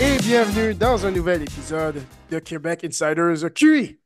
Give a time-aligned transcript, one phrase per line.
[0.00, 3.98] et bienvenue dans un nouvel épisode de Québec Insiders QI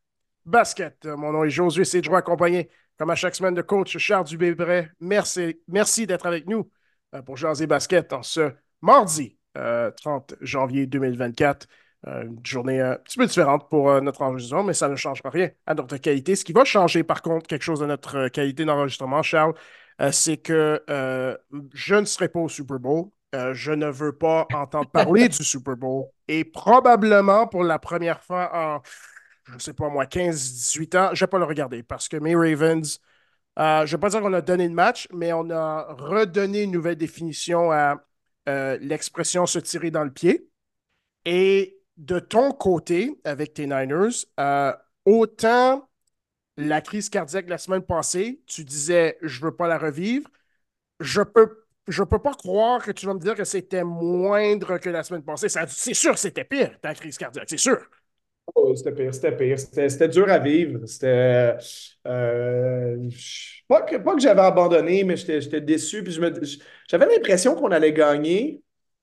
[0.46, 1.04] Basket.
[1.04, 4.90] Mon nom est Josué Cédro, accompagné comme à chaque semaine de coach Charles Dubébret.
[5.00, 6.70] Merci, merci d'être avec nous
[7.14, 11.66] euh, pour jaser basket en ce mardi 30 euh, janvier 2024.
[12.06, 15.50] Euh, une journée un petit peu différente pour notre enregistrement, mais ça ne changera rien
[15.66, 16.36] à notre qualité.
[16.36, 19.54] Ce qui va changer, par contre, quelque chose de notre qualité d'enregistrement, Charles,
[20.12, 20.82] c'est que
[21.74, 23.10] je ne serai pas au Super Bowl.
[23.32, 26.06] Je ne veux pas entendre parler du Super Bowl.
[26.28, 28.82] Et probablement pour la première fois en
[29.50, 32.16] je ne sais pas moi, 15-18 ans, je ne vais pas le regarder parce que
[32.16, 33.00] mes Ravens,
[33.58, 36.62] euh, je ne vais pas dire qu'on a donné le match, mais on a redonné
[36.62, 38.04] une nouvelle définition à
[38.48, 40.48] euh, l'expression se tirer dans le pied.
[41.24, 44.72] Et de ton côté, avec tes Niners, euh,
[45.04, 45.88] autant
[46.56, 50.28] la crise cardiaque la semaine passée, tu disais je ne veux pas la revivre.
[51.00, 54.90] Je peux je peux pas croire que tu vas me dire que c'était moindre que
[54.90, 55.48] la semaine passée.
[55.48, 57.78] C'est sûr c'était pire, ta crise cardiaque, c'est sûr.
[58.54, 59.58] Oh, c'était pire, c'était pire.
[59.58, 60.84] C'était dur à vivre.
[60.86, 61.56] C'était.
[62.06, 63.08] Euh,
[63.68, 66.02] pas que, pas que j'avais abandonné, mais j'étais déçu.
[66.02, 66.12] Puis
[66.88, 68.62] j'avais l'impression qu'on allait gagner.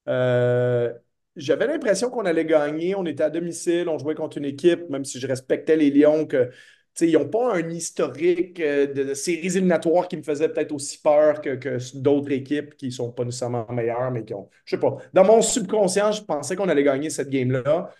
[0.09, 0.93] Euh,
[1.35, 2.95] j'avais l'impression qu'on allait gagner.
[2.95, 6.25] On était à domicile, on jouait contre une équipe, même si je respectais les Lions,
[6.25, 6.49] que.
[7.01, 11.41] Ils n'ont pas un historique euh, de, séries éliminatoires qui me faisait peut-être aussi peur
[11.41, 14.49] que, d'autres équipes qui ne sont pas nécessairement meilleures, mais qui ont.
[14.65, 14.97] Je sais pas.
[15.13, 17.91] Dans mon subconscient, je pensais qu'on allait gagner cette game-là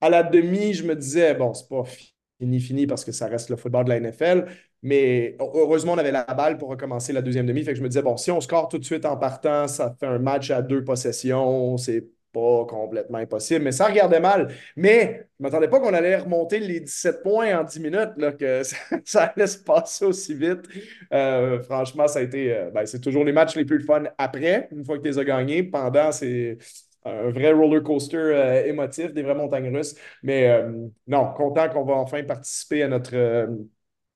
[0.00, 3.48] à la demi, je me disais, bon, c'est pas fini, fini parce que ça reste
[3.48, 4.46] le football de la NFL.
[4.82, 7.64] Mais heureusement, on avait la balle pour recommencer la deuxième demi.
[7.64, 9.96] Fait que je me disais, bon, si on score tout de suite en partant, ça
[9.98, 11.78] fait un match à deux possessions.
[11.78, 14.52] C'est pas complètement impossible, mais ça regardait mal.
[14.76, 18.32] Mais je ne m'attendais pas qu'on allait remonter les 17 points en 10 minutes, là,
[18.32, 18.62] que
[19.04, 20.68] ça, allait se passer aussi vite.
[21.12, 22.52] Euh, franchement, ça a été.
[22.54, 25.18] Euh, ben, c'est toujours les matchs les plus fun après, une fois que tu les
[25.18, 25.62] as gagnés.
[25.62, 26.58] Pendant, c'est
[27.04, 29.94] un vrai roller coaster euh, émotif, des vraies montagnes russes.
[30.22, 33.46] Mais euh, non, content qu'on va enfin participer à notre euh,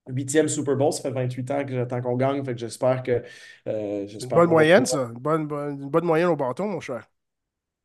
[0.08, 0.92] huitième Super Bowl.
[0.92, 2.44] Ça fait 28 ans que j'attends qu'on gagne.
[2.44, 3.22] Fait que j'espère que.
[3.66, 5.10] une bonne moyenne, ça.
[5.12, 7.06] Une bonne, bonne, une bonne moyenne au bâton, mon cher.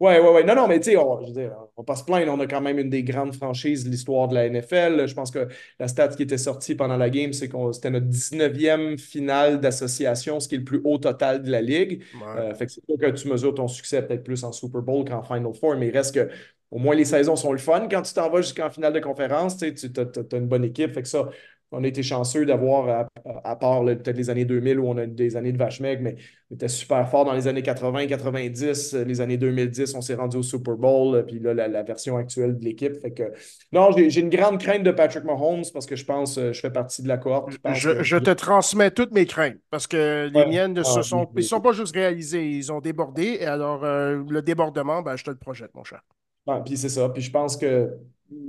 [0.03, 0.43] Ouais, ouais, ouais.
[0.43, 2.29] Non, non, mais tu sais, on, je veux dire, on pas se plaindre.
[2.33, 5.07] On a quand même une des grandes franchises de l'histoire de la NFL.
[5.07, 5.47] Je pense que
[5.79, 10.41] la stat qui était sortie pendant la game, c'est que c'était notre 19e finale d'association,
[10.41, 12.03] ce qui est le plus haut total de la ligue.
[12.35, 15.05] Euh, fait que c'est sûr que tu mesures ton succès peut-être plus en Super Bowl
[15.05, 16.29] qu'en Final Four, mais il reste que
[16.69, 17.87] au moins les saisons sont le fun.
[17.89, 20.91] Quand tu t'en vas jusqu'en finale de conférence, tu as, une bonne équipe.
[20.93, 21.29] Fait que ça,
[21.73, 23.07] on a été chanceux d'avoir,
[23.43, 26.15] à, part peut-être les années 2000 où on a des années de vache maigre, mais
[26.51, 28.93] on était super fort dans les années 80, 90.
[28.93, 32.63] Les années 2010, on s'est rendu au Super Bowl, puis là, la, version actuelle de
[32.63, 32.95] l'équipe.
[33.01, 33.23] Fait que,
[33.71, 37.01] non, j'ai une grande crainte de Patrick Mahomes parce que je pense je fais partie
[37.01, 37.51] de la cohorte.
[37.73, 41.43] Je, te transmets toutes mes craintes parce que les miennes ne se ah, sont, ils
[41.43, 43.37] sont pas juste réalisés, ils ont débordé.
[43.41, 46.01] Et alors, euh, le débordement, ben, je te le projette, mon cher.
[46.47, 47.09] Ah, puis c'est ça.
[47.09, 47.89] Puis je pense que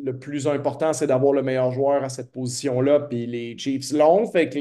[0.05, 3.01] le plus important, c'est d'avoir le meilleur joueur à cette position-là.
[3.01, 4.59] Puis les Chiefs l'ont, fait que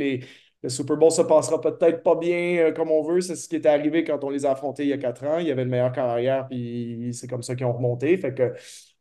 [0.64, 3.22] le Super Bowl se passera peut-être pas bien euh, comme on veut.
[3.22, 5.40] C'est ce qui est arrivé quand on les a affrontés il y a quatre ans.
[5.40, 8.18] Il y avait une meilleure carrière, puis c'est comme ça qu'ils ont remonté.
[8.18, 8.54] Fait que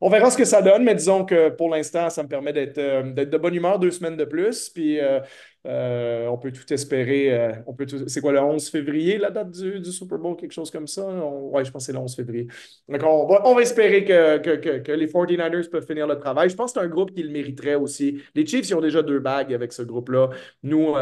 [0.05, 2.79] on verra ce que ça donne, mais disons que pour l'instant, ça me permet d'être
[2.79, 4.69] euh, de bonne humeur deux semaines de plus.
[4.69, 5.21] Puis euh,
[5.65, 7.55] euh, on peut tout espérer.
[7.77, 11.07] peut C'est quoi le 11 février, la date du, Super Bowl, quelque chose comme ça?
[11.07, 12.49] Oui, je pense que c'est le 11 février.
[12.89, 16.51] Donc, on va, on va espérer que, que, que, les 49ers peuvent finir le travail.
[16.51, 18.21] Je pense que c'est un groupe qui le mériterait aussi.
[18.35, 20.31] Les Chiefs, ils ont déjà deux bagues avec ce groupe-là.
[20.65, 20.97] Nous,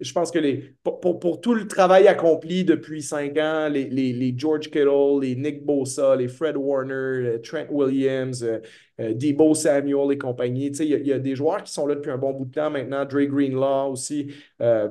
[0.00, 4.12] je pense que les, pour, pour, tout le travail accompli depuis cinq ans, les, les,
[4.12, 8.58] les, George Kittle, les Nick Bosa, les Fred Warner, Trent Williams, euh,
[9.00, 12.18] euh, Debo Samuel et compagnie, il y, a des joueurs qui sont là depuis un
[12.18, 14.88] bon bout de temps maintenant, Dre Greenlaw aussi, euh,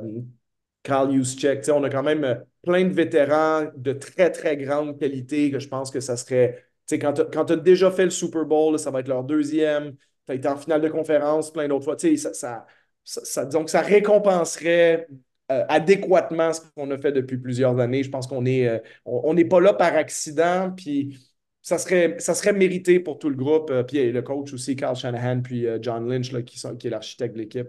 [0.83, 5.59] Carl Juszczyk, on a quand même plein de vétérans de très, très grande qualité que
[5.59, 9.01] je pense que ça serait, quand tu as, déjà fait le Super Bowl, ça va
[9.01, 9.95] être leur deuxième,
[10.25, 12.65] tu as été en finale de conférence plein d'autres fois, ça, ça
[13.03, 15.07] ça, donc, ça récompenserait
[15.51, 18.03] euh, adéquatement ce qu'on a fait depuis plusieurs années.
[18.03, 21.19] Je pense qu'on n'est euh, on, pas là par accident, puis
[21.61, 23.69] ça serait, ça serait mérité pour tout le groupe.
[23.69, 27.35] Euh, puis le coach aussi, Carl Shanahan, puis John Lynch, qui, sont, qui est l'architecte
[27.35, 27.67] de l'équipe.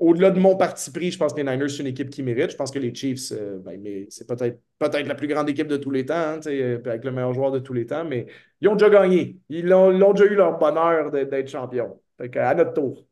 [0.00, 2.52] au-delà de mon parti pris, je pense que les Niners, c'est une équipe qui mérite.
[2.52, 3.32] Je pense que les Chiefs,
[3.64, 7.10] ben, c'est peut-être peut-être la plus grande équipe de tous les temps, hein, avec le
[7.10, 8.26] meilleur joueur de tous les temps, mais
[8.60, 9.38] ils ont déjà gagné.
[9.50, 12.00] Ils ont, déjà eu leur bonheur d'être champions.
[12.18, 13.07] à notre tour.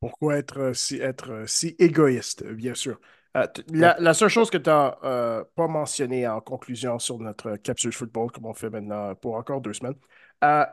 [0.00, 3.00] Pourquoi être euh, si, être euh, si égoïste, bien sûr?
[3.36, 8.32] Euh, la, seule chose que tu n'as pas mentionné en conclusion sur notre capsule football,
[8.32, 9.94] comme on fait maintenant pour encore deux semaines,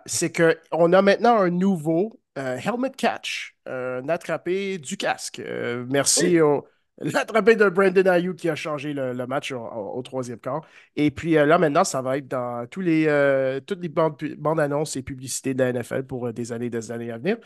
[0.06, 5.42] c'est qu'on a maintenant un nouveau helmet catch, un attrapé du casque.
[5.89, 6.66] merci, au,
[7.00, 10.62] l'attrapé de Brandon Ayuk qui a changé le, match au, troisième quart.
[10.95, 14.18] Et puis euh, là, maintenant, ça va être dans tous les, euh, toutes les bandes,
[14.38, 17.38] bandes, annonces et publicités de la NFL pour des années des années à venir.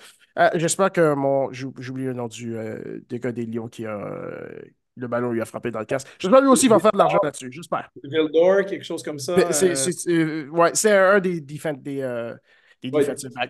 [0.55, 1.51] J'espère que mon.
[1.51, 2.55] J'oublie le nom du,
[3.11, 3.99] gars des Lions qui a.
[4.95, 6.07] le ballon lui a frappé dans le casque.
[6.19, 7.51] J'espère que lui aussi va faire de l'argent là-dessus.
[7.51, 7.89] J'espère.
[8.03, 9.35] Vildor, quelque chose comme ça.
[9.51, 12.33] C'est un des, des, des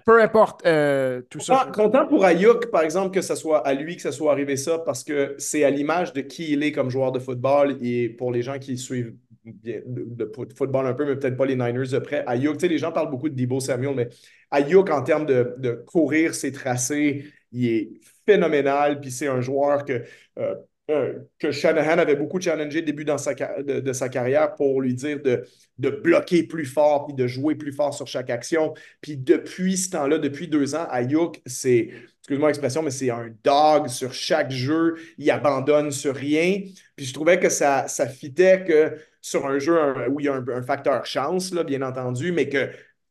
[0.06, 1.70] peu importe euh, tout ça.
[1.74, 4.80] Content pour Ayuk, par exemple, que ce soit à lui que ça soit arrivé ça,
[4.80, 7.78] parce que c'est à l'image de qui il est comme joueur de football.
[7.82, 9.16] Et pour les gens qui suivent
[9.46, 12.78] de, football un peu, mais peut-être pas les Niners de près, Ayuk, tu sais, les
[12.78, 14.10] gens parlent beaucoup de Debo Samuel, mais
[14.52, 17.90] Ayuk, en termes de, courir ses tracés, il est
[18.26, 19.00] phénoménal.
[19.00, 20.04] Puis c'est un joueur que.
[20.40, 20.56] Euh,
[20.90, 25.46] euh, que Shanahan avait beaucoup challengé début de, sa carrière pour lui dire de,
[25.78, 28.74] bloquer plus fort puis de jouer plus fort sur chaque action.
[29.02, 31.90] Puis depuis ce temps-là, depuis deux ans, Ayuk, c'est,
[32.20, 34.96] excuse-moi l'expression, mais c'est un dog sur chaque jeu.
[35.18, 36.62] Il abandonne sur rien.
[36.96, 39.78] Puis je trouvais que ça, ça fitait que sur un jeu
[40.10, 42.70] où il y a un, un facteur chance, là, bien entendu, mais que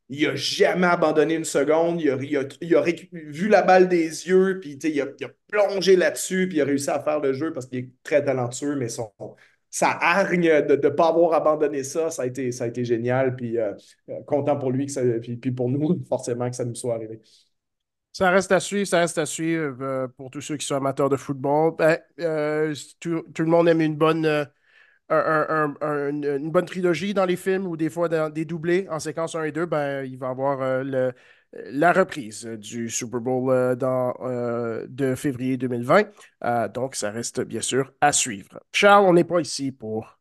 [0.09, 2.01] il n'a jamais abandonné une seconde.
[2.01, 5.07] Il a, vu la balle des yeux, puis il a,
[5.47, 8.75] plongé là-dessus, puis il a réussi à faire le jeu parce qu'il est très talentueux,
[8.75, 9.11] mais son,
[9.69, 12.51] sa hargne de ne pas avoir abandonné ça, ça a été,
[12.83, 13.35] génial.
[13.35, 13.73] Puis euh,
[14.09, 14.87] euh, content pour lui,
[15.21, 17.21] puis, pour nous, forcément, que ça nous soit arrivé.
[18.11, 21.09] Ça reste à suivre, ça reste à suivre euh, pour tous ceux qui sont amateurs
[21.09, 21.75] de football.
[21.77, 21.99] Ben,
[22.99, 24.47] tout, le monde aime une bonne
[25.09, 29.51] une bonne trilogie dans les films ou des fois des doublés en séquence 1 et
[29.51, 31.11] 2, ben, il va avoir euh,
[31.71, 36.67] la reprise du Super Bowl euh, dans, euh, de février 2020.
[36.73, 38.59] donc, ça reste bien sûr à suivre.
[38.71, 40.19] Charles, on n'est pas ici pour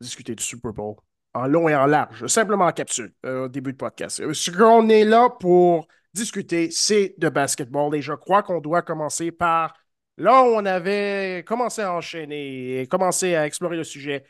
[0.00, 0.96] discuter du Super Bowl
[1.34, 4.32] en long et en large, simplement en capsule au début de podcast.
[4.32, 9.30] Ce qu'on est là pour discuter, c'est de basketball et je crois qu'on doit commencer
[9.30, 9.74] par
[10.20, 14.22] Là, on avait commencé à enchaîner et commencé à explorer le sujet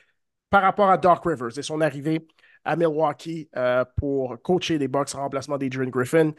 [0.49, 2.29] par rapport à Doc Rivers et son arrivée
[2.65, 6.31] à Milwaukee euh, pour coacher les Bucks en remplacement d'Adrian Griffin.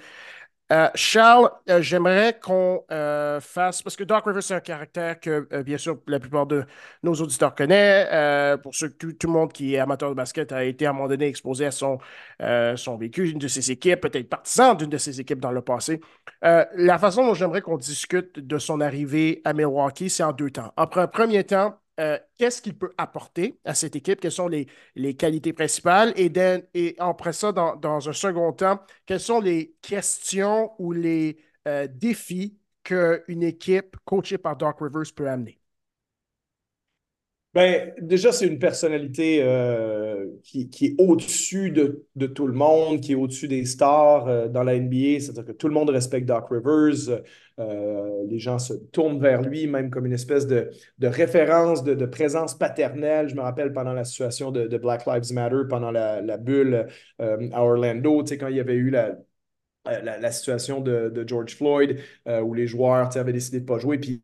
[0.72, 2.84] Euh, Charles, euh, j'aimerais qu'on
[3.42, 6.64] fasse, parce que Doc Rivers, c'est un caractère que, bien sûr, la plupart de
[7.04, 8.60] nos auditeurs connaissent.
[8.62, 10.94] pour ceux, tout, tout, le monde qui est amateur de basket a été à un
[10.94, 12.00] moment donné exposé à son,
[12.40, 16.00] son vécu, d'une de ses équipes, peut-être partisan d'une de ses équipes dans le passé.
[16.42, 20.74] la façon dont j'aimerais qu'on discute de son arrivée à Milwaukee, c'est en deux temps.
[20.78, 24.68] Après un premier temps, euh, qu'est-ce qu'il peut apporter à cette équipe, quelles sont les,
[25.16, 31.38] qualités principales, et, après ça, dans, un second temps, quelles sont les questions ou les
[31.68, 35.61] euh, défis qu'une équipe coachée par Doc Rivers peut amener?
[37.54, 43.16] Ben, déjà, c'est une personnalité euh, qui, est au-dessus de, tout le monde, qui est
[43.16, 45.20] au-dessus des stars euh, dans la NBA.
[45.20, 47.22] C'est-à-dire que tout le monde respecte Doc Rivers.
[47.60, 50.72] Euh, les gens se tournent vers lui, même comme une espèce de,
[51.02, 53.28] référence, de, présence paternelle.
[53.28, 56.88] Je me rappelle pendant la situation de, Black Lives Matter, pendant la, bulle
[57.20, 59.18] à Orlando, quand il y avait eu la,
[59.86, 62.00] la, situation de, George Floyd,
[62.44, 63.98] où les joueurs avaient décidé de ne pas jouer.
[63.98, 64.22] Puis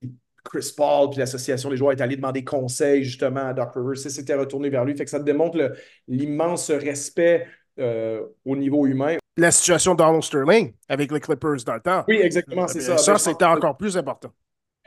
[0.50, 3.98] Chris Paul, puis l'association des joueurs est allée demander conseil justement à Doc Rivers.
[3.98, 4.96] C'était retourné vers lui.
[4.96, 5.74] Fait que ça démontre
[6.08, 7.48] l'immense respect
[7.80, 9.18] euh, au niveau humain.
[9.38, 12.04] La situation d'Arnold Sterling avec les Clippers dans le temps.
[12.08, 12.98] Oui, exactement, c'est ça.
[12.98, 14.32] Ça, c'était encore plus important.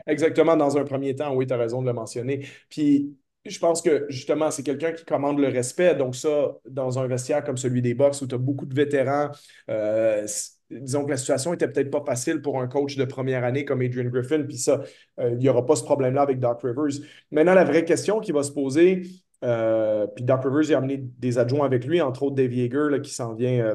[0.07, 2.47] Exactement, dans un premier temps, oui, tu as raison de le mentionner.
[2.69, 5.95] Puis je pense que justement, c'est quelqu'un qui commande le respect.
[5.95, 9.31] Donc, ça, dans un vestiaire comme celui des Bucks où tu as beaucoup de vétérans,
[9.71, 10.27] euh,
[10.71, 13.81] disons que la situation n'était peut-être pas facile pour un coach de première année comme
[13.83, 14.83] Adrian Griffin, puis ça,
[15.19, 17.05] euh, il n'y aura pas ce problème-là avec Doc Rivers.
[17.31, 19.03] Maintenant, la vraie question qui va se poser,
[19.45, 23.13] euh, puis Doc Rivers a amené des adjoints avec lui, entre autres Dave Yeager, qui
[23.13, 23.75] s'en vient euh,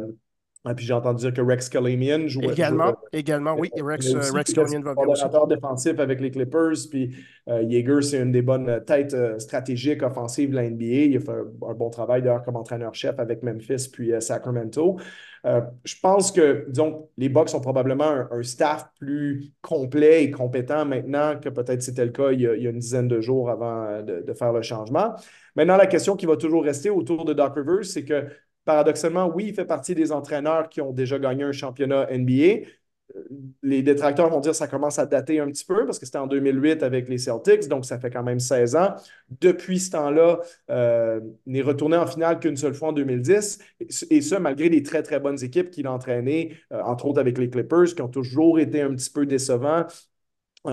[0.70, 2.42] et puis j'ai entendu dire que Rex Kalamian joue.
[2.42, 3.70] Également, également, oui.
[3.80, 4.94] Rex, euh, Rex Kalamian va.
[4.98, 5.24] Aussi.
[5.48, 6.90] défensif avec les Clippers.
[6.90, 7.16] Puis
[7.50, 10.86] euh, Jaeger, c'est une des bonnes têtes euh, stratégiques offensives de la NBA.
[10.86, 14.98] Il a fait un, bon travail d'ailleurs comme entraîneur-chef avec Memphis puis Sacramento.
[15.44, 21.40] je pense que, disons, les Bucks ont probablement un, staff plus complet et compétent maintenant
[21.40, 24.34] que peut-être c'était le cas il y, a, une dizaine de jours avant de, de
[24.34, 25.14] faire le changement.
[25.56, 28.26] Maintenant, la question qui va toujours rester autour de Doc Rivers, c'est que
[28.66, 32.68] paradoxalement, oui, il fait partie des entraîneurs qui ont déjà gagné un championnat NBA.
[33.16, 33.22] Euh,
[33.62, 36.18] les détracteurs vont dire que ça commence à dater un petit peu parce que c'était
[36.18, 38.96] en 2008 avec les Celtics, donc ça fait quand même 16 ans.
[39.42, 40.40] Depuis ce temps-là,
[40.72, 43.60] euh, n'est retourné en finale qu'une seule fois en 2010,
[44.10, 47.38] et ce, malgré les très, très bonnes équipes qu'il a entraînées, euh, entre autres avec
[47.38, 49.86] les Clippers, qui ont toujours été un petit peu décevants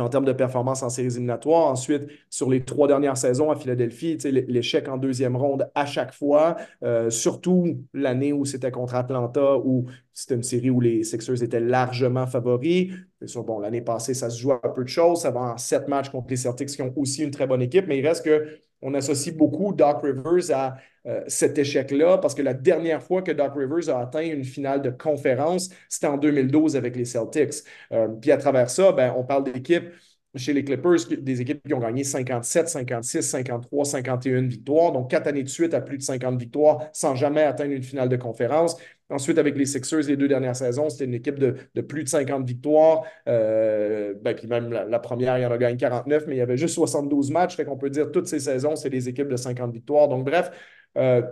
[0.00, 1.66] en termes de performance en séries éliminatoires.
[1.66, 6.56] Ensuite, sur les trois dernières saisons à Philadelphie, l'échec en deuxième ronde à chaque fois,
[6.82, 11.60] euh, surtout l'année où c'était contre Atlanta, où c'était une série où les Sixers étaient
[11.60, 12.92] largement favoris.
[13.24, 15.20] Sûr, bon, l'année passée, ça se joue à peu de choses.
[15.20, 17.86] Ça va en sept matchs contre les Celtics qui ont aussi une très bonne équipe,
[17.86, 18.46] mais il reste que
[18.82, 23.32] on associe beaucoup Doc Rivers à euh, cet échec-là parce que la dernière fois que
[23.32, 27.64] Doc Rivers a atteint une finale de conférence, c'était en 2012 avec les Celtics.
[27.92, 29.88] Euh, puis à travers ça, ben, on parle d'équipes
[30.34, 34.92] chez les Clippers, des équipes qui ont gagné 57, 56, 53, 51 victoires.
[34.92, 38.08] Donc, quatre années de suite à plus de 50 victoires sans jamais atteindre une finale
[38.08, 38.76] de conférence.
[39.12, 42.46] Ensuite, avec les Sixers, les deux dernières saisons, c'était une équipe de, plus de 50
[42.46, 43.04] victoires.
[43.28, 46.42] Euh, ben, puis même la, première, il y en a gagné 49, mais il y
[46.42, 47.56] avait juste 72 matchs.
[47.56, 50.08] Fait qu'on peut dire toutes ces saisons, c'est des équipes de 50 victoires.
[50.08, 50.50] Donc, bref,
[50.96, 51.22] euh,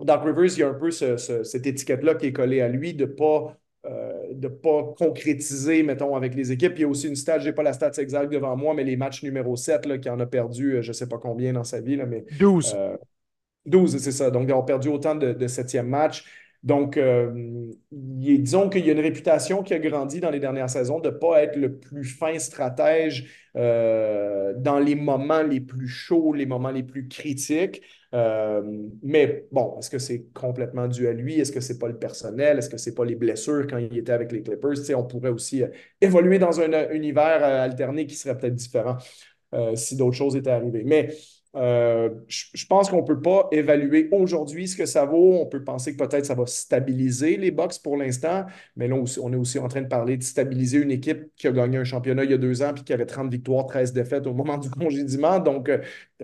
[0.00, 3.04] Doc Rivers, il y a un peu cette étiquette-là qui est collée à lui de
[3.04, 6.74] ne pas euh, de pas concrétiser, mettons, avec les équipes.
[6.76, 8.84] Il y a aussi une stat, je n'ai pas la stat exacte devant moi, mais
[8.84, 11.52] les matchs numéro 7, là, qui en a perdu, euh, je ne sais pas combien
[11.52, 12.24] dans sa vie, là, mais.
[12.38, 12.76] 12.
[13.66, 14.30] 12, euh, c'est ça.
[14.30, 16.24] Donc, ils ont perdu autant de, de septième match.
[16.62, 16.98] Donc,
[17.90, 21.14] disons qu'il y a une réputation qui a grandi dans les dernières saisons de ne
[21.14, 26.84] pas être le plus fin stratège dans les moments les plus chauds, les moments les
[26.84, 27.82] plus critiques.
[28.14, 28.62] Euh,
[29.02, 31.40] mais bon, est-ce que c'est complètement dû à lui?
[31.40, 32.58] Est-ce que c'est pas le personnel?
[32.58, 34.94] Est-ce que c'est pas les blessures quand il était avec les Clippers?
[34.94, 35.68] on pourrait aussi euh,
[36.00, 38.96] évoluer dans un univers euh, alterné qui serait peut-être différent
[39.74, 40.82] si d'autres choses étaient arrivées.
[40.82, 41.10] Mais
[41.54, 45.34] euh, je, pense qu'on ne peut pas évaluer aujourd'hui ce que ça vaut.
[45.34, 49.32] On peut penser que peut-être ça va stabiliser les box pour l'instant, mais là, on
[49.32, 52.24] est aussi en train de parler de stabiliser une équipe qui a gagné un championnat
[52.24, 54.70] il y a deux ans puis qui avait 30 victoires, 13 défaites au moment du
[54.80, 55.38] congédiement.
[55.40, 55.78] Donc, euh,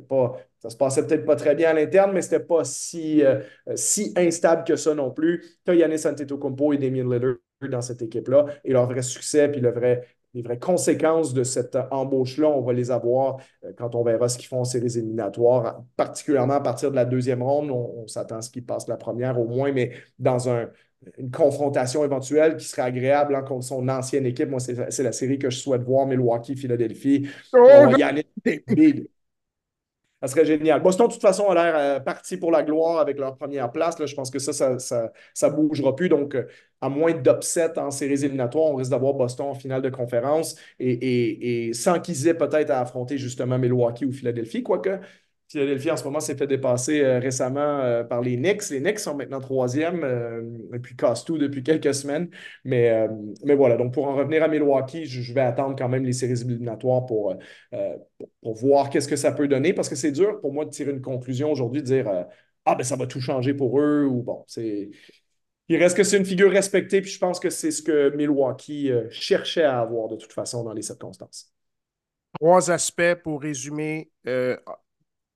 [0.08, 3.22] pas, ça se passait peut-être pas très bien à l'interne, mais ce n'était pas si,
[3.22, 3.40] euh,
[3.74, 5.44] si instable que ça non plus.
[5.64, 7.36] Tu as Yannis Antetokounmpo et Damien Lillard
[7.68, 10.06] dans cette équipe-là et leur vrai succès puis le vrai,
[10.38, 14.38] les vraies conséquences de cette embauche-là, on va les avoir euh, quand on verra ce
[14.38, 17.70] qu'ils font en séries éliminatoires, particulièrement à partir de la deuxième ronde.
[17.72, 22.56] On, s'attend à ce qu'ils passent la première au moins, mais dans une confrontation éventuelle
[22.56, 24.48] qui serait agréable hein, contre son ancienne équipe.
[24.48, 27.28] Moi, c'est la série que je souhaite voir, Milwaukee, Philadelphie.
[27.52, 27.92] Oh,
[30.20, 30.82] ça serait génial.
[30.82, 33.96] Boston, de toute façon, a l'air euh, parti pour la gloire avec leur première place.
[34.04, 35.10] Je pense que ça, ça
[35.42, 36.08] ne bougera plus.
[36.08, 36.46] Donc, euh,
[36.80, 41.68] à moins d'upset en séries éliminatoires, on risque d'avoir Boston en finale de conférence et,
[41.68, 44.98] et sans qu'ils aient peut-être à affronter justement Milwaukee ou Philadelphie, quoique
[45.48, 48.68] Philadelphie, en ce moment, s'est fait dépasser euh, récemment euh, par les Knicks.
[48.68, 50.42] Les Knicks sont maintenant troisième, euh,
[50.74, 52.28] et puis casse tout depuis quelques semaines.
[52.64, 53.08] Mais,
[53.44, 56.42] mais voilà, donc pour en revenir à Milwaukee, je, vais attendre quand même les séries
[56.42, 57.34] éliminatoires pour,
[58.42, 60.90] pour, voir qu'est-ce que ça peut donner, parce que c'est dur pour moi de tirer
[60.90, 62.26] une conclusion aujourd'hui, de dire
[62.66, 64.90] Ah, ben ça va tout changer pour eux, ou bon, c'est.
[65.70, 68.90] Il reste que c'est une figure respectée, puis je pense que c'est ce que Milwaukee
[69.10, 71.52] cherchait à avoir de toute façon dans les circonstances.
[72.38, 74.10] Trois aspects pour résumer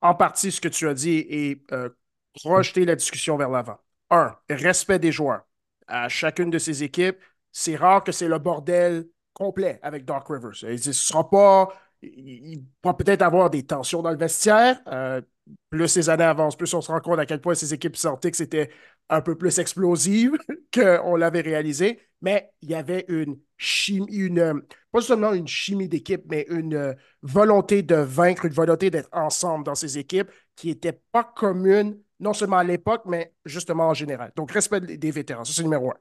[0.03, 1.89] en partie ce que tu as dit et euh,
[2.33, 3.79] projeter la discussion vers l'avant.
[4.11, 5.47] Un, respect des joueurs.
[5.87, 7.17] À chacune de ces équipes,
[7.51, 10.61] c'est rare que c'est le bordel complet avec Dark Rivers.
[10.63, 11.69] Il ne sera pas.
[12.01, 14.81] Il, va peut-être avoir des tensions dans le vestiaire.
[14.87, 15.21] Euh,
[15.69, 18.39] plus les années avancent, plus on se rend compte à quel point ces équipes Celtics
[18.41, 18.69] étaient
[19.09, 20.37] un peu plus explosives
[20.73, 21.99] qu'on l'avait réalisé.
[22.21, 26.93] Mais il y avait une chimie, une, pas seulement une chimie d'équipe, mais une euh,
[27.21, 32.33] volonté de vaincre, une volonté d'être ensemble dans ces équipes qui n'était pas commune, non
[32.33, 34.31] seulement à l'époque, mais justement en général.
[34.37, 35.97] Donc, respect des vétérans, ça c'est numéro un.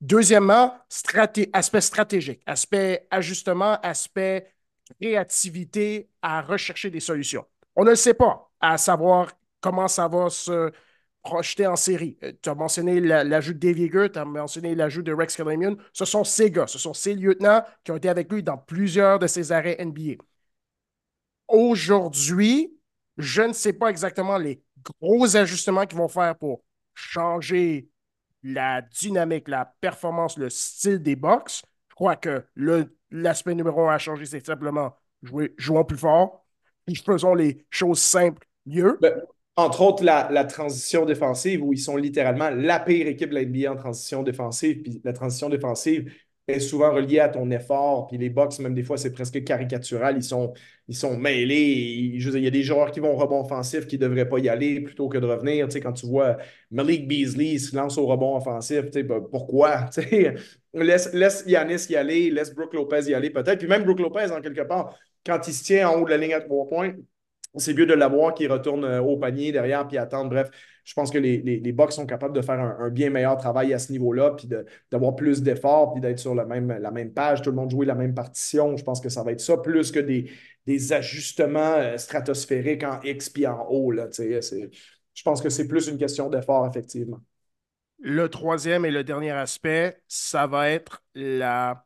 [0.00, 0.74] Deuxièmement,
[1.52, 4.46] aspect stratégique, aspect ajustement, aspect
[5.00, 7.44] créativité à rechercher des solutions.
[7.76, 10.72] On ne le sait pas, à savoir comment ça va se
[11.22, 12.18] projeté en série.
[12.22, 15.76] Euh, tu as mentionné l'ajout de Dave Yeager, tu as mentionné l'ajout de Rex Kalamian.
[15.92, 19.18] Ce sont ces gars, ce sont ces lieutenants qui ont été avec lui dans plusieurs
[19.18, 20.22] de ses arrêts NBA.
[21.48, 22.76] Aujourd'hui,
[23.18, 24.62] je ne sais pas exactement les
[25.00, 26.62] gros ajustements qu'ils vont faire pour
[26.94, 27.88] changer
[28.42, 31.62] la dynamique, la performance, le style des box.
[31.90, 32.44] Je crois que
[33.10, 36.45] l'aspect numéro un à changer, c'est simplement jouer, jouons plus fort,
[36.88, 38.98] et faisons les choses simples mieux.
[39.00, 39.14] Ben,
[39.56, 43.72] entre autres, la, transition défensive, où ils sont littéralement la pire équipe de la NBA
[43.72, 44.82] en transition défensive.
[44.82, 46.12] Puis la transition défensive
[46.46, 48.06] est souvent reliée à ton effort.
[48.06, 50.14] Puis les box, même des fois, c'est presque caricatural.
[50.18, 50.52] Ils sont,
[50.88, 51.54] ils sont mêlés.
[51.56, 54.48] il y a des joueurs qui vont au rebond offensif qui ne devraient pas y
[54.50, 55.66] aller plutôt que de revenir.
[55.68, 56.36] Tu sais, quand tu vois
[56.70, 59.88] Malik Beasley se lance au rebond offensif, tu sais, ben, pourquoi?
[59.94, 60.34] Tu sais,
[60.74, 63.58] laisse, laisse Yanis y aller, laisse Brooke Lopez y aller peut-être.
[63.58, 64.94] Puis même Brooke Lopez, en quelque part,
[65.26, 66.94] quand il se tient en haut de la ligne à trois points,
[67.56, 70.30] c'est mieux de l'avoir qui retourne euh, au panier derrière puis attendre.
[70.30, 70.50] Bref,
[70.84, 73.90] je pense que les, les, sont capables de faire un, bien meilleur travail à ce
[73.90, 74.48] niveau-là, puis
[74.90, 77.86] d'avoir plus d'efforts, puis d'être sur la même, la même page, tout le monde jouer
[77.86, 78.76] la même partition.
[78.76, 80.30] Je pense que ça va être ça, plus que des,
[80.66, 83.90] des ajustements euh, stratosphériques en X puis en O.
[83.90, 87.20] Là, je pense que c'est plus une question d'effort, effectivement.
[87.98, 91.84] Le troisième et le dernier aspect, ça va être la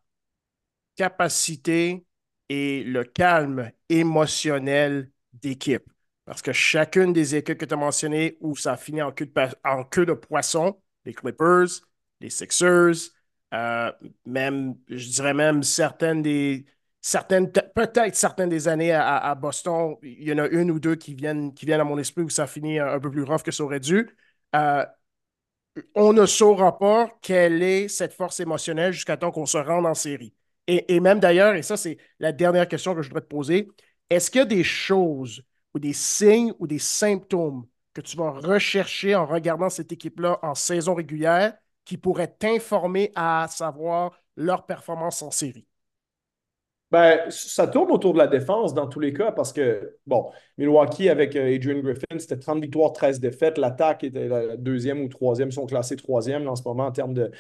[0.97, 2.05] capacité
[2.51, 5.85] et le calme émotionnel d'équipe.
[6.27, 10.13] Parce que chacune des équipes que tu as mentionnées où ça finit en queue de,
[10.13, 11.69] poisson, les Clippers,
[12.21, 13.13] les Sixers,
[13.55, 13.93] euh,
[14.27, 16.67] même, je dirais même certaines des,
[17.01, 21.15] certaines, peut-être certaines des années à, Boston, il y en a une ou deux qui
[21.15, 23.65] viennent, qui viennent à mon esprit où ça finit un, peu plus rough que ça
[23.65, 24.09] aurait dû.
[24.57, 24.85] Euh,
[25.95, 29.95] on ne saura pas quelle est cette force émotionnelle jusqu'à temps qu'on se rende en
[29.95, 30.35] série.
[30.71, 33.69] Et, même d'ailleurs, et ça c'est la dernière question que je voudrais te poser,
[34.09, 35.43] est-ce qu'il y a des choses
[35.75, 40.55] ou des signes ou des symptômes que tu vas rechercher en regardant cette équipe-là en
[40.55, 45.67] saison régulière qui pourraient t'informer à savoir leur performance en série?
[46.93, 51.09] Ben, ça tourne autour de la défense dans tous les cas parce que, bon, Milwaukee
[51.09, 53.59] avec euh, Adrian Griffin, c'était 30 victoires, 13 défaites.
[53.59, 57.15] L'attaque était la deuxième ou troisième, ils sont classés troisième en ce moment en termes
[57.15, 57.31] de,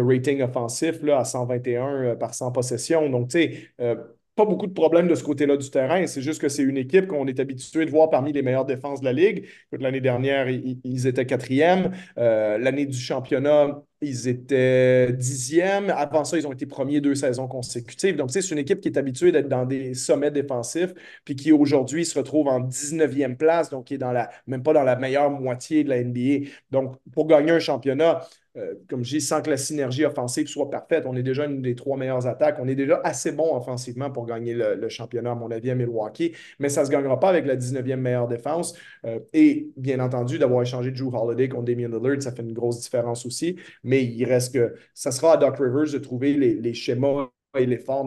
[0.00, 3.08] rating offensif là, à 121 euh, par 100 possessions.
[3.08, 3.96] Donc, tu sais, euh,
[4.34, 6.06] pas beaucoup de problèmes de ce côté-là du terrain.
[6.06, 9.00] C'est juste que c'est une équipe qu'on est habitué de voir parmi les meilleures défenses
[9.00, 9.46] de la Ligue.
[9.72, 11.92] L'année dernière, ils, étaient quatrième.
[12.16, 15.90] L'année du championnat, ils étaient dixièmes.
[15.90, 18.16] Avant ça, ils ont été premiers deux saisons consécutives.
[18.16, 20.92] Donc, c'est une équipe qui est habituée d'être dans des sommets défensifs,
[21.24, 24.72] puis qui aujourd'hui se retrouve en 19e place, donc qui est dans la, même pas
[24.72, 26.48] dans la meilleure moitié de la NBA.
[26.70, 28.22] Donc, pour gagner un championnat,
[28.56, 31.62] euh, comme je dis, sans que la synergie offensive soit parfaite, on est déjà une
[31.62, 32.58] des trois meilleures attaques.
[32.60, 36.32] On est déjà assez bon offensivement pour gagner le, championnat, à mon avis, à Milwaukee,
[36.58, 38.74] mais ça ne se gagnera pas avec la 19e meilleure défense.
[39.06, 42.80] Euh, et bien entendu, d'avoir échangé Drew Holiday contre Damian Lillard, ça fait une grosse
[42.80, 47.28] différence aussi mais il reste que ça sera à Doc Rivers de trouver les, schémas
[47.56, 48.06] et l'effort,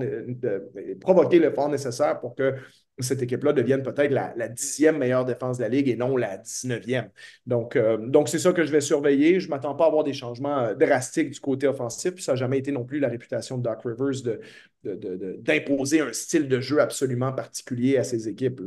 [1.01, 2.55] provoquer l'effort nécessaire pour que
[2.99, 7.09] cette équipe-là devienne peut-être la, dixième meilleure défense de la Ligue et non la 19e.
[7.45, 9.39] Donc, euh, donc c'est ça que je vais surveiller.
[9.39, 12.19] Je ne m'attends pas à avoir des changements euh, drastiques du côté offensif.
[12.19, 14.37] ça n'a jamais été non plus la réputation de Doc Rivers
[14.83, 18.61] d'imposer un style de jeu absolument particulier à ses équipes.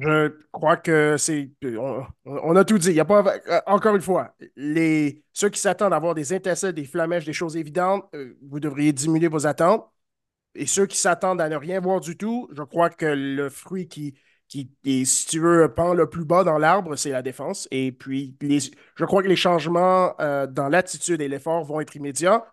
[0.00, 1.50] Je crois que c'est.
[2.24, 2.90] On, a tout dit.
[2.90, 3.24] Il a pas.
[3.48, 7.32] Euh, encore une fois, les, ceux qui s'attendent à avoir des étincelles, des flamèches, des
[7.32, 8.04] choses évidentes,
[8.42, 9.90] vous devriez diminuer vos attentes.
[10.58, 13.88] Et ceux qui s'attendent à ne rien voir du tout, je crois que le fruit
[13.88, 14.14] qui,
[14.48, 17.68] qui est, si tu veux, pend le plus bas dans l'arbre, c'est la défense.
[17.70, 18.36] Et puis,
[18.96, 22.44] je crois que les changements euh, dans l'attitude et l'effort vont être immédiats.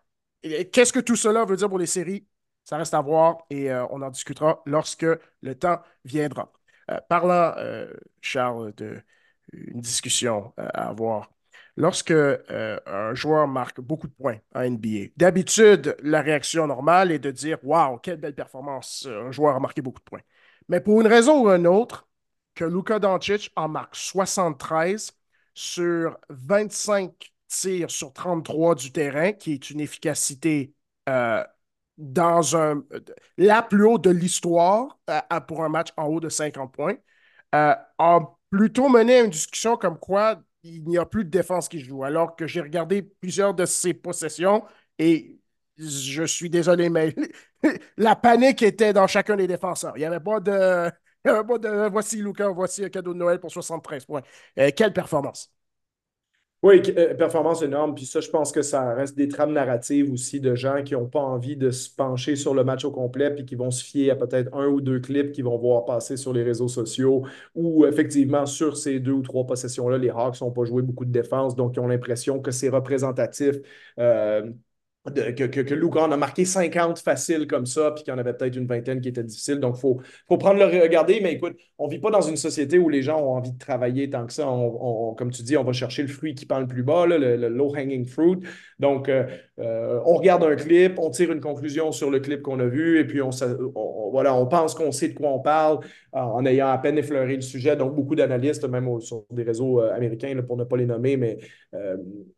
[0.43, 2.27] Qu'est-ce que tout cela veut dire pour les séries?
[2.63, 5.05] Ça reste à voir et on en discutera lorsque
[5.41, 6.51] le temps viendra.
[6.91, 7.91] Euh, parlant, euh,
[8.21, 11.31] Charles, d'une discussion euh, à avoir.
[11.77, 17.31] Lorsque un joueur marque beaucoup de points en NBA, d'habitude, la réaction normale est de
[17.31, 20.21] dire Waouh, quelle belle performance, un joueur a marqué beaucoup de points.
[20.69, 22.07] Mais pour une raison ou une autre,
[22.55, 25.11] que Luka Doncic en marque 73
[25.53, 30.73] sur 25 tirs sur 33 du terrain, qui est une efficacité
[31.97, 32.83] dans un,
[33.37, 36.95] la plus haute de l'histoire euh, pour un match en haut de 50 points,
[37.55, 41.79] euh, a plutôt mené une discussion comme quoi il n'y a plus de défense qui
[41.79, 44.63] joue, alors que j'ai regardé plusieurs de ses possessions
[44.97, 45.39] et
[45.77, 47.13] je suis désolé, mais
[47.97, 49.93] la panique était dans chacun des défenseurs.
[49.97, 51.89] Il n'y avait pas de.
[51.89, 54.23] voici Lucas, voici un cadeau de Noël pour 73 points.
[54.59, 55.54] Euh, quelle performance!
[56.65, 57.93] Oui, euh, performance énorme.
[57.93, 61.05] Puis ça, je pense que ça reste des trames narratives aussi de gens qui n'ont
[61.05, 64.09] pas envie de se pencher sur le match au complet puis qui vont se fier
[64.09, 67.23] à peut-être un ou deux clips qu'ils vont voir passer sur les réseaux sociaux
[67.53, 71.11] ou effectivement sur ces deux ou trois possessions-là, les Hawks n'ont pas joué beaucoup de
[71.11, 73.57] défense, donc ils ont l'impression que c'est représentatif.
[73.99, 74.49] Euh,
[75.13, 78.55] que, que, que a marqué 50 faciles comme ça, puis qu'il y en avait peut-être
[78.55, 79.59] une vingtaine qui étaient difficiles.
[79.59, 81.19] Donc, il faut, prendre le regarder.
[81.21, 83.57] Mais écoute, on ne vit pas dans une société où les gens ont envie de
[83.57, 84.43] travailler tant que ça.
[85.17, 88.05] Comme tu dis, on va chercher le fruit qui pend le plus bas, le, low-hanging
[88.05, 88.39] fruit.
[88.79, 89.25] Donc, euh,
[89.59, 92.99] euh, on regarde un clip, on tire une conclusion sur le clip qu'on a vu,
[92.99, 93.29] et puis on,
[94.11, 95.79] voilà, on pense qu'on sait de quoi on parle
[96.11, 97.75] en ayant à peine effleuré le sujet.
[97.75, 101.37] Donc, beaucoup d'analystes, même sur des réseaux euh, américains, pour ne pas les nommer, mais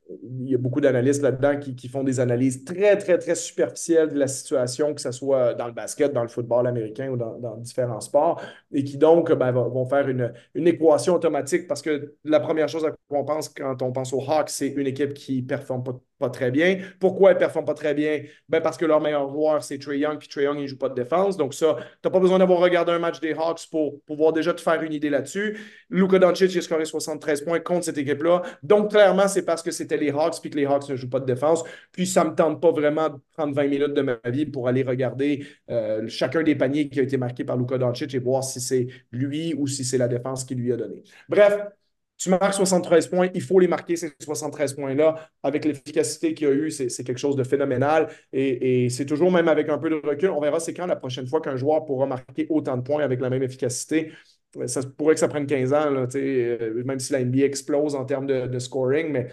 [0.09, 4.09] il y a beaucoup d'analystes là-dedans qui, qui, font des analyses très, très, très superficielles
[4.09, 7.57] de la situation, que ce soit dans le basket, dans le football américain ou dans,
[7.57, 8.41] différents sports,
[8.71, 12.85] et qui donc ben, vont faire une, une, équation automatique parce que la première chose
[12.85, 15.83] à quoi on pense quand on pense aux Hawks, c'est une équipe qui ne performe
[15.83, 16.79] pas pas très bien.
[16.99, 18.21] Pourquoi ils ne performent pas très bien?
[18.49, 20.77] Ben parce que leur meilleur joueur, c'est Trey Young, puis Trey Young, il ne joue
[20.77, 21.37] pas de défense.
[21.37, 24.53] Donc ça, tu n'as pas besoin d'avoir regardé un match des Hawks pour pouvoir déjà
[24.53, 25.57] te faire une idée là-dessus.
[25.89, 28.41] Luka Doncic, il a scoré 73 points contre cette équipe-là.
[28.63, 31.19] Donc clairement, c'est parce que c'était les Hawks, puis que les Hawks ne jouent pas
[31.19, 31.63] de défense.
[31.91, 34.67] Puis ça ne me tente pas vraiment de prendre 20 minutes de ma vie pour
[34.67, 38.43] aller regarder euh, chacun des paniers qui a été marqué par Luka Doncic et voir
[38.43, 41.03] si c'est lui ou si c'est la défense qui lui a donné.
[41.29, 41.57] Bref,
[42.17, 45.29] tu marques 73 points, il faut les marquer, ces 73 points-là.
[45.43, 48.09] Avec l'efficacité qu'il y a eu, c'est quelque chose de phénoménal.
[48.33, 51.27] Et, c'est toujours, même avec un peu de recul, on verra c'est quand la prochaine
[51.27, 54.11] fois qu'un joueur pourra marquer autant de points avec la même efficacité.
[54.65, 58.25] Ça pourrait que ça prenne 15 ans, euh, même si la NBA explose en termes
[58.25, 59.27] de, scoring, mais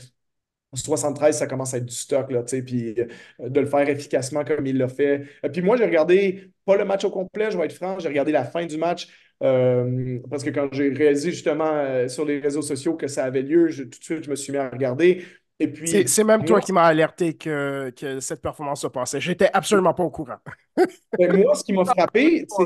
[0.75, 4.67] 73, ça commence à être du stock, là, puis euh, de le faire efficacement comme
[4.67, 5.25] il l'a fait.
[5.53, 8.33] Puis moi, j'ai regardé, pas le match au complet, je vais être franc, j'ai regardé
[8.33, 9.09] la fin du match.
[9.43, 13.43] Euh, parce que quand j'ai réalisé justement euh, sur les réseaux sociaux que ça avait
[13.43, 15.25] lieu, tout de suite, je me suis mis à regarder.
[15.59, 16.09] Et puis.
[16.09, 19.21] C'est même toi qui m'as alerté que, que, cette performance se passait.
[19.21, 20.39] J'étais absolument pas au courant.
[21.19, 22.65] moi, ce qui m'a frappé, c'est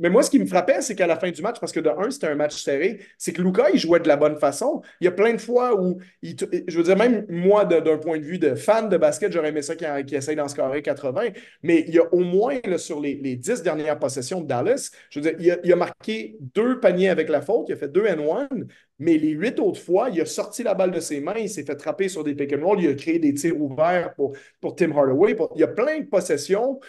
[0.00, 1.90] mais moi, ce qui me frappait, c'est qu'à la fin du match, parce que de
[1.90, 4.80] un, c'était un match serré, c'est que Luca, il jouait de la bonne façon.
[5.00, 6.34] Il y a plein de fois où, il
[6.66, 9.60] je veux dire, même moi, d'un point de vue de fan de basket, j'aurais aimé
[9.60, 11.28] ça qu'il essaye d'en scorer 80.
[11.62, 15.20] Mais il y a au moins, sur les, les 10 dernières possessions de Dallas, je
[15.20, 18.20] veux dire, il a, marqué deux paniers avec la faute, il a fait deux and
[18.26, 21.48] one, mais les huit autres fois, il a sorti la balle de ses mains, il
[21.48, 24.36] s'est fait trapper sur des pick and roll, il a créé des tirs ouverts pour,
[24.60, 25.36] pour Tim Hardaway.
[25.54, 26.80] il y a plein de possessions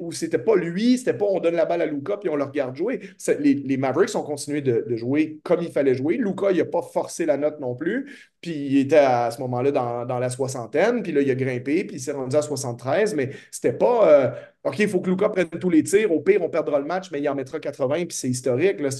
[0.00, 2.44] où c'était pas lui, c'était pas on donne la balle à Luca puis on le
[2.44, 3.00] regarde jouer.
[3.38, 6.16] Les, Mavericks ont continué de, jouer comme il fallait jouer.
[6.16, 8.12] Luca, il n'a pas forcé la note non plus.
[8.40, 11.02] Puis il était à ce moment-là dans, la soixantaine.
[11.02, 13.14] Puis là, il a grimpé, puis il s'est rendu à 73.
[13.14, 14.30] Mais c'était pas euh,
[14.64, 16.12] OK, il faut que Luca prenne tous les tirs.
[16.12, 18.78] Au pire, on perdra le match, mais il en mettra 80, puis c'est historique.
[18.80, 18.90] Là,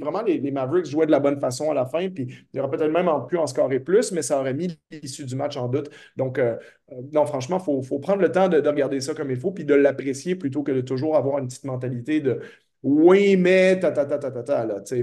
[0.00, 2.90] vraiment, les, Mavericks jouaient de la bonne façon à la fin, puis il aurait peut-être
[2.90, 5.90] même pu en scorer plus, mais ça aurait mis l'issue du match en doute.
[6.16, 6.56] Donc, euh,
[6.92, 9.66] euh, non, franchement, il faut, prendre le temps de, regarder ça comme il faut, puis
[9.66, 12.40] de l'apprécier plutôt que de toujours avoir une petite mentalité de
[12.82, 13.92] oui, mais ta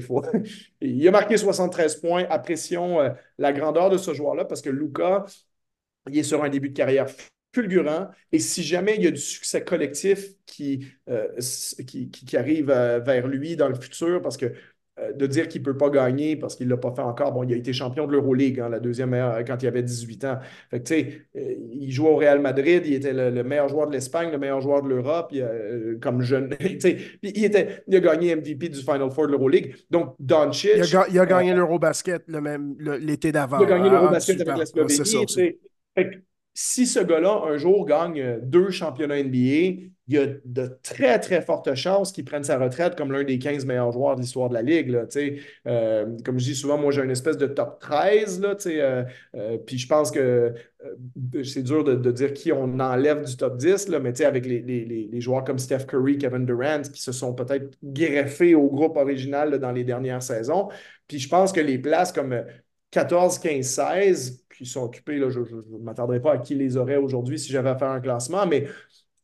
[0.02, 0.24] faut...
[0.82, 2.26] il a marqué 73 points.
[2.30, 3.10] Apprécions euh,
[3.40, 5.26] la grandeur de ce joueur-là parce que Luca,
[6.10, 7.08] il est sur un début de carrière
[7.54, 8.10] fulgurant.
[8.32, 11.28] Et si jamais il y a du succès collectif qui, euh,
[11.88, 14.54] qui, qui, arrive euh, vers lui dans le futur, parce que
[15.00, 17.32] euh, de dire qu'il ne peut pas gagner parce qu'il ne l'a pas fait encore,
[17.32, 20.26] bon, il a été champion de l'Euroleague, hein, la deuxième meilleure quand il avait 18
[20.26, 20.40] ans.
[20.70, 20.94] Fait que,
[21.36, 24.82] il jouait au Real Madrid, il était le, meilleur joueur de l'Espagne, le meilleur joueur
[24.84, 25.34] de l'Europe,
[26.02, 26.56] comme jeune.
[26.60, 29.76] il, était, il a gagné MVP du Final Four de l'Euroleague.
[29.90, 30.72] Donc, Doncic.
[30.76, 32.24] Il a, il a gagné l'Eurobasket
[33.00, 33.60] l'été d'avant.
[33.60, 35.42] Il a gagné l'Eurobasket avec la Slovénie
[36.64, 39.40] si ce gars-là, un jour, gagne deux championnats NBA,
[40.08, 43.40] il y a de très, très fortes chances qu'il prenne sa retraite comme l'un des
[43.40, 44.96] 15 meilleurs joueurs de l'histoire de la Ligue.
[45.66, 48.42] Euh, comme je dis souvent, moi, j'ai une espèce de top 13.
[48.42, 49.04] Là, euh,
[49.36, 50.54] euh, puis je pense que
[51.44, 55.22] c'est dur de, dire qui on enlève du top 10, là, mais avec les, les,
[55.22, 59.72] joueurs comme Steph Curry, Kevin Durant, qui se sont peut-être greffés au groupe original dans
[59.72, 60.70] les dernières saisons.
[61.08, 62.44] Puis je pense que les places comme
[62.92, 66.98] 14, 15, 16, qui sont occupés, là, je ne m'attendrai pas à qui les aurait
[66.98, 68.68] aujourd'hui si j'avais à faire un classement, mais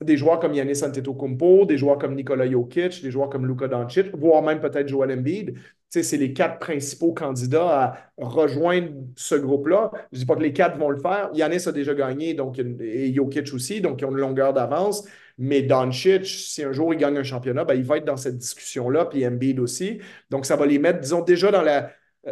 [0.02, 4.16] des joueurs comme Yannis Antetokounmpo, des joueurs comme Nikola Jokic, des joueurs comme Luka Doncic,
[4.16, 5.56] voire même peut-être Joel Embiid.
[5.90, 9.90] C'est les quatre principaux candidats à rejoindre ce groupe-là.
[10.12, 11.30] Je ne dis pas que les quatre vont le faire.
[11.34, 15.08] Yannis a déjà gagné, donc, et Jokic aussi, donc ils ont une longueur d'avance.
[15.38, 18.38] Mais Doncic, si un jour il gagne un championnat, ben, il va être dans cette
[18.38, 20.00] discussion-là, puis Embiid aussi.
[20.30, 21.92] Donc, ça va les mettre, disons, déjà dans la,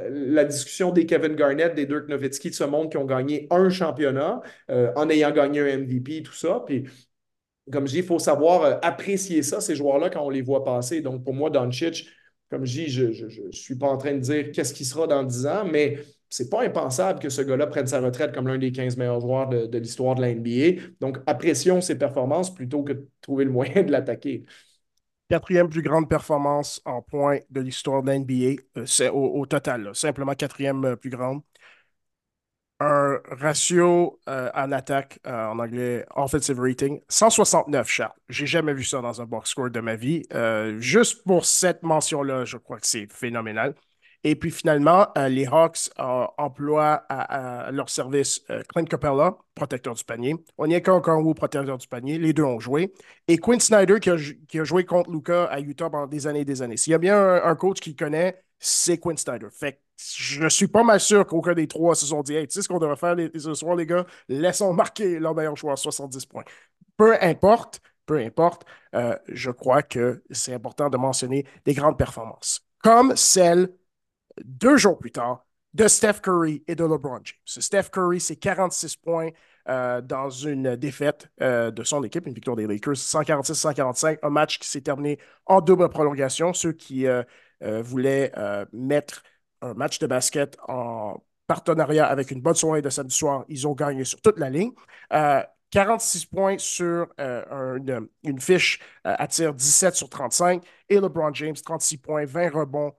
[0.09, 3.69] la discussion des Kevin Garnett, des Dirk Nowitzki de ce monde qui ont gagné un
[3.69, 6.63] championnat euh, en ayant gagné un MVP, tout ça.
[6.65, 6.85] Puis,
[7.71, 10.63] comme je dis, il faut savoir euh, apprécier ça, ces joueurs-là, quand on les voit
[10.63, 11.01] passer.
[11.01, 12.07] Donc, pour moi, Doncic,
[12.49, 15.23] comme je dis, je ne suis pas en train de dire qu'est-ce qui sera dans
[15.23, 15.97] 10 ans, mais
[16.29, 19.47] c'est pas impensable que ce gars-là prenne sa retraite comme l'un des 15 meilleurs joueurs
[19.47, 20.81] de l'histoire de la NBA.
[20.99, 24.43] Donc, apprécions ses performances plutôt que de trouver le moyen de l'attaquer.
[25.29, 28.61] Quatrième plus grande performance en points de l'histoire de l'NBA.
[28.77, 31.41] Euh, c'est au, total, simplement quatrième euh, plus grande.
[32.79, 38.11] Un ratio euh, en attaque, en anglais, offensive rating, 169, Charles.
[38.27, 40.23] J'ai jamais vu ça dans un box score de ma vie.
[40.79, 43.75] juste pour cette mention-là, je crois que c'est phénoménal.
[44.27, 49.93] Et puis finalement, euh, les Hawks euh, emploient à, leur service euh, Clint Capella, protecteur
[49.93, 50.35] du panier.
[50.57, 52.17] On y qu'un Congo, protecteur du panier.
[52.17, 52.91] Les deux ont joué.
[53.27, 56.63] Et Quinn Snyder, qui a, joué contre Luca à Utah pendant des années et des
[56.63, 56.75] années.
[56.75, 59.47] S'il y a bien un, coach qui connaît, c'est Quinn Snyder.
[59.51, 59.79] Fait
[60.17, 62.63] je ne suis pas mal sûr qu'aucun des trois se sont dit Hey, tu sais
[62.63, 64.07] ce qu'on devrait faire ce soir, les gars?
[64.27, 66.43] Laissons marquer leur meilleur joueur 70 points.
[66.97, 68.65] Peu importe, peu importe,
[69.27, 73.69] je crois que c'est important de mentionner des grandes performances, comme celle
[74.43, 75.45] deux jours plus tard
[75.75, 77.35] de Steph Curry et de LeBron James.
[77.45, 79.29] Steph Curry, c'est 46 points
[79.67, 84.57] euh, dans une défaite euh, de son équipe, une victoire des Lakers, 146-145, un match
[84.57, 86.53] qui s'est terminé en double prolongation.
[86.53, 87.23] Ceux qui euh,
[87.61, 88.31] voulaient
[88.71, 89.23] mettre
[89.61, 93.73] un match de basket en partenariat avec une bonne soirée de samedi soir, ils ont
[93.73, 94.71] gagné sur toute la ligne.
[95.71, 101.97] 46 points sur une, une, fiche à tir 17 sur 35 et LeBron James, 36
[101.97, 102.93] points, 20 rebonds,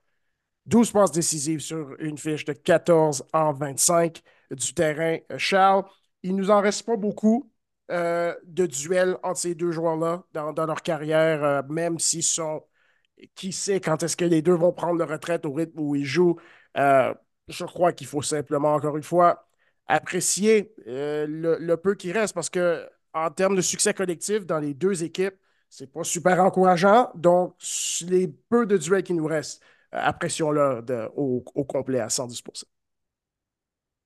[0.66, 5.18] 12 passes décisives sur une fiche de 14 en 25 du terrain.
[5.36, 5.84] Charles,
[6.22, 7.50] il nous en reste pas beaucoup
[7.90, 12.64] euh, de duels entre ces deux joueurs-là dans, leur carrière, euh, même s'ils sont.
[13.34, 16.04] Qui sait quand est-ce que les deux vont prendre leur retraite au rythme où ils
[16.04, 16.36] jouent?
[16.76, 17.14] Euh,
[17.48, 19.48] je crois qu'il faut simplement, encore une fois,
[19.86, 24.74] apprécier le, le, peu qui reste parce que en termes de succès collectif dans les
[24.74, 25.36] deux équipes,
[25.70, 27.10] c'est pas super encourageant.
[27.14, 27.56] Donc,
[28.06, 29.62] les peu de duels qui nous restent,
[29.96, 30.82] apprécions-le
[31.16, 32.66] au, au, complet à 110%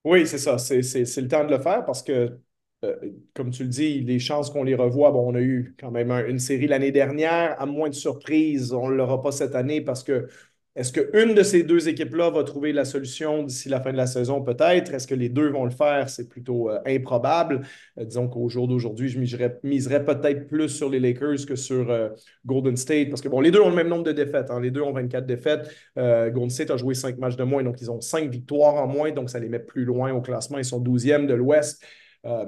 [0.05, 0.59] Oui, c'est ça.
[0.59, 2.38] C'est le temps de le faire parce que
[2.85, 2.96] euh,
[3.35, 6.11] comme tu le dis, les chances qu'on les revoie, bon, on a eu quand même
[6.11, 7.61] une série l'année dernière.
[7.61, 10.29] À moins de surprise, on ne l'aura pas cette année parce que
[10.76, 14.06] est-ce qu'une de ces deux équipes-là va trouver la solution d'ici la fin de la
[14.06, 14.40] saison?
[14.40, 14.94] Peut-être.
[14.94, 16.09] Est-ce que les deux vont le faire?
[16.09, 17.62] C'est plutôt euh, improbable.
[17.98, 22.11] Euh, disons qu'au jour d'aujourd'hui, je miserais, peut-être plus sur les Lakers que sur
[22.46, 24.50] Golden State parce que, bon, les deux ont le même nombre de défaites.
[24.50, 24.61] Hein.
[24.61, 25.68] Les deux ont 24 défaites.
[25.96, 29.11] Golden State a joué 5 matchs de moins, donc ils ont 5 victoires en moins,
[29.11, 30.59] donc ça les met plus loin au classement.
[30.59, 31.85] Ils sont 12e de l'Ouest.
[32.26, 32.44] Euh,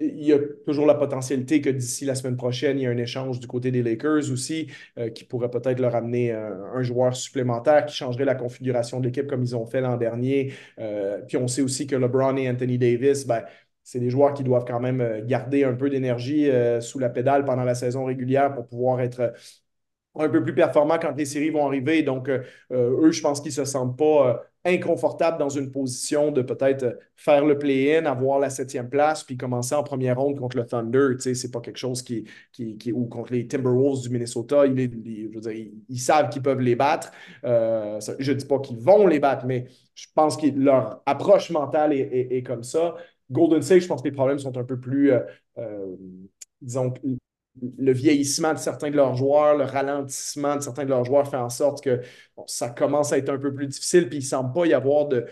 [0.00, 2.96] il y a toujours la potentialité que d'ici la semaine prochaine, il y ait un
[2.96, 7.16] échange du côté des Lakers aussi, euh, qui pourrait peut-être leur amener euh, un joueur
[7.16, 10.52] supplémentaire qui changerait la configuration de l'équipe comme ils ont fait l'an dernier.
[11.26, 13.44] puis on sait aussi que LeBron et Anthony Davis, ben,
[13.82, 16.48] c'est des joueurs qui doivent quand même garder un peu d'énergie
[16.80, 19.32] sous la pédale pendant la saison régulière pour pouvoir être
[20.14, 22.02] un peu plus performants quand les séries vont arriver.
[22.02, 26.98] Donc, eux, je pense qu'ils ne se sentent pas inconfortable dans une position de peut-être
[27.16, 31.14] faire le play-in, avoir la septième place, puis commencer en première ronde contre le Thunder.
[31.14, 34.66] Tu sais, c'est pas quelque chose qui, qui, qui, ou contre les Timberwolves du Minnesota.
[34.66, 37.10] Ils, je veux dire, ils, savent qu'ils peuvent les battre.
[37.44, 41.92] Euh, je dis pas qu'ils vont les battre, mais je pense que leur approche mentale
[41.94, 42.96] est, comme ça.
[43.30, 45.20] Golden State, je pense que les problèmes sont un peu plus, euh,
[45.58, 45.96] euh,
[46.60, 46.92] disons,
[47.78, 51.36] le vieillissement de certains de leurs joueurs, le ralentissement de certains de leurs joueurs fait
[51.36, 52.00] en sorte que
[52.46, 55.08] ça commence à être un peu plus difficile, puis il ne semble pas y avoir
[55.08, 55.26] de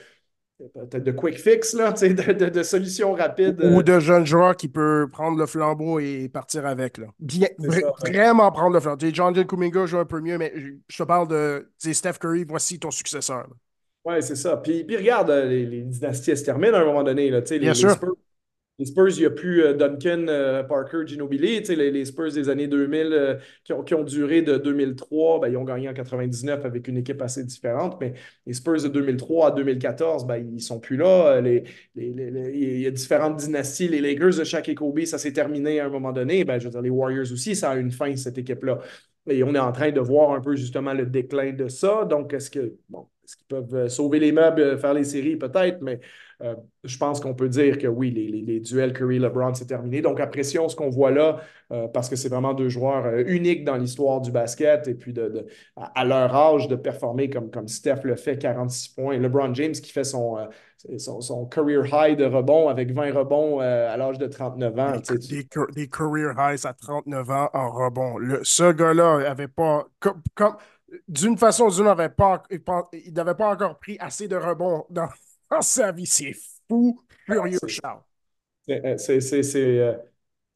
[0.59, 3.63] peut-être de quick fix, là, de, de, solutions rapides.
[3.63, 6.99] Ou de jeunes joueurs qui peuvent prendre le flambeau et partir avec.
[6.99, 7.07] Là.
[7.19, 9.07] Bien, vraiment prendre le flambeau.
[9.13, 10.53] John Kuminga joue un peu mieux, mais
[10.89, 13.47] je te parle de Steph Curry, voici ton successeur.
[14.05, 14.57] Oui, c'est ça.
[14.57, 17.31] Puis, puis regarde, euh, les, les, dynasties se terminent à un moment donné.
[17.31, 17.97] Là, Bien sûr.
[18.79, 21.61] Les Spurs, il n'y a plus euh, Duncan, euh, Parker, Ginobili.
[21.61, 25.65] Les, les Spurs des années 2000 euh, qui, ont, duré de 2003, ben, ils ont
[25.65, 27.97] gagné en 99 avec une équipe assez différente.
[28.01, 28.15] Mais
[28.47, 31.41] les Spurs de 2003 à 2014, ben, ils ne sont plus là.
[31.97, 33.89] Il y a différentes dynasties.
[33.89, 36.45] Les Lakers de Shaq et Kobe, ça s'est terminé à un moment donné.
[36.45, 38.79] Ben, je veux dire, les Warriors aussi, ça a une fin, cette équipe-là.
[39.29, 42.05] Et on est en train de voir un peu justement le déclin de ça.
[42.05, 45.37] Donc, est-ce que bon, est-ce qu'ils peuvent sauver les meubles, faire les séries?
[45.37, 46.01] Peut-être, mais
[46.41, 50.01] euh, je pense qu'on peut dire que oui, les, duels Curry-LeBron, c'est terminé.
[50.01, 51.41] Donc, apprécions ce qu'on voit là
[51.73, 54.87] euh, parce que c'est vraiment deux joueurs euh, uniques dans l'histoire du basket.
[54.87, 55.47] Et puis, de,
[55.77, 59.19] à leur âge, de performer comme, comme Steph le fait, 46 points.
[59.19, 60.37] LeBron James qui fait son,
[60.99, 64.93] son, career high de rebond avec 20 rebonds à l'âge de 39 ans.
[65.75, 68.17] Des, career highs à 39 ans en rebond.
[68.19, 69.89] Le, ce gars-là n'avait pas.
[69.99, 70.23] Comme,
[71.09, 71.85] d'une façon ou d'une,
[72.93, 75.09] il n'avait pas encore pris assez de rebonds dans
[75.51, 76.07] en sa vie.
[76.07, 76.35] C'est
[76.69, 78.03] fou, furieux, Charles.
[78.67, 79.93] C'est euh,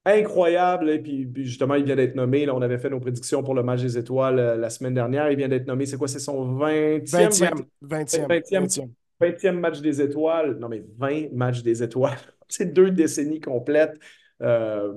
[0.04, 0.90] incroyable.
[0.90, 2.46] Et puis, justement, il vient d'être nommé.
[2.46, 5.30] Là, on avait fait nos prédictions pour le match des étoiles euh, la semaine dernière.
[5.30, 5.86] Il vient d'être nommé.
[5.86, 6.08] C'est quoi?
[6.08, 8.88] C'est son 20e, 20e, 20e,
[9.20, 10.58] 20e, match des étoiles.
[10.58, 12.18] Non, mais 20 matchs des étoiles.
[12.48, 13.98] C'est deux décennies complètes.
[14.42, 14.92] Euh,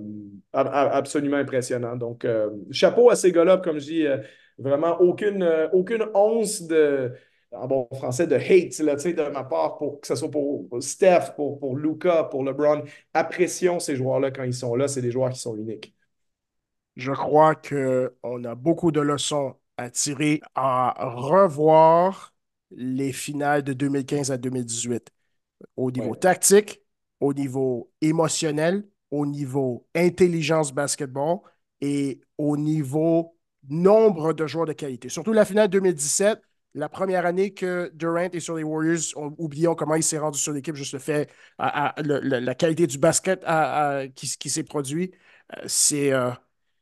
[0.52, 1.96] absolument impressionnant.
[1.96, 2.28] Donc,
[2.72, 4.06] chapeau à ces gars-là, comme je dis,
[4.58, 7.14] vraiment aucune, aucune once de,
[7.52, 11.34] en bon français, de hate là, de ma part, pour que ce soit pour Steph,
[11.36, 12.84] pour, pour Luca, pour LeBron.
[13.14, 14.88] Apprécions ces joueurs-là quand ils sont là.
[14.88, 15.96] C'est des joueurs qui sont uniques.
[16.96, 22.34] Je crois qu'on a beaucoup de leçons à tirer à revoir
[22.72, 25.12] les finales de 2015 à 2018
[25.76, 26.82] au niveau tactique,
[27.20, 31.40] au niveau émotionnel, au niveau intelligence basketball
[31.82, 33.36] et au niveau
[33.70, 35.10] nombre de joueurs de qualité.
[35.10, 36.40] Surtout la finale 2017,
[36.76, 39.00] la première année que Durant est sur les Warriors,
[39.38, 43.46] oublions comment il s'est rendu sur l'équipe, juste le fait, la qualité du basket
[44.16, 45.12] qui, s'est produit,
[45.58, 46.32] euh, euh,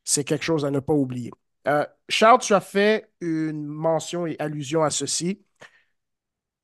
[0.04, 1.32] c'est quelque chose à ne pas oublier.
[1.68, 5.46] Euh, Charles, tu as fait une mention et allusion à ceci.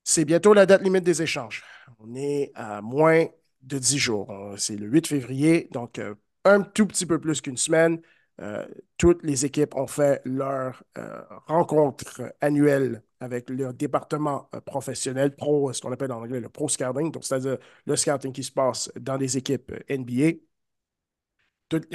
[0.04, 1.64] C'est bientôt la date limite des échanges.
[2.00, 3.28] On est à moins
[3.62, 4.34] de 10 jours.
[4.58, 6.02] C'est le 8 février, donc
[6.46, 8.02] un tout petit peu plus qu'une semaine.
[8.98, 10.84] Toutes les équipes ont fait leur
[11.48, 16.70] rencontre annuelle avec leur département euh, professionnel, pro, ce qu'on appelle en anglais le pro
[16.70, 20.40] scouting, donc c'est-à-dire le scouting qui se passe dans les équipes NBA.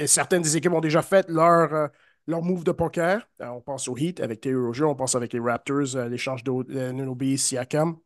[0.07, 1.89] certaines des équipes ont déjà fait leur,
[2.27, 3.27] leur move de poker.
[3.41, 6.43] Euh, on pense au Heat avec Terry Roger, on pense avec les Raptors, euh, l'échange
[6.43, 7.97] de Nunobi Siakam.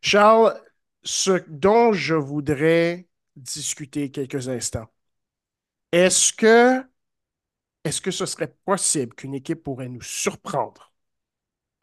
[0.00, 0.54] Charles,
[1.02, 4.88] ce dont je voudrais discuter quelques instants,
[5.92, 6.84] est-ce que,
[7.84, 10.93] est-ce que ce serait possible qu'une équipe pourrait nous surprendre?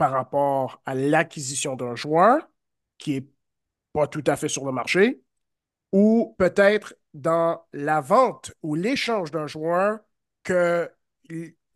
[0.01, 2.49] Par rapport à l'acquisition d'un joueur
[2.97, 3.27] qui n'est
[3.93, 5.21] pas tout à fait sur le marché,
[5.91, 9.99] ou peut-être dans la vente ou l'échange d'un joueur
[10.41, 10.89] que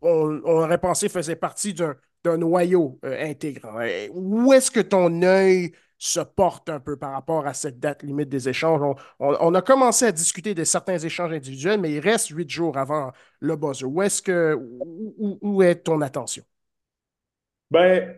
[0.00, 3.78] on, aurait pensé faisait partie d'un noyau euh, intégrant.
[4.12, 8.28] Où est-ce que ton œil se porte un peu par rapport à cette date limite
[8.28, 8.96] des échanges?
[9.20, 13.12] On, a commencé à discuter de certains échanges individuels, mais il reste huit jours avant
[13.38, 13.86] le buzzer.
[13.86, 16.42] Où est-ce que où, est ton attention?
[17.70, 18.14] Ben,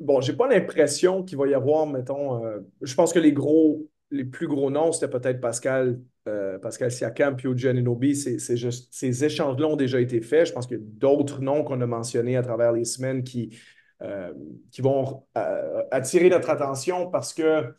[0.00, 3.88] bon, j'ai pas l'impression qu'il va y avoir, mettons, euh, je pense que les gros,
[4.10, 8.16] les plus gros noms, c'était peut-être Pascal, euh, Pascal Siakam puis Gianinobi.
[8.16, 10.48] Ces échanges-là ont déjà été faits.
[10.48, 13.56] Je pense qu'il y a d'autres noms qu'on a mentionnés à travers les semaines qui,
[14.02, 14.32] euh,
[14.70, 17.72] qui vont euh, attirer notre attention parce que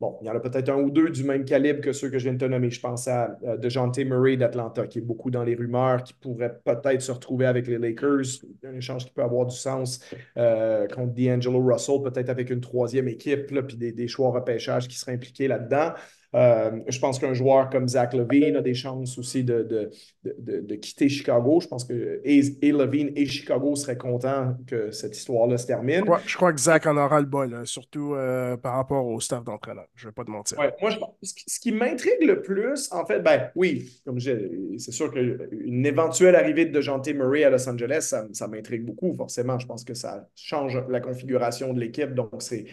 [0.00, 2.18] Bon, il y en a peut-être un ou deux du même calibre que ceux que
[2.18, 2.68] je viens de te nommer.
[2.68, 6.60] Je pense à euh, DeJounte Murray d'Atlanta, qui est beaucoup dans les rumeurs, qui pourrait
[6.64, 8.42] peut-être se retrouver avec les Lakers.
[8.64, 10.00] Un échange qui peut avoir du sens
[10.36, 14.98] euh, contre D'Angelo Russell, peut-être avec une troisième équipe, puis des, des choix repêchage qui
[14.98, 15.92] seraient impliqués là-dedans.
[16.34, 19.90] Euh, je pense qu'un joueur comme Zach Levine a des chances aussi de,
[20.24, 21.60] de, quitter Chicago.
[21.60, 26.04] Je pense que et, Levine et Chicago seraient contents que cette histoire-là se termine.
[26.26, 29.86] Je crois, que Zach en aura le bol, surtout euh, par rapport au staff d'entraîneur.
[29.94, 30.58] Je ne vais pas te mentir.
[30.80, 30.90] moi,
[31.22, 36.66] ce qui m'intrigue le plus, en fait, ben oui, comme c'est sûr qu'une éventuelle arrivée
[36.66, 39.58] de Jean Murray à Los Angeles, ça, ça m'intrigue beaucoup, forcément.
[39.58, 42.66] Je pense que ça change la configuration de l'équipe, donc c'est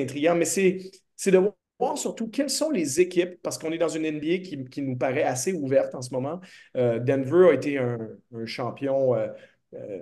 [0.00, 0.36] intriguant.
[0.36, 1.54] Mais c'est de voir
[1.96, 5.52] surtout quelles sont les équipes, parce qu'on est dans une NBA qui, nous paraît assez
[5.52, 6.40] ouverte en ce moment.
[6.76, 7.98] Euh, Denver a été un,
[8.46, 9.28] champion euh,
[9.74, 10.00] euh,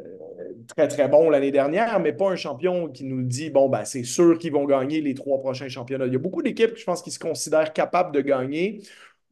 [0.74, 4.04] très, très bon l'année dernière, mais pas un champion qui nous dit, bon, ben, c'est
[4.04, 6.06] sûr qu'ils vont gagner les trois prochains championnats.
[6.06, 8.82] Il y a beaucoup d'équipes, je pense, qui se considèrent capables de gagner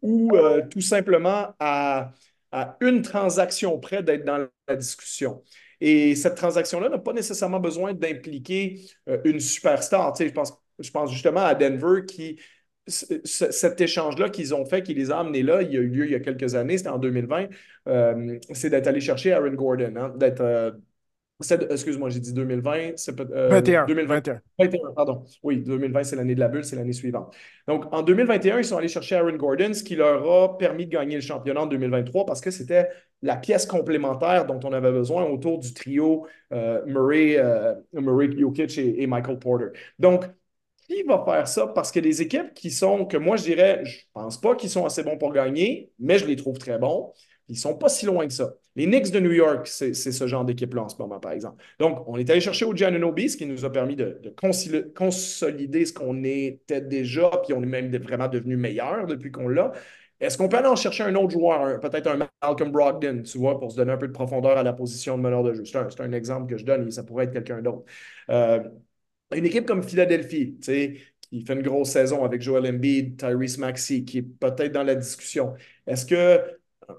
[0.02, 0.33] ou
[0.70, 2.12] tout simplement à,
[2.52, 5.42] à une transaction près d'être dans la discussion.
[5.80, 8.83] Et cette transaction-là n'a pas nécessairement besoin d'impliquer
[9.24, 10.12] une superstar.
[10.12, 12.38] Tu sais, je pense je pense justement à Denver qui,
[12.87, 16.04] cet échange-là qu'ils ont fait, qui les a amenés là, il y a eu lieu
[16.06, 17.46] il y a quelques années, c'était en 2020,
[17.88, 20.42] euh, c'est d'être allé chercher Aaron Gordon, hein, d'être.
[20.42, 20.72] Euh,
[21.40, 22.92] excuse-moi, j'ai dit 2020.
[22.96, 24.40] C'est, 21, 2021.
[24.58, 25.24] 21, pardon.
[25.42, 27.34] Oui, 2020, c'est l'année de la bulle, c'est l'année suivante.
[27.66, 30.92] Donc, en 2021, ils sont allés chercher Aaron Gordon, ce qui leur a permis de
[30.92, 32.88] gagner le championnat en 2023 parce que c'était
[33.22, 37.42] la pièce complémentaire dont on avait besoin autour du trio euh, Murray,
[37.92, 39.68] Murray Jokic et, et Michael Porter.
[39.98, 40.26] Donc,
[40.87, 41.66] qui va faire ça?
[41.68, 44.70] Parce que des équipes qui sont, que moi je dirais, je ne pense pas qu'ils
[44.70, 47.12] sont assez bons pour gagner, mais je les trouve très bons.
[47.49, 48.55] Ils ne sont pas si loin que ça.
[48.75, 51.62] Les Knicks de New York, c'est ce genre d'équipe-là en ce moment, par exemple.
[51.79, 55.92] Donc, on est allé chercher au Giannobi, ce qui nous a permis de, consolider ce
[55.92, 59.73] qu'on était déjà, puis on est même vraiment devenu meilleur depuis qu'on l'a.
[60.20, 63.61] Est-ce qu'on peut aller en chercher un autre joueur, peut-être un Malcolm Brogdon, tu vois,
[63.61, 65.64] pour se donner un peu de profondeur à la position de meneur de jeu?
[65.64, 67.85] C'est un, exemple que je donne, et ça pourrait être quelqu'un d'autre.
[68.31, 68.61] Euh,
[69.32, 74.18] une équipe comme Philadelphie, qui fait une grosse saison avec Joel Embiid, Tyrese Maxey, qui
[74.18, 75.54] est peut-être dans la discussion.
[75.87, 76.40] Est-ce que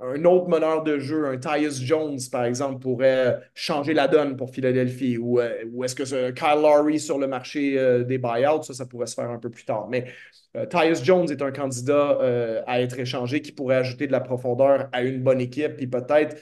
[0.01, 4.49] un autre meneur de jeu, un Tyus Jones, par exemple, pourrait changer la donne pour
[4.49, 5.17] Philadelphie?
[5.17, 8.85] Ou, euh, est-ce que ce Kyle Lowry sur le marché euh, des buyouts, ça, ça
[8.85, 9.87] pourrait se faire un peu plus tard.
[9.89, 10.05] Mais
[10.55, 14.89] euh, Tyus Jones est un candidat à être échangé qui pourrait ajouter de la profondeur
[14.91, 16.37] à une bonne équipe, puis peut-être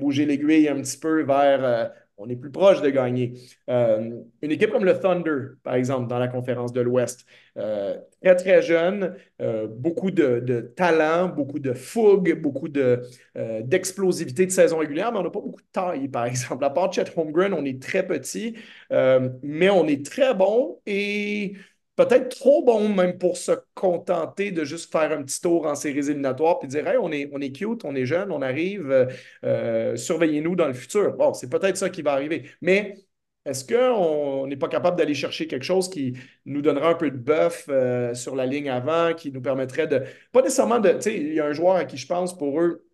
[0.00, 3.34] bouger l'aiguille un petit peu vers on est plus proche de gagner.
[3.68, 7.26] Euh, une équipe comme le Thunder, par exemple, dans la conférence de l'Ouest,
[7.58, 14.78] euh, très, très jeune, euh, beaucoup de, talent, beaucoup de fougue, beaucoup d'explosivité de, saison
[14.78, 16.64] régulière, mais on n'a pas beaucoup de taille, par exemple.
[16.64, 18.54] À part Chet Holmgren, on est très petit,
[18.90, 21.54] mais on est très bon et
[21.96, 25.98] peut-être trop bon même pour se contenter de juste faire un petit tour en séries
[26.08, 29.06] éliminatoires puis dire hey, on est, on est cute, on est jeune, on arrive, euh,
[29.44, 31.12] euh, surveillez-nous dans le futur.
[31.16, 32.50] Bon, c'est peut-être ça qui va arriver.
[32.60, 32.94] Mais
[33.44, 37.16] est-ce qu'on n'est pas capable d'aller chercher quelque chose qui nous donnera un peu de
[37.16, 40.02] bœuf euh, sur la ligne avant, qui nous permettrait de.
[40.32, 40.90] Pas nécessairement de.
[40.92, 42.86] Tu sais, il y a un joueur à qui je pense pour eux.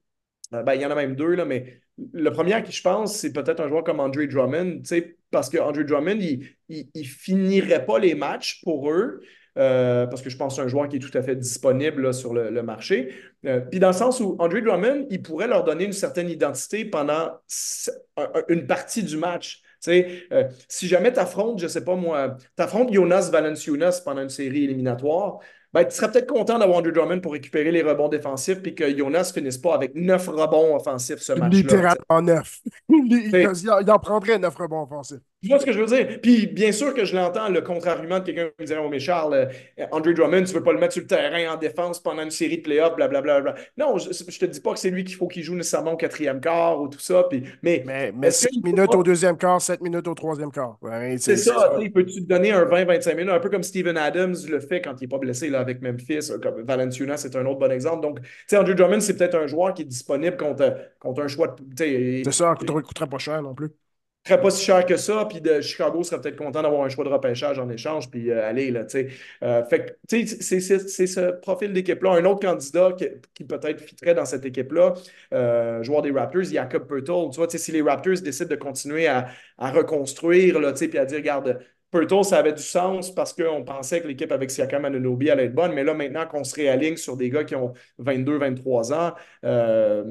[0.51, 1.81] Ben, il y en a même deux, là, mais
[2.13, 4.83] le premier à qui je pense, c'est peut-être un joueur comme Andre Drummond,
[5.31, 6.19] parce que Drummond,
[6.69, 9.21] il ne finirait pas les matchs pour eux.
[9.59, 12.15] Euh, parce que je pense que c'est un joueur qui est tout à fait disponible
[12.15, 13.13] sur le, marché.
[13.45, 16.85] Euh, puis dans le sens où Andre Drummond, il pourrait leur donner une certaine identité
[16.85, 17.33] pendant
[18.49, 19.63] une partie du match.
[19.89, 24.23] Euh, si jamais tu affrontes, je ne sais pas moi, tu affrontes Jonas Valanciunas pendant
[24.23, 25.39] une série éliminatoire,
[25.75, 28.97] ben, tu serais peut-être content d'avoir Andrew Drummond pour récupérer les rebonds défensifs puis que
[28.97, 31.49] Jonas finisse pas avec neuf rebonds offensifs ce match-là.
[31.49, 32.61] Littéralement neuf.
[32.89, 35.21] il, en prendrait neuf rebonds offensifs.
[35.41, 36.19] Tu vois ce que je veux dire?
[36.21, 38.99] Puis bien sûr que je l'entends, le contre-argument de quelqu'un qui me dirait Oh, mais
[38.99, 39.35] Charles,
[39.79, 42.33] euh, Andrew Drummond, tu veux pas le mettre sur le terrain en défense pendant une
[42.33, 43.41] série de playoffs, blablabla.
[43.41, 43.63] Bla, bla.
[43.77, 45.97] Non, je, je te dis pas que c'est lui qu'il faut qu'il joue nécessairement au
[45.97, 47.25] quatrième quart ou tout ça.
[47.31, 50.77] Puis, mais mais, mais 7 minutes au deuxième quart, 7 minutes au troisième quart.
[51.19, 51.77] c'est ça.
[51.81, 54.95] Il peut-tu te donner un 20-25 minutes, un peu comme Steven Adams le fait quand
[55.01, 56.31] il n'est pas blessé là, avec Memphis.
[56.43, 58.03] Comme Valenciuna, c'est un autre bon exemple.
[58.03, 61.29] Donc, tu sais, Andrew Drummond, c'est peut-être un joueur qui est disponible contre, contre un
[61.29, 62.23] choix de.
[62.25, 63.71] C'est ça, il ne coûterait pas cher non plus
[64.29, 67.05] serait pas si cher que ça, puis de Chicago serait peut-être content d'avoir un choix
[67.05, 69.09] de repêchage en échange, puis euh, aller, là, tu sais.
[69.43, 72.13] Euh, fait tu sais, c'est ce profil d'équipe-là.
[72.13, 72.93] Un autre candidat
[73.35, 74.95] qui, peut-être fitterait dans cette équipe-là,
[75.33, 77.31] euh, joueur des Raptors, Jacob Pertol.
[77.31, 80.99] Tu vois, si les Raptors décident de continuer à, à reconstruire, là, tu sais, puis
[80.99, 81.61] à dire, regarde,
[81.91, 85.55] Perto, ça avait du sens parce qu'on pensait que l'équipe avec Siakam Anunobi allait être
[85.55, 89.15] bonne, mais là, maintenant qu'on se réaligne sur des gars qui ont 22, 23 ans,
[89.45, 90.05] euh,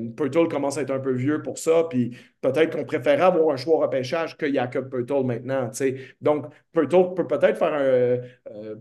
[0.49, 3.75] commence à être un peu vieux pour ça, puis peut-être qu'on préférait avoir un choix
[3.75, 5.69] au repêchage que Jacob Pertol maintenant.
[6.21, 8.17] Donc, Pertol peut peut-être faire euh,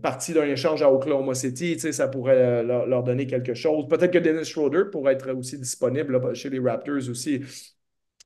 [0.01, 3.87] partie d'un échange à Oklahoma City, ça pourrait euh, leur, donner quelque chose.
[3.87, 7.41] Peut-être que Dennis Schroeder pourrait être aussi disponible chez les Raptors aussi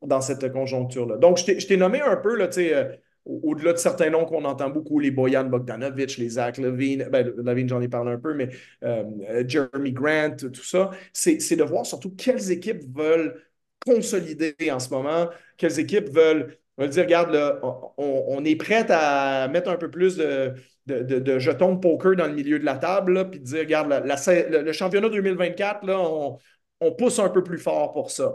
[0.02, 1.18] dans cette conjoncture-là.
[1.18, 2.86] Donc, je t'ai nommé un peu, tu sais, euh,
[3.26, 7.70] au-delà de certains noms qu'on entend beaucoup, les Boyan Bogdanovic, les Zach Levine, ben, Levine,
[7.70, 8.50] j'en ai parlé un peu, mais
[8.84, 13.42] euh, Jeremy Grant, tout ça, c'est de voir surtout quelles équipes veulent
[13.86, 17.60] consolider en ce moment, quelles équipes veulent, dire, regarde,
[17.98, 20.56] on, est prêt à mettre un peu plus de,
[20.88, 24.72] de, jetons de poker dans le milieu de la table, puis dire, regarde, le, le,
[24.72, 26.40] championnat 2024, là, on,
[26.82, 28.34] on pousse un peu plus fort pour ça.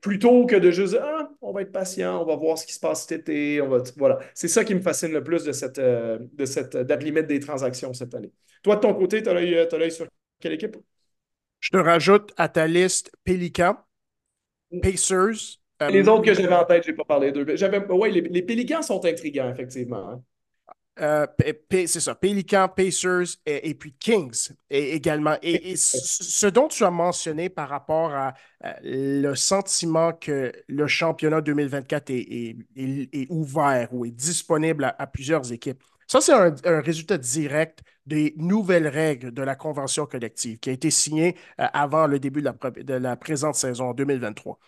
[0.00, 2.80] plutôt que de juste ah, on va être patient, on va voir ce qui se
[2.80, 3.60] passe cet été.
[3.62, 4.18] On va, voilà.
[4.34, 7.40] C'est ça qui me fascine le plus de cette, euh, de cette date limite des
[7.40, 8.30] transactions cette année.
[8.62, 10.06] Toi, de ton côté, tu as l'œil sur
[10.38, 10.76] quelle équipe?
[11.60, 13.76] Je te rajoute à ta liste Pélican,
[14.70, 14.80] mm.
[14.80, 15.58] Pacers.
[15.80, 17.46] Euh, les autres que j'avais en tête, je n'ai pas parlé d'eux.
[17.90, 20.10] Oui, les, les Pélicans sont intrigants, effectivement.
[20.10, 20.22] Hein.
[21.00, 21.26] Euh,
[21.70, 25.36] c'est ça, Pelicans, Pacers et, puis Kings également.
[25.42, 28.34] Et, ce dont tu as mentionné par rapport à,
[28.82, 36.20] le sentiment que le championnat 2024 est, ouvert ou est disponible à, plusieurs équipes, ça,
[36.20, 41.36] c'est un, résultat direct des nouvelles règles de la convention collective qui a été signée
[41.60, 44.58] euh, avant le début de la, de la présente saison 2023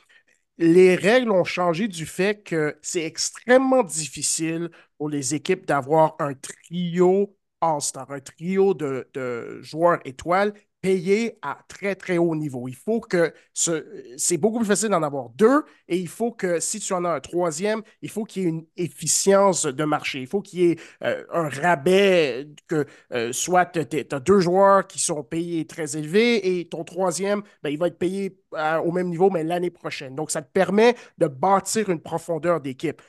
[0.60, 4.70] les règles ont changé du fait que c'est extrêmement difficile
[5.00, 11.58] pour les équipes d'avoir un trio All-Star, un trio de, de, joueurs étoiles payé à
[11.68, 12.68] très, très haut niveau.
[12.68, 16.80] Il faut que c'est beaucoup plus facile d'en avoir deux et il faut que si
[16.80, 20.20] tu en as un troisième, il faut qu'il y ait une efficience de marché.
[20.20, 22.84] Il faut qu'il y ait euh, un rabais que
[23.14, 27.70] euh, soit tu as deux joueurs qui sont payés très élevés et ton troisième, ben,
[27.70, 30.14] il va être payé euh, au même niveau, mais l'année prochaine.
[30.14, 33.00] Donc, ça te permet de bâtir une profondeur d'équipe.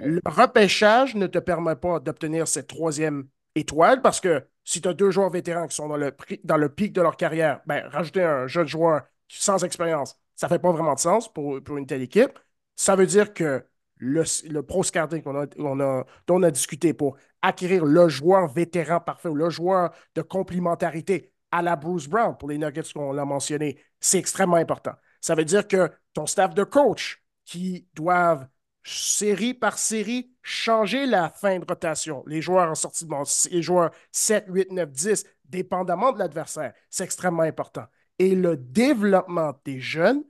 [0.00, 4.94] Le repêchage ne te permet pas d'obtenir cette troisième étoile parce que si tu as
[4.94, 8.66] deux joueurs vétérans qui sont dans le, pic de leur carrière, ben, rajouter un jeune
[8.66, 12.38] joueur sans expérience, ça ne fait pas vraiment de sens pour, une telle équipe.
[12.76, 13.64] Ça veut dire que
[13.96, 19.28] le, le pro scouting a, dont on a discuté pour acquérir le joueur vétéran parfait
[19.28, 23.78] ou le joueur de complémentarité à la Bruce Brown pour les Nuggets qu'on a mentionné,
[23.98, 24.92] c'est extrêmement important.
[25.20, 28.46] Ça veut dire que ton staff de coach qui doivent
[28.82, 32.24] série par série, changer la fin de rotation.
[32.26, 36.72] Les joueurs en sortie de banc, les joueurs 7, 8, 9, 10, dépendamment de l'adversaire,
[36.88, 37.84] c'est extrêmement important.
[38.18, 40.24] Et le développement des jeunes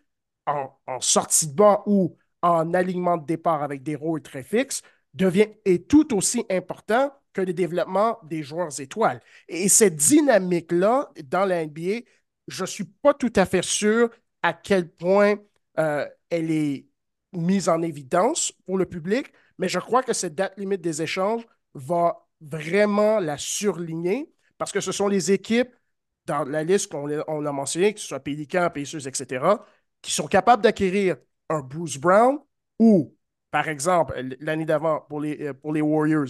[0.46, 4.82] en, sortie de banc ou en alignement de départ avec des rôles très fixes
[5.14, 9.20] devient est tout aussi important que le développement des joueurs étoiles.
[9.48, 12.00] Et cette dynamique-là, dans la NBA,
[12.48, 14.10] je ne suis pas tout à fait sûr
[14.42, 15.36] à quel point
[15.78, 16.89] euh, elle est
[17.32, 21.46] mise en évidence pour le public, mais je crois que cette date limite des échanges
[21.74, 25.74] va vraiment la surligner parce que ce sont les équipes
[26.26, 29.44] dans la liste qu'on on a mentionné, que ce soit Pélican, Pacers, etc.,
[30.02, 31.16] qui sont capables d'acquérir
[31.48, 32.38] un Bruce Brown
[32.78, 33.16] ou,
[33.50, 36.28] par exemple, l'année d'avant pour les, euh, pour les Warriors,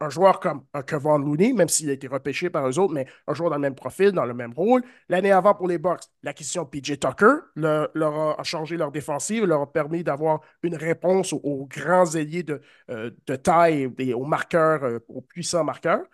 [0.00, 3.06] un, joueur comme un Kevin Looney, même s'il a été repêché par eux autres, mais
[3.26, 4.82] un joueur dans le même profil, dans le même rôle.
[5.08, 9.72] L'année avant pour les Bucks, l'acquisition PJ Tucker leur a changé leur défensive, leur a
[9.72, 12.60] permis d'avoir une réponse aux, grands ailiers de,
[12.90, 16.04] euh, de taille et aux marqueurs, euh, aux puissants marqueurs.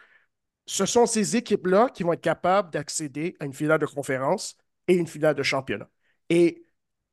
[0.66, 4.56] Ce sont ces équipes-là qui vont être capables d'accéder à une finale de conférence
[4.88, 5.88] et une finale de championnat.
[6.28, 6.64] Et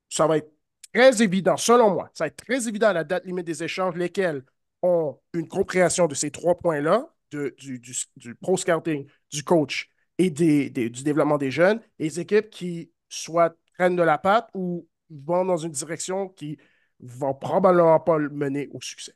[0.10, 0.52] ça va être
[0.94, 3.96] très évident, selon moi, ça va être très évident à la date limite des échanges,
[3.96, 4.44] lesquels
[4.84, 10.70] ont une compréhension de ces trois points-là, du, du, pro scouting, du coach et des,
[10.70, 15.46] du développement des jeunes, et des équipes qui soit prennent de la patte ou vont
[15.46, 16.58] dans une direction qui
[17.00, 19.14] va probablement pas le mener au succès.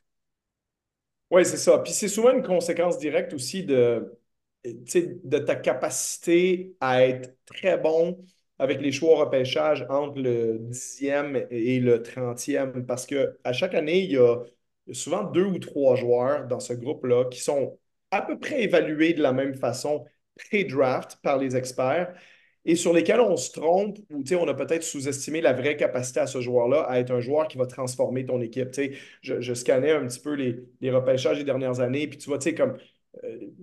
[1.30, 1.78] Oui, c'est ça.
[1.78, 4.18] Puis c'est souvent une conséquence directe aussi de,
[4.64, 8.24] de ta capacité à être très bon
[8.58, 12.84] avec les choix au repêchage entre le 10e et le 30e.
[12.86, 14.38] Parce qu'à chaque année, il y, a,
[14.92, 17.78] souvent deux ou trois joueurs dans ce groupe-là qui sont
[18.10, 20.04] à peu près évalués de la même façon
[20.36, 22.14] pré-draft par les experts
[22.64, 26.26] et sur lesquels on se trompe ou on a peut-être sous-estimé la vraie capacité à
[26.26, 28.68] ce joueur-là à être un joueur qui va transformer ton équipe.
[29.22, 32.38] Je, je scannais un petit peu les, les repêchages des dernières années, puis tu vois,
[32.38, 32.76] tu sais, comme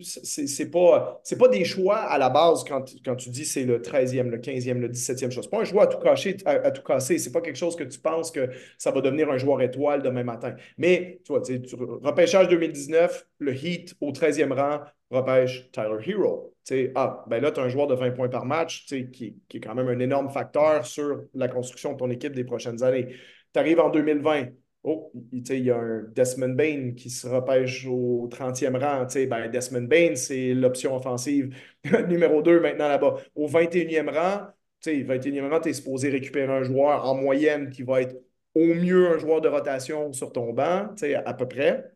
[0.01, 4.37] c'est pas, pas des choix à la base quand, tu dis c'est le 13e, le
[4.37, 5.43] 15e, le 17e choix.
[5.43, 6.99] C'est pas un choix à tout, cacher, à.
[6.99, 10.23] C'est pas quelque chose que tu penses que ça va devenir un joueur étoile demain
[10.23, 10.55] matin.
[10.77, 11.61] Mais, tu vois, tu,
[12.03, 16.53] repêchage 2019, le Heat au 13e rang, repêche Tyler Hero.
[16.95, 19.09] ah, ben là, tu as un joueur de 20 points par match qui,
[19.47, 22.83] qui est quand même un énorme facteur sur la construction de ton équipe des prochaines
[22.83, 23.15] années.
[23.53, 24.47] Tu arrives en 2020,
[24.87, 29.07] Oh, il y a un Desmond Bain qui se repêche au 30e rang.
[29.27, 31.55] Ben, Desmond Bain, c'est l'option offensive
[32.07, 33.15] numéro 2 maintenant là-bas.
[33.33, 34.47] Au 21e rang,
[34.85, 38.15] 21e rang, tu es supposé récupérer un joueur en moyenne qui va être
[38.53, 40.89] au mieux un joueur de rotation sur ton banc,
[41.25, 41.91] à peu près,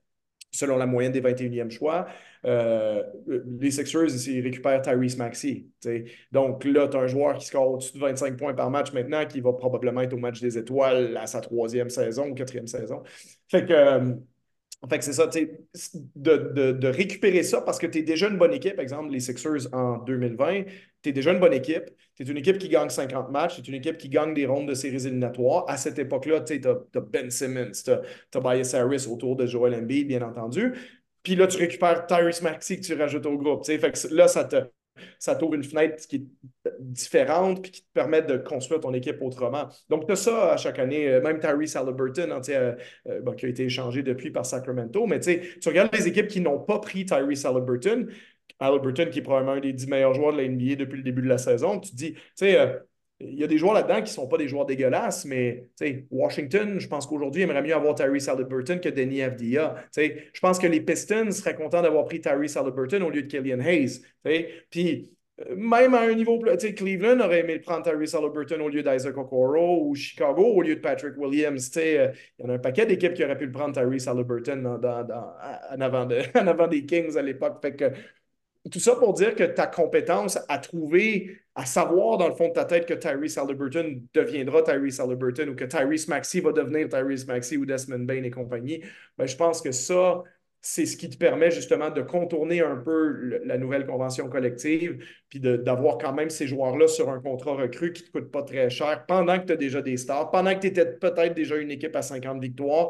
[0.52, 2.08] selon la moyenne des 21e choix.
[2.46, 3.04] Euh,
[3.60, 5.66] les Sixers, ils récupèrent Tyrese Maxey.
[6.32, 9.26] Donc là, tu as un joueur qui score au-dessus de 25 points par match maintenant,
[9.26, 13.04] qui va probablement être au match des étoiles à sa troisième saison ou quatrième saison.
[13.50, 13.74] Fait que.
[13.74, 14.14] Euh,
[14.88, 18.54] que c'est ça, de, de, de, récupérer ça parce que tu es déjà une bonne
[18.54, 20.64] équipe, par exemple, les Sixers en 2020,
[21.02, 21.84] tu es déjà une bonne équipe,
[22.16, 24.46] tu es une équipe qui gagne 50 matchs, tu es une équipe qui gagne des
[24.46, 25.66] rondes de séries éliminatoires.
[25.68, 28.02] À cette époque-là, tu as, Ben Simmons, tu as,
[28.34, 30.74] as Harris autour de Joel Embiid, bien entendu.
[31.30, 33.64] Puis là, tu récupères Tyrese Maxey que tu rajoutes au groupe.
[33.64, 34.56] Fait que là, ça te,
[35.20, 36.26] ça t'ouvre une fenêtre qui est
[36.80, 39.70] différente puis qui te permet de construire ton équipe autrement.
[39.90, 41.08] Donc, tu as ça à chaque année.
[41.08, 42.74] Euh, même Tyrese Halliburton, hein, euh,
[43.08, 45.06] euh, qui a été échangé depuis par Sacramento.
[45.06, 48.08] Mais tu regardes les équipes qui n'ont pas pris Tyrese Halliburton,
[48.60, 51.22] Halliburton qui est probablement un des 10 meilleurs joueurs de la NBA depuis le début
[51.22, 52.80] de la saison, tu te dis, tu sais,
[53.20, 55.70] il y a des joueurs là-dedans qui ne sont pas des joueurs dégueulasses, mais
[56.10, 59.76] Washington, je pense qu'aujourd'hui, aimerait mieux avoir Tyrese Halliburton que Denny Avdia.
[59.96, 63.60] Je pense que les Pistons seraient contents d'avoir pris Tyrese Halliburton au lieu de Killian
[63.60, 64.02] Hayes.
[64.70, 65.12] Puis
[65.48, 66.58] euh, même à un niveau plus.
[66.74, 70.82] Cleveland aurait aimé prendre Tyrese Halliburton au lieu d'Isaac Okoro ou Chicago au lieu de
[70.82, 71.72] Patrick Williams.
[71.76, 75.82] Il y en a un paquet d'équipes qui auraient pu le prendre Tyrese Halliburton en,
[75.82, 77.60] avant en avant des Kings à l'époque.
[77.62, 77.92] Fait que
[78.72, 82.54] tout ça pour dire que ta compétence à trouver, à savoir dans le fond de
[82.54, 87.26] ta tête que Tyrese Halliburton deviendra Tyrese Halliburton ou que Tyrese Maxey va devenir Tyrese
[87.26, 88.84] Maxey ou Desmond Bain et compagnie,
[89.18, 90.24] ben, je pense que ça,
[90.62, 95.40] c'est ce qui te permet justement de contourner un peu la nouvelle convention collective, puis
[95.40, 98.70] d'avoir quand même ces joueurs-là sur un contrat recru qui ne te coûte pas très
[98.70, 101.72] cher pendant que tu as déjà des stars, pendant que tu étais peut-être déjà une
[101.72, 102.90] équipe à 50 victoires.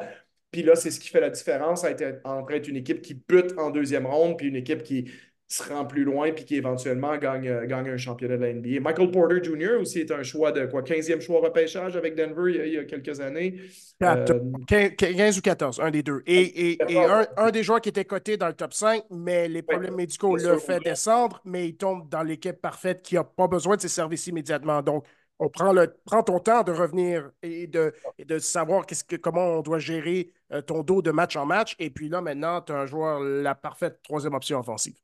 [0.51, 1.85] Puis là, c'est ce qui fait la différence
[2.23, 5.11] entre être une équipe qui bute en deuxième ronde, puis une équipe qui
[5.49, 8.79] se rend plus loin puis qui éventuellement gagne, euh, gagne un championnat de la NBA.
[8.81, 9.81] Michael Porter Jr.
[9.81, 13.19] aussi est un choix de quoi 15e choix repêchage avec Denver il y a, quelques
[13.19, 13.59] années.
[13.99, 16.21] 15 euh, ou 14, un des deux.
[16.27, 16.99] Et, et,
[17.35, 20.59] un, des joueurs qui était coté dans le top 5, mais les problèmes médicaux le
[20.59, 24.27] fait descendre, mais il tombe dans l'équipe parfaite qui n'a pas besoin de ses services
[24.27, 24.83] immédiatement.
[24.83, 25.05] Donc,
[25.39, 27.93] on prend, le, prend ton temps de revenir et de,
[28.23, 31.75] de savoir qu'est-ce que, comment on doit gérer euh, ton dos de match en match.
[31.79, 34.95] Et puis là, maintenant, tu as un joueur, la parfaite troisième option offensive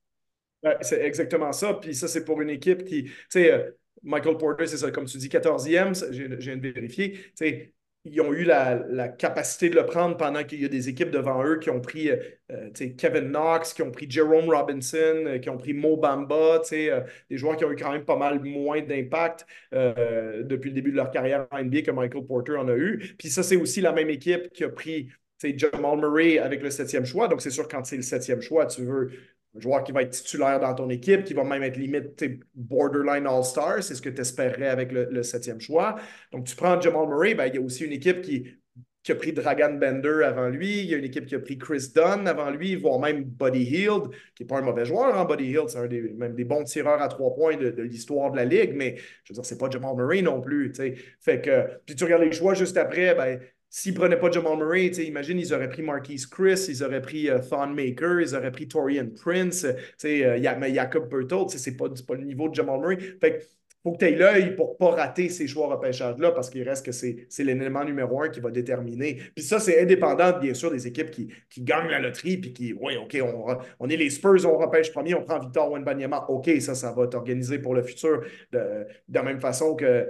[0.81, 1.73] c'est exactement ça.
[1.75, 3.71] Puis ça, c'est pour une équipe qui, tu sais, euh,
[4.03, 7.13] Michael Porter, c'est ça, comme tu dis, 14e, j'ai viens de vérifier.
[7.13, 7.73] Tu sais,
[8.07, 11.43] ils ont eu la, capacité de le prendre pendant qu'il y a des équipes devant
[11.43, 12.17] eux qui ont pris euh,
[12.51, 17.57] euh, Kevin Knox, qui ont pris Jerome Robinson, qui ont pris Mo Bamba, des joueurs
[17.57, 21.47] qui ont eu quand même pas mal moins d'impact depuis le début de leur carrière
[21.49, 23.15] en NBA que Michael Porter en a eu.
[23.17, 25.09] Puis ça, c'est aussi la même équipe qui a pris
[25.55, 27.27] Jamal Murray avec le septième choix.
[27.27, 29.11] Donc, c'est sûr, quand c'est le septième choix, tu veux
[29.55, 33.25] un joueur qui va être titulaire dans ton équipe, qui va même être limite borderline
[33.25, 35.95] All-Star, c'est ce que tu espérerais avec le, septième choix.
[36.31, 38.57] Donc, tu prends Jamal Murray, ben, il y a aussi une équipe qui,
[39.07, 41.91] a pris Dragan Bender avant lui, il y a une équipe qui a pris Chris
[41.93, 45.45] Dunn avant lui, voire même Buddy Hield, qui n'est pas un mauvais joueur, hein, Buddy
[45.45, 48.45] Hield, c'est un des, même des bons tireurs à trois points de, l'histoire de la
[48.45, 50.71] Ligue, mais je veux dire, c'est pas Jamal Murray non plus.
[50.71, 53.39] Que, puis tu regardes les choix juste après, ben,
[53.77, 57.23] S'ils ne prenaient pas Jamal Murray, imagine, ils auraient pris Marquise Chris, ils auraient pris
[57.23, 59.67] uh, Thon Maker, ils auraient pris Torian Prince,
[60.05, 60.41] uh,
[60.73, 62.97] Jacob Bertolt, ce n'est pas, pas, le niveau de Jamal Murray.
[63.19, 63.45] Fait
[63.83, 66.85] faut que tu aies l'œil pour ne pas rater ces choix repêchage-là parce qu'il reste
[66.85, 69.19] que c'est l'élément numéro un qui va déterminer.
[69.35, 72.71] Puis ça, c'est indépendant, bien sûr, des équipes qui, qui gagnent la loterie puis qui,
[72.71, 76.27] oui, OK, on, on, est les Spurs, on repêche premier, on prend Victor Wenbanyama.
[76.29, 78.21] OK, ça, ça va t'organiser pour le futur
[78.53, 80.07] de, de la même façon que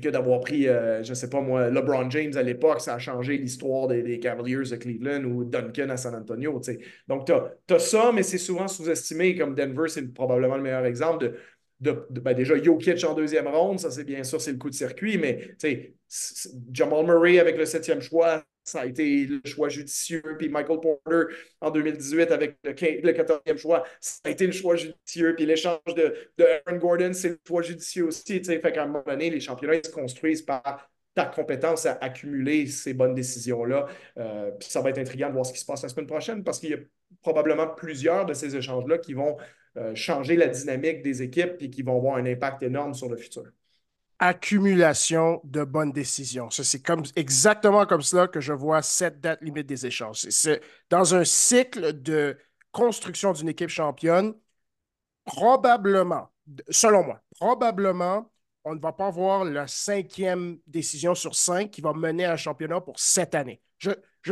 [0.00, 2.98] que d'avoir pris, euh, je ne sais pas moi, LeBron James à l'époque, ça a
[2.98, 6.60] changé l'histoire des, Cavaliers de Cleveland ou Duncan à San Antonio.
[7.08, 11.32] Donc, tu as, ça, mais c'est souvent sous-estimé, comme Denver, c'est probablement le meilleur exemple
[11.80, 14.74] de, ben déjà Jokic en deuxième ronde, ça c'est bien sûr, c'est le coup de
[14.74, 15.56] circuit, mais
[16.72, 20.22] Jamal Murray avec le septième choix, ça a été le choix judicieux.
[20.38, 25.34] Puis Michael Porter en 2018 avec le, 14e choix, ça a été le choix judicieux.
[25.36, 26.14] Puis l'échange de,
[26.66, 28.42] Aaron Gordon, c'est le choix judicieux aussi.
[28.42, 32.92] Fait qu'à un moment donné, les championnats se construisent par ta compétence à accumuler ces
[32.92, 33.86] bonnes décisions-là.
[34.18, 36.44] Euh, puis ça va être intriguant de voir ce qui se passe la semaine prochaine
[36.44, 36.78] parce qu'il y a
[37.22, 39.36] probablement plusieurs de ces échanges-là qui vont
[39.78, 43.16] euh, changer la dynamique des équipes et qui vont avoir un impact énorme sur le
[43.16, 43.44] futur
[44.18, 46.48] accumulation de bonnes décisions.
[46.50, 46.82] C'est
[47.16, 50.26] exactement comme cela que je vois cette date limite des échanges.
[50.30, 52.38] C'est dans un cycle de
[52.72, 54.34] construction d'une équipe championne,
[55.24, 56.30] probablement,
[56.70, 58.30] selon moi, probablement,
[58.64, 62.36] on ne va pas voir la cinquième décision sur cinq qui va mener à un
[62.36, 63.60] championnat pour cette année.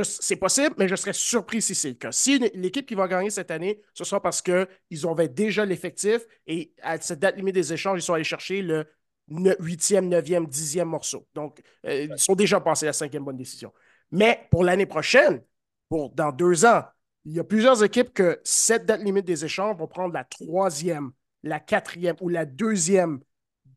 [0.03, 2.11] C'est possible, mais je serais surpris si c'est le cas.
[2.11, 6.72] Si l'équipe qui va gagner cette année, ce sera parce qu'ils ont déjà l'effectif et
[6.82, 8.87] à cette date limite des échanges, ils sont allés chercher le
[9.29, 11.27] huitième, neuvième, dixième morceau.
[11.35, 13.72] Donc, euh, ils sont déjà passés à la cinquième bonne décision.
[14.11, 15.43] Mais pour l'année prochaine,
[15.89, 16.85] pour dans deux ans,
[17.25, 21.12] il y a plusieurs équipes que cette date limite des échanges vont prendre la troisième,
[21.43, 23.20] la quatrième ou la deuxième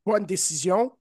[0.05, 0.97] bonne décision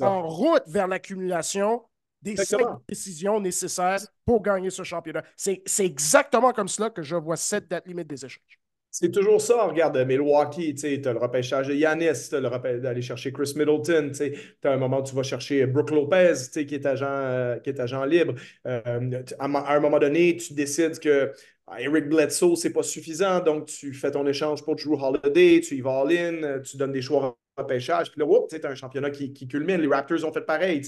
[0.00, 1.82] en route vers l'accumulation
[2.22, 5.22] des cinq décisions nécessaires pour gagner ce championnat.
[5.36, 8.60] C'est exactement comme cela que je vois cette date limite des échanges.
[8.96, 9.64] C'est toujours ça.
[9.64, 13.52] Regarde, Milwaukee, tu as le repêchage de Yanis, tu as le repêchage d'aller chercher Chris
[13.56, 17.58] Middleton, tu as un moment où tu vas chercher Brooke Lopez, qui est agent, euh,
[17.58, 18.34] qui est agent libre.
[18.68, 21.32] Euh, à, un moment donné, tu décides que
[21.66, 25.74] ah, Eric Bledsoe, c'est pas suffisant, donc tu fais ton échange pour Drew Holiday, tu
[25.74, 28.10] y vas all-in, tu donnes des choix repêchage.
[28.10, 29.80] Puis là, tu as un championnat qui, culmine.
[29.80, 30.82] Les Raptors ont fait pareil.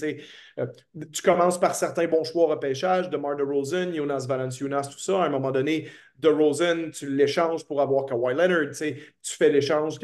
[0.59, 0.65] Euh,
[1.11, 5.23] tu commences par certains bons choix repêchage, de Mar Rosen, Jonas Valanciunas, tout ça.
[5.23, 5.89] À un moment donné,
[6.19, 8.71] de Rosen, tu l'échanges pour avoir Kawhi Leonard.
[8.71, 9.99] Tu fais l'échange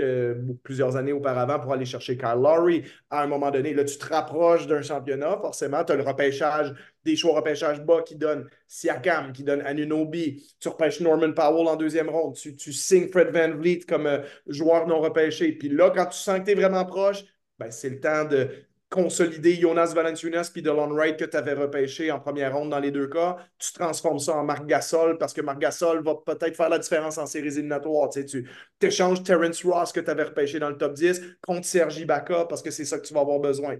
[0.61, 2.83] plusieurs années auparavant pour aller chercher Kyle Lowry.
[3.09, 5.39] À un moment donné, là, tu te rapproches d'un championnat.
[5.41, 10.55] Forcément, tu as le repêchage, des choix repêchage bas qui donnent Siakam, qui donne Anunobi.
[10.59, 12.35] Tu repêches Norman Powell en deuxième ronde.
[12.35, 15.51] Tu, signes Fred Van Vliet comme euh, joueur non repêché.
[15.53, 17.23] Puis là, quand tu sens que tu es vraiment proche,
[17.57, 18.49] ben, c'est le temps de
[18.93, 22.91] consolider Jonas Valanciunas puis Delon Wright que tu avais repêché en première ronde dans les
[22.91, 26.69] deux cas, tu transformes ça en Marc Gasol parce que Marc Gasol va peut-être faire
[26.69, 28.09] la différence en séries éliminatoires.
[28.09, 28.47] Tu,
[28.81, 32.61] échanges Terrence Ross que tu avais repêché dans le top 10 contre Sergi Baca parce
[32.61, 33.75] que c'est ça que tu vas avoir besoin.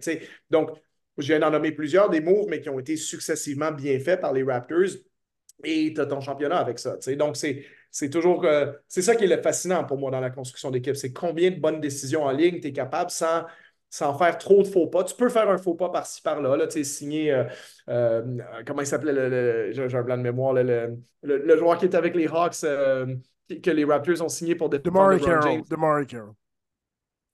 [0.49, 0.71] Donc,
[1.19, 4.33] je viens d'en nommer plusieurs des moves, mais qui ont été successivement bien faits par
[4.33, 4.97] les Raptors
[5.63, 6.97] et tu as ton championnat avec ça.
[7.15, 7.65] Donc, c'est.
[8.09, 8.43] Toujours.
[8.45, 10.95] Euh, c'est ça qui est fascinant pour moi dans la construction d'équipe.
[10.95, 13.43] C'est combien de bonnes décisions en ligne tu es capable sans
[13.93, 15.03] sans faire trop de faux pas.
[15.03, 16.57] Tu peux faire un faux pas par-ci, par-là.
[16.57, 17.43] Là, tu sais, signer, euh,
[17.89, 21.97] euh, comment il s'appelait, le, j'ai un blanc de mémoire, le, le, joueur qui était
[21.97, 23.15] avec les Hawks, euh,
[23.61, 25.61] que les Raptors ont signé pour défendre DeMar Carroll.
[25.69, 26.33] DeMar Carroll.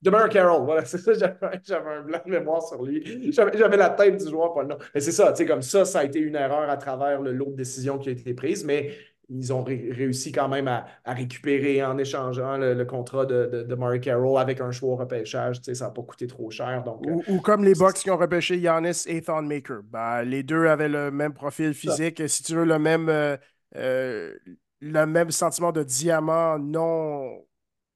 [0.02, 3.32] DeMar Carroll, voilà, c'est ça, j'avais un blanc de mémoire sur lui.
[3.32, 4.78] J'avais la tête du joueur, pas le nom.
[4.94, 7.32] Mais c'est ça, tu sais, comme ça, ça a été une erreur à travers le
[7.32, 8.94] lot de décisions qui a été prise, mais
[9.30, 14.00] ils ont réussi quand même à, récupérer en échangeant le, contrat de, de, de, Murray
[14.00, 15.60] Carroll avec un choix au repêchage.
[15.62, 16.82] Ça n'a pas coûté trop cher.
[16.82, 19.82] Donc, ou, euh, comme les Bucks qui ont repêché Giannis et Thon Maker.
[19.84, 22.28] Ben, les deux avaient le même profil physique.
[22.28, 23.36] Si tu veux, le même, euh,
[23.76, 24.34] euh,
[24.80, 27.44] le même sentiment de diamant non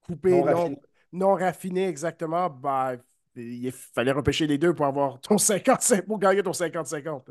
[0.06, 0.40] coupé,
[1.12, 1.88] non, raffiné.
[1.88, 2.48] exactement.
[2.48, 2.96] Ben,
[3.34, 7.30] il fallait repêcher les deux pour avoir ton 55 pour gagner ton 50-50.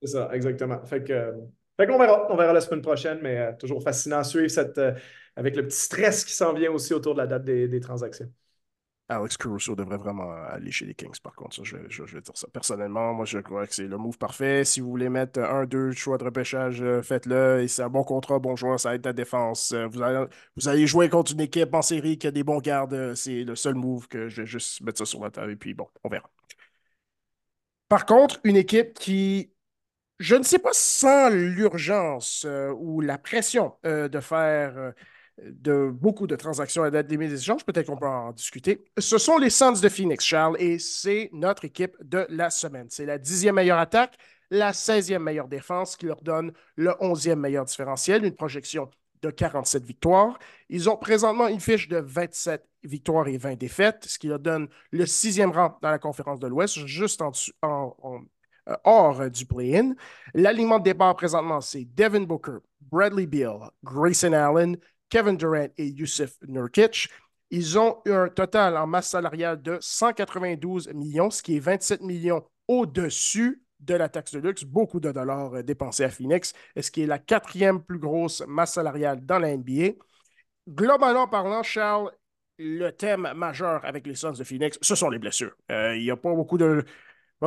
[0.00, 0.82] C'est ça, exactement.
[0.86, 1.34] Fait que
[1.78, 2.26] fait qu'on verra.
[2.30, 4.92] On verra la semaine prochaine, mais euh, toujours fascinant à suivre cette, euh,
[5.36, 8.30] avec le petit stress qui s'en vient aussi autour de la date des, transactions.
[9.08, 11.62] Alex Caruso devrait vraiment aller chez les Kings, par contre.
[11.64, 12.46] je, vais dire ça.
[12.50, 14.64] Personnellement, moi, je crois que c'est le move parfait.
[14.64, 17.62] Si vous voulez mettre un, deux choix de repêchage, euh, faites-le.
[17.62, 19.74] Et c'est un bon contrat, bon joueur, ça aide ta défense.
[19.74, 20.24] Vous allez,
[20.56, 23.14] vous allez jouer contre une équipe en série qui a des bons gardes.
[23.14, 25.52] C'est le seul move que je vais juste mettre ça sur la table.
[25.52, 26.30] Et puis, bon, on verra.
[27.88, 29.51] Par contre, une équipe qui
[30.22, 34.92] je ne sais pas sans l'urgence euh, ou la pression euh, de faire euh,
[35.42, 38.84] de beaucoup de transactions à date limite des échanges, peut-être qu'on peut en discuter.
[38.98, 42.86] Ce sont les Suns de Phoenix, Charles, et c'est notre équipe de la semaine.
[42.88, 44.16] C'est la dixième meilleure attaque,
[44.50, 48.88] la 16e meilleure défense qui leur donne le 11e meilleur différentiel, une projection
[49.22, 50.38] de 47 victoires.
[50.68, 54.68] Ils ont présentement une fiche de 27 victoires et 20 défaites, ce qui leur donne
[54.90, 57.32] le sixième rang dans la conférence de l'Ouest, juste en,
[57.64, 58.18] euh,
[58.84, 59.94] hors du play-in.
[60.34, 64.76] L'alignement de départ présentement, c'est Devin Booker, Bradley Beal, Grayson Allen,
[65.08, 67.08] Kevin Durant et Yusuf Nurkic.
[67.50, 72.00] Ils ont eu un total en masse salariale de 192 millions, ce qui est 27
[72.00, 76.90] millions au-dessus de la taxe de luxe, beaucoup de dollars euh, dépensés à Phoenix, ce
[76.90, 79.94] qui est la quatrième plus grosse masse salariale dans la NBA.
[80.68, 82.12] Globalement parlant, Charles,
[82.58, 85.54] le thème majeur avec les Suns de Phoenix, ce sont les blessures.
[85.70, 86.84] Euh, il n'y a pas beaucoup de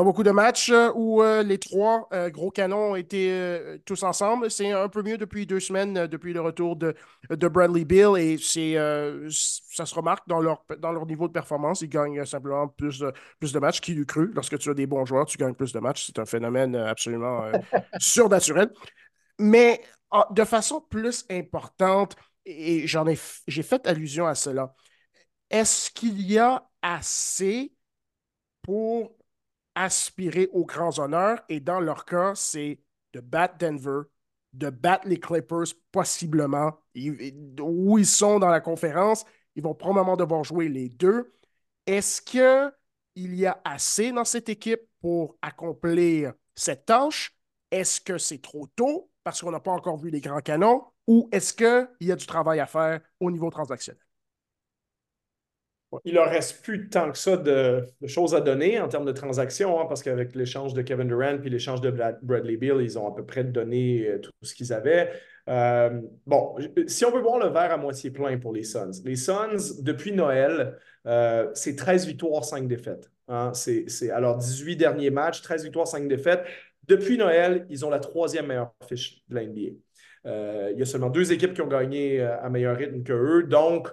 [0.03, 4.51] beaucoup de matchs euh, où euh, les trois euh, gros canons étaient tous ensemble.
[4.51, 6.95] C'est un peu mieux depuis deux semaines, depuis le retour de,
[7.29, 8.75] de Bradley Bill, et c'est,
[9.29, 11.79] ça se remarque dans leur, dans leur niveau de performance.
[11.81, 13.79] Ils gagnent simplement plus de, plus de matchs.
[13.79, 14.31] Qui l'eût cru?
[14.33, 16.07] Lorsque tu as des bons joueurs, tu gagnes plus de matchs.
[16.07, 17.49] C'est un phénomène absolument
[17.99, 18.71] surnaturel.
[19.39, 19.81] Mais
[20.11, 22.15] ah, de façon plus importante,
[22.45, 23.17] et j'en ai,
[23.47, 24.75] j'ai fait allusion à cela,
[25.49, 27.73] est-ce qu'il y a assez
[28.61, 29.15] pour
[29.75, 31.43] aspirer aux grands honneurs.
[31.49, 32.79] Et dans leur cas, c'est
[33.13, 34.01] de battre Denver,
[34.53, 36.79] de battre les Clippers possiblement.
[37.61, 41.33] où ils sont dans la conférence, ils vont probablement devoir jouer les deux.
[41.85, 47.37] Est-ce qu'il y a assez dans cette équipe pour accomplir cette tâche?
[47.71, 50.85] Est-ce que c'est trop tôt parce qu'on n'a pas encore vu les grands canons?
[51.07, 54.04] Ou est-ce qu'il y a du travail à faire au niveau transactionnel?
[56.03, 59.79] Il leur reste plus tant que ça de, choses à donner en termes de transactions,
[59.79, 63.15] hein, parce qu'avec l'échange de Kevin Durant puis l'échange de Bradley Bill, ils ont à
[63.15, 65.11] peu près donné euh, tout ce qu'ils avaient.
[65.47, 66.55] Euh, bon,
[66.87, 70.11] si on veut voir le verre à moitié plein pour les Suns, les Suns, depuis
[70.11, 73.11] Noël, euh, c'est 13 victoires, 5 défaites.
[73.27, 73.51] Hein.
[73.53, 76.43] C'est, alors 18 derniers matchs, 13 victoires, 5 défaites.
[76.87, 80.71] Depuis Noël, ils ont la troisième meilleure fiche de la NBA.
[80.71, 83.43] il y a seulement deux équipes qui ont gagné à meilleur rythme que eux.
[83.43, 83.89] Donc,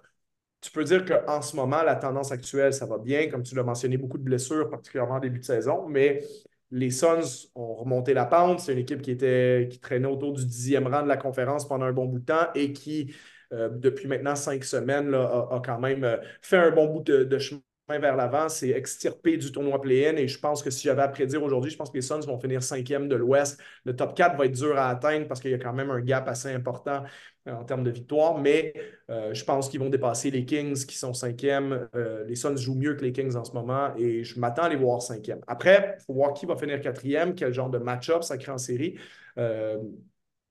[0.62, 3.28] tu peux dire qu'en ce moment, la tendance actuelle, ça va bien.
[3.28, 6.22] Comme tu l'as mentionné, beaucoup de blessures, particulièrement en début de saison, mais
[6.70, 8.60] les Suns ont remonté la pente.
[8.60, 11.84] C'est une équipe qui, était, qui traînait autour du dixième rang de la conférence pendant
[11.84, 13.12] un bon bout de temps et qui,
[13.52, 17.60] euh, depuis maintenant cinq semaines, a, quand même euh, fait un bon bout de, chemin
[17.88, 21.42] vers l'avant, c'est extirpé du tournoi play-in et je pense que si j'avais à prédire
[21.42, 23.60] aujourd'hui, je pense que les Suns vont finir cinquième de l'Ouest.
[23.84, 26.00] Le top 4 va être dur à atteindre parce qu'il y a quand même un
[26.00, 27.02] gap assez important
[27.46, 28.72] en termes de victoire, mais
[29.10, 31.88] euh, je pense qu'ils vont dépasser les Kings qui sont cinquièmes.
[31.94, 34.68] Euh, les Suns jouent mieux que les Kings en ce moment et je m'attends à
[34.68, 35.40] les voir cinquième.
[35.46, 38.58] Après, il faut voir qui va finir quatrième, quel genre de match-up ça crée en
[38.58, 38.96] série.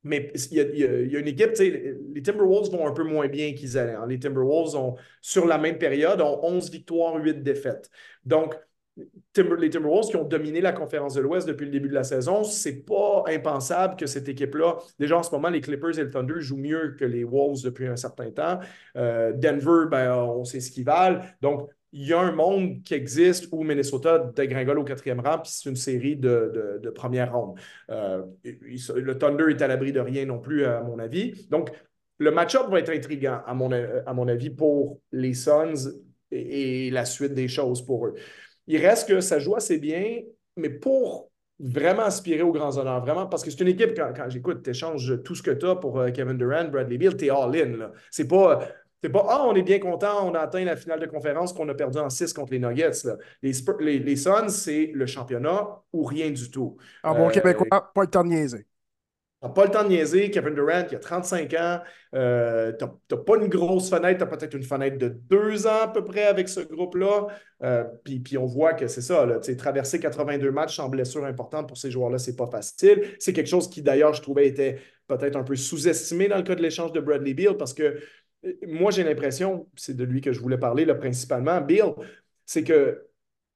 [0.03, 3.93] mais il y, a, une équipe, les Timberwolves vont un peu moins bien qu'ils allaient.
[3.93, 4.07] Hein.
[4.07, 7.89] Les Timberwolves ont, sur la même période, ont 11 victoires, 8 défaites.
[8.25, 8.55] Donc,
[8.97, 12.43] les Timberwolves qui ont dominé la conférence de l'Ouest depuis le début de la saison,
[12.43, 16.39] c'est pas impensable que cette équipe-là, déjà en ce moment, les Clippers et le Thunder
[16.39, 18.59] jouent mieux que les Wolves depuis un certain temps.
[18.97, 21.21] Euh, Denver, ben, on sait ce qu'ils valent.
[21.41, 25.51] Donc, il y a un monde qui existe où Minnesota dégringole au quatrième rang, puis
[25.53, 27.59] c'est une série de, de, première ronde.
[27.89, 31.47] Euh, le Thunder est à l'abri de rien non plus, à mon avis.
[31.49, 31.69] Donc,
[32.17, 35.91] le match-up va être intriguant, à mon, à mon avis, pour les Suns
[36.31, 38.15] et la suite des choses pour eux.
[38.67, 40.21] Il reste que ça joue assez bien,
[40.57, 44.63] mais pour vraiment aspirer aux grands honneurs, vraiment, parce que c'est une équipe, quand, j'écoute,
[44.63, 47.29] tu échanges tout ce que tu as pour euh, Kevin Durant, Bradley Beal, tu es
[47.29, 47.91] all-in.
[48.09, 48.67] C'est pas.
[49.03, 51.67] C'est pas, ah, on est bien content, on a atteint la finale de conférence qu'on
[51.69, 52.91] a perdu en 6 contre les Nuggets.
[53.41, 56.77] Les, les, les, Suns, c'est le championnat ou rien du tout.
[57.03, 58.67] En bon euh, québécois, pas le temps de niaiser.
[59.43, 60.29] N'as pas le temps de niaiser.
[60.29, 61.79] Kevin Durant, qui a 35 ans,
[62.13, 65.81] euh, tu n'as pas une grosse fenêtre, tu as peut-être une fenêtre de deux ans
[65.83, 67.27] à peu près avec ce groupe-là.
[67.63, 71.77] Euh, puis, on voit que c'est ça, là, traverser 82 matchs sans blessure importante pour
[71.77, 73.15] ces joueurs-là, c'est pas facile.
[73.17, 74.77] C'est quelque chose qui, d'ailleurs, je trouvais était
[75.07, 77.99] peut-être un peu sous-estimé dans le cas de l'échange de Bradley Beal, parce que
[78.45, 81.93] euh, moi, j'ai l'impression, c'est de lui que je voulais parler principalement, Beal,
[82.45, 83.07] c'est que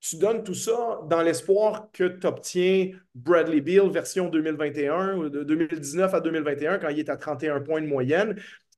[0.07, 6.13] tu donnes tout ça dans l'espoir que tu obtiens Bradley Beal version 2021, de 2019
[6.13, 8.35] à 2021, quand il est à 31 points de moyenne.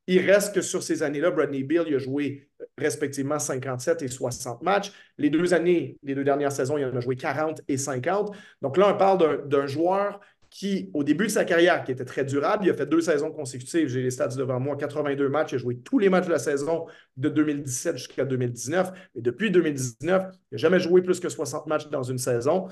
[0.09, 2.47] Il reste que sur ces années-là, Bradley Beal il a joué
[2.77, 4.93] respectivement 57 et 60 matchs.
[5.17, 8.33] Les deux années, les deux dernières saisons, il en a joué 40 et 50.
[8.61, 12.23] Donc là, on parle d'un joueur qui, au début de sa carrière, qui était très
[12.23, 13.87] durable, il a fait deux saisons consécutives.
[13.87, 15.51] J'ai les stats devant moi, 82 matchs.
[15.53, 16.85] Il a joué tous les matchs de la saison
[17.17, 18.91] de 2017 jusqu'à 2019.
[19.15, 22.67] Et depuis 2019, il n'a jamais joué plus que 60 matchs dans une saison.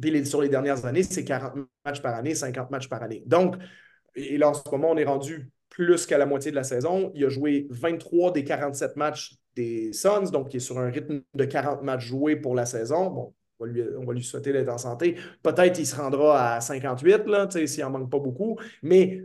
[0.00, 3.22] Puis sur les dernières années, c'est 40 matchs par année, 50 matchs par année.
[3.26, 3.56] Donc,
[4.14, 7.10] et là, en ce moment, on est rendu plus qu'à la moitié de la saison.
[7.14, 11.22] Il a joué 23 des 47 matchs des Suns, donc il est sur un rythme
[11.34, 13.10] de 40 matchs joués pour la saison.
[13.10, 15.16] Bon, on va lui, souhaiter d'être en santé.
[15.42, 18.58] Peut-être qu'il se rendra à 58, s'il n'en manque pas beaucoup.
[18.82, 19.24] Mais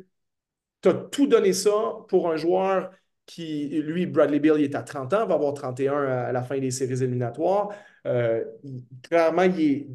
[0.82, 1.72] tu as tout donné ça
[2.08, 2.92] pour un joueur
[3.26, 6.58] qui, lui, Bradley Bill, il est à 30 ans, va avoir 31 à la fin
[6.60, 7.70] des séries éliminatoires.
[8.06, 8.44] Euh,
[9.04, 9.88] clairement, il n'est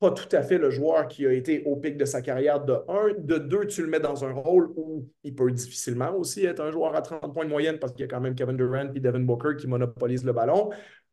[0.00, 2.74] pas tout à fait le joueur qui a été au pic de sa carrière de
[2.88, 3.14] 1.
[3.18, 6.72] De 2, tu le mets dans un rôle où il peut difficilement aussi être un
[6.72, 8.98] joueur à 30 points de moyenne parce qu'il y a quand même Kevin Durant et
[9.00, 10.70] Devin Booker qui monopolisent le ballon.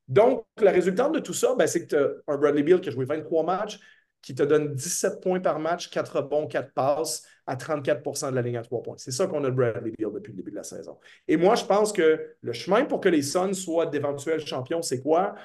[0.08, 2.90] Donc, la résultante de tout ça, ben, c'est que tu as un Bradley Beal qui
[2.90, 3.80] a joué 23 matchs,
[4.22, 8.42] qui te donne 17 points par match, 4 bons, 4 passes à 34% de la
[8.42, 8.98] ligne à 3 points.
[8.98, 10.98] C'est ça qu'on a de Bradley Beal depuis le début de la saison.
[11.28, 15.02] Et moi, je pense que le chemin pour que les Suns soient d'éventuels champions, c'est
[15.02, 15.36] quoi?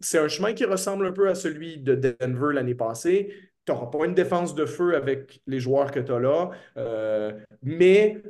[0.00, 3.34] C'est un chemin qui ressemble un peu à celui de Denver l'année passée.
[3.66, 7.32] Tu n'auras pas une défense de feu avec les joueurs que tu as là, euh,
[7.62, 8.22] mais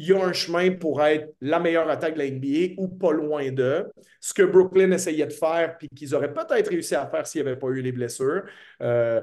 [0.00, 3.12] il y a un chemin pour être la meilleure attaque de la NBA ou pas
[3.12, 3.90] loin d'eux.
[4.18, 7.48] Ce que Brooklyn essayait de faire, puis qu'ils auraient peut-être réussi à faire s'il n'y
[7.48, 8.44] avait pas eu les blessures.
[8.80, 9.20] Euh,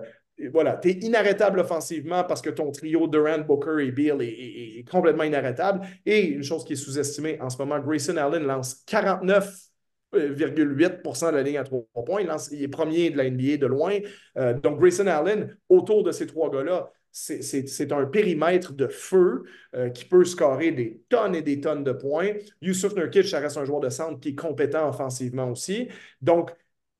[0.53, 5.23] voilà, tu es inarrêtable offensivement parce que ton trio Durant, Booker et Bill est, complètement
[5.23, 5.81] inarrêtable.
[6.05, 11.41] Et une chose qui est sous-estimée en ce moment, Grayson Allen lance 49,8% de la
[11.41, 12.21] ligne à trois points.
[12.51, 13.97] Il, est premier de la NBA de loin.
[14.37, 19.43] Euh, donc, Grayson Allen, autour de ces trois gars-là, c'est un périmètre de feu
[19.73, 22.33] euh, qui peut scorer des tonnes et des tonnes de points.
[22.61, 25.87] Yusuf Nurkic, ça reste un joueur de centre qui est compétent offensivement aussi.
[26.21, 26.51] Donc,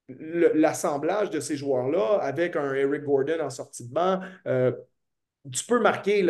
[0.10, 4.72] l'assemblage de ces joueurs-là avec un Eric Gordon en sortie de banc, euh,
[5.52, 6.26] tu peux marquer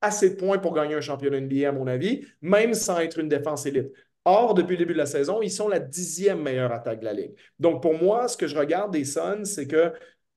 [0.00, 3.28] assez de points pour gagner un championnat NBA, à mon avis, même sans être une
[3.28, 3.90] défense élite.
[4.26, 7.12] Or, depuis le début de la saison, ils sont la dixième meilleure attaque de la
[7.12, 7.34] Ligue.
[7.58, 9.92] Donc, pour moi, ce que je regarde des Suns, c'est que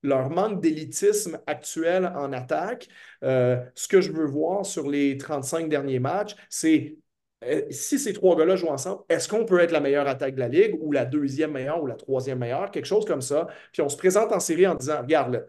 [0.07, 2.87] leur manque d'élitisme actuel en attaque,
[3.23, 6.97] euh, ce que je veux voir sur les 35 derniers matchs, c'est
[7.43, 10.39] euh, si ces trois gars-là jouent ensemble, est-ce qu'on peut être la meilleure attaque de
[10.39, 13.47] la Ligue ou la deuxième meilleure ou la troisième meilleure, quelque chose comme ça?
[13.73, 15.47] Puis on se présente en série en disant, regarde,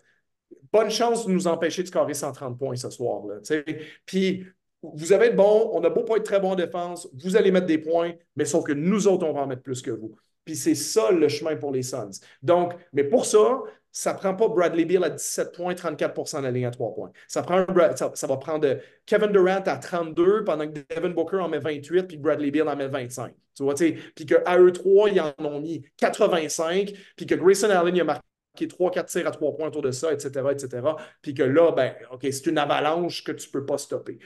[0.72, 3.22] bonne chance de nous empêcher de scorer 130 points ce soir.
[3.26, 3.36] Là,
[4.04, 4.44] puis
[4.82, 7.50] vous avez être bon, on a beau pas être très bon en défense, vous allez
[7.50, 10.14] mettre des points, mais sauf que nous autres, on va en mettre plus que vous.
[10.48, 12.08] Puis c'est ça le chemin pour les Suns.
[12.42, 13.60] Donc, mais pour ça,
[13.92, 16.94] ça ne prend pas Bradley Beal à 17 points, 34 de la ligne à 3
[16.94, 17.12] points.
[17.26, 17.66] Ça, prend
[18.14, 18.66] ça, va prendre
[19.04, 22.76] Kevin Durant à 32 pendant que Devin Booker en met 28 puis Bradley Beal en
[22.76, 23.34] met 25.
[23.54, 27.94] Tu vois, puis qu'à eux trois, ils en ont mis 85 puis que Grayson Allen
[27.94, 28.22] il a marqué
[28.66, 30.80] 3-4 tirs à 3 points autour de ça, etc., etc.
[31.20, 34.18] Puis que là, ben, OK, c'est une avalanche que tu ne peux pas stopper.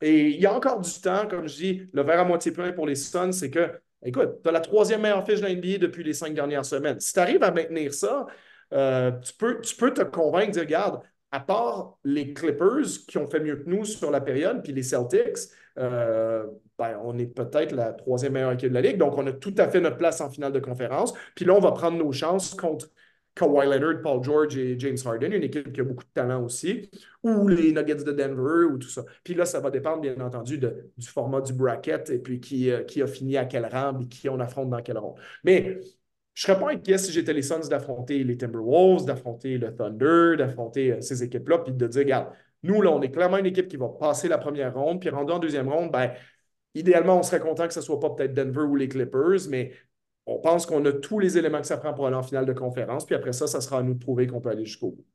[0.00, 2.72] Et il y a encore du temps, comme je dis, le verre à moitié plein
[2.72, 6.04] pour les Suns, c'est que, écoute, tu as la troisième meilleure fiche de l'NBA depuis
[6.04, 7.00] les cinq dernières semaines.
[7.00, 8.26] Si tu arrives à maintenir ça,
[8.72, 13.26] euh, tu, peux, tu peux te convaincre dire, regarde, à part les Clippers qui ont
[13.26, 16.46] fait mieux que nous sur la période, puis les Celtics, euh,
[16.78, 18.98] ben, on est peut-être la troisième meilleure équipe de la Ligue.
[18.98, 21.12] Donc, on a tout à fait notre place en finale de conférence.
[21.34, 22.88] Puis là, on va prendre nos chances contre
[23.38, 26.90] Kawhi Leonard, Paul George et James Harden, une équipe qui a beaucoup de talent aussi,
[27.22, 29.04] ou les Nuggets de Denver, ou tout ça.
[29.22, 32.82] Puis là, ça va dépendre, bien entendu, du format du bracket et puis qui, euh,
[32.82, 35.14] qui a fini à quel rang et qui on affronte dans quel rang.
[35.44, 35.78] Mais
[36.34, 40.92] je serais pas inquiet si j'étais les Suns d'affronter les Timberwolves, d'affronter le Thunder, d'affronter
[40.92, 42.28] euh, ces équipes-là, puis de dire, regarde,
[42.64, 45.32] nous, là, on est clairement une équipe qui va passer la première ronde, puis rendu
[45.32, 46.12] en deuxième ronde, ben,
[46.74, 49.72] idéalement, on serait content que ce soit pas peut-être Denver ou les Clippers, mais
[50.28, 52.52] on pense qu'on a tous les éléments que ça prend pour aller en finale de
[52.52, 55.06] conférence, puis après ça, ça sera à nous de prouver qu'on peut aller jusqu'au bout.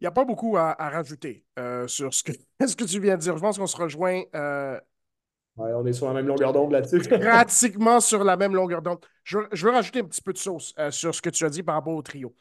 [0.00, 2.32] Il n'y a pas beaucoup à, rajouter euh, sur ce que,
[2.66, 3.36] ce que tu viens de dire.
[3.36, 4.78] Je pense qu'on se rejoint euh,
[5.56, 7.00] on est sur la même longueur d'onde là-dessus.
[7.08, 8.98] pratiquement sur la même longueur d'onde.
[9.22, 11.62] Je, veux rajouter un petit peu de sauce euh, sur ce que tu as dit
[11.62, 12.34] par rapport au trio.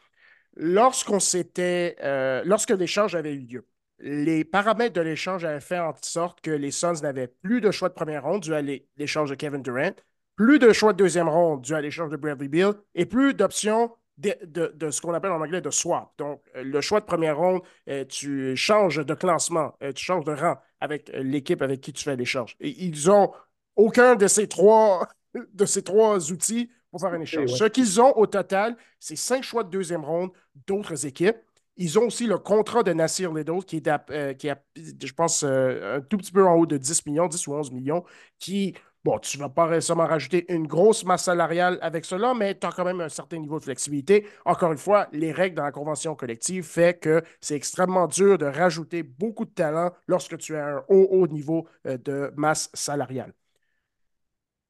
[0.55, 1.95] Lorsqu'on s'était,
[2.43, 3.67] lorsque l'échange avait eu lieu,
[3.99, 7.89] les paramètres de l'échange avaient fait en sorte que les Suns n'avaient plus de choix
[7.89, 8.61] de première ronde dû à
[8.97, 9.95] l'échange de Kevin Durant,
[10.35, 13.91] plus de choix de deuxième ronde dû à l'échange de Bradley Beal et plus d'options
[14.17, 16.11] de, ce qu'on appelle en anglais de swap.
[16.17, 20.25] Donc, euh, le choix de première ronde, euh, tu changes de classement, euh, tu changes
[20.25, 22.55] de rang avec l'équipe avec qui tu fais l'échange.
[22.59, 23.31] Et ils ont
[23.75, 25.07] aucun de ces trois,
[25.53, 27.51] de ces trois outils pour faire un échange.
[27.51, 30.31] Ce qu'ils ont au total, c'est cinq choix de deuxième ronde
[30.67, 31.37] d'autres équipes.
[31.79, 36.01] Ils ont aussi le contrat de Nassir Little, qui est, qui a, je pense, un
[36.01, 38.03] tout petit peu en haut de 10 millions, 10 ou 11 millions,
[38.39, 38.75] qui
[39.05, 42.67] Bon, tu ne vas pas récemment rajouter une grosse masse salariale avec cela, mais tu
[42.67, 44.27] as quand même un certain niveau de flexibilité.
[44.43, 48.45] Encore une fois, les règles dans la convention collective font que c'est extrêmement dur de
[48.45, 53.33] rajouter beaucoup de talent lorsque tu as un haut, haut niveau euh, de masse salariale.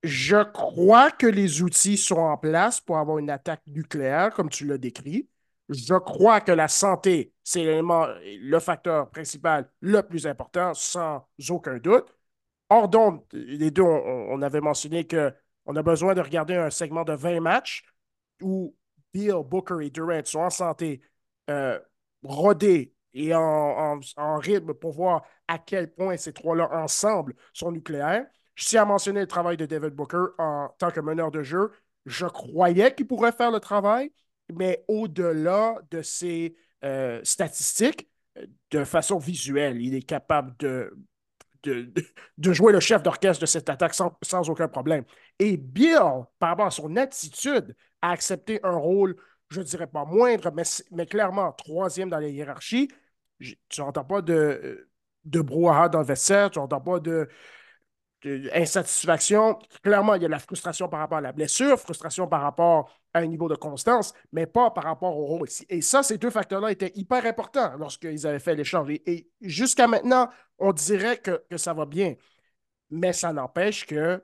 [0.04, 4.66] Je crois que les outils sont en place pour avoir une attaque nucléaire, comme tu
[4.66, 5.28] l'as décrit.
[5.70, 12.12] Je crois que la santé, c'est le facteur principal le plus important, sans aucun doute.
[12.70, 17.14] Hors d'onde, les deux, on, avait mentionné qu'on a besoin de regarder un segment de
[17.14, 17.84] 20 matchs
[18.42, 18.76] où
[19.14, 21.02] Bill, Booker et Durant sont en santé,
[21.50, 21.80] euh,
[22.24, 28.26] rodés et en, rythme pour voir à quel point ces trois-là ensemble sont nucléaires.
[28.56, 31.72] Je tiens à mentionner le travail de David Booker en tant que meneur de jeu.
[32.06, 34.12] Je croyais qu'il pourrait faire le travail,
[34.54, 38.10] mais au-delà de ses euh, statistiques,
[38.72, 40.98] de façon visuelle, il est capable de,
[41.64, 45.04] de, jouer le chef d'orchestre de cette attaque sans, sans, aucun problème.
[45.40, 46.00] Et Bill,
[46.40, 49.16] par rapport à son attitude à accepter un rôle
[49.50, 52.90] je ne dirais pas moindre, mais, mais clairement troisième dans la hiérarchie.
[53.40, 54.90] tu n'entends pas de,
[55.26, 57.28] de brouhaha dans le vestiaire, tu n'entends pas de,
[58.54, 59.58] insatisfaction.
[59.82, 63.20] Clairement, il y a la frustration par rapport à la blessure, frustration par rapport à
[63.20, 65.48] un niveau de constance, mais pas par rapport au rôle.
[65.70, 68.90] Et ça, ces deux facteurs-là étaient hyper importants lorsqu'ils avaient fait l'échange.
[68.90, 72.16] Et, jusqu'à maintenant, on dirait que, que ça va bien.
[72.92, 74.24] Mais ça n'empêche que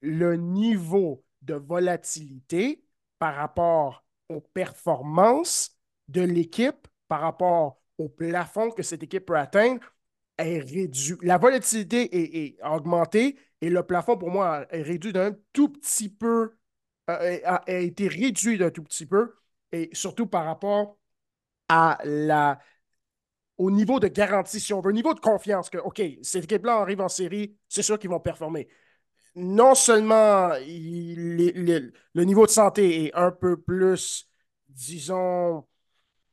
[0.00, 2.84] le niveau de volatilité
[3.18, 5.76] par rapport aux performances
[6.08, 9.80] de l'équipe par rapport au plafond que cette équipe peut atteindre
[10.38, 11.16] est réduit.
[11.22, 12.08] La volatilité
[12.44, 16.52] est, augmentée et le plafond, pour moi, est réduit d'un tout petit peu,
[17.06, 19.34] a, été réduit d'un tout petit peu,
[19.72, 20.98] et surtout par rapport
[23.56, 26.76] au niveau de garantie, si on veut, au niveau de confiance que, OK, cette équipe-là
[26.76, 28.68] arrive en série, c'est sûr qu'ils vont performer.
[29.36, 34.28] Non seulement le niveau de santé est un peu plus,
[34.68, 35.66] disons,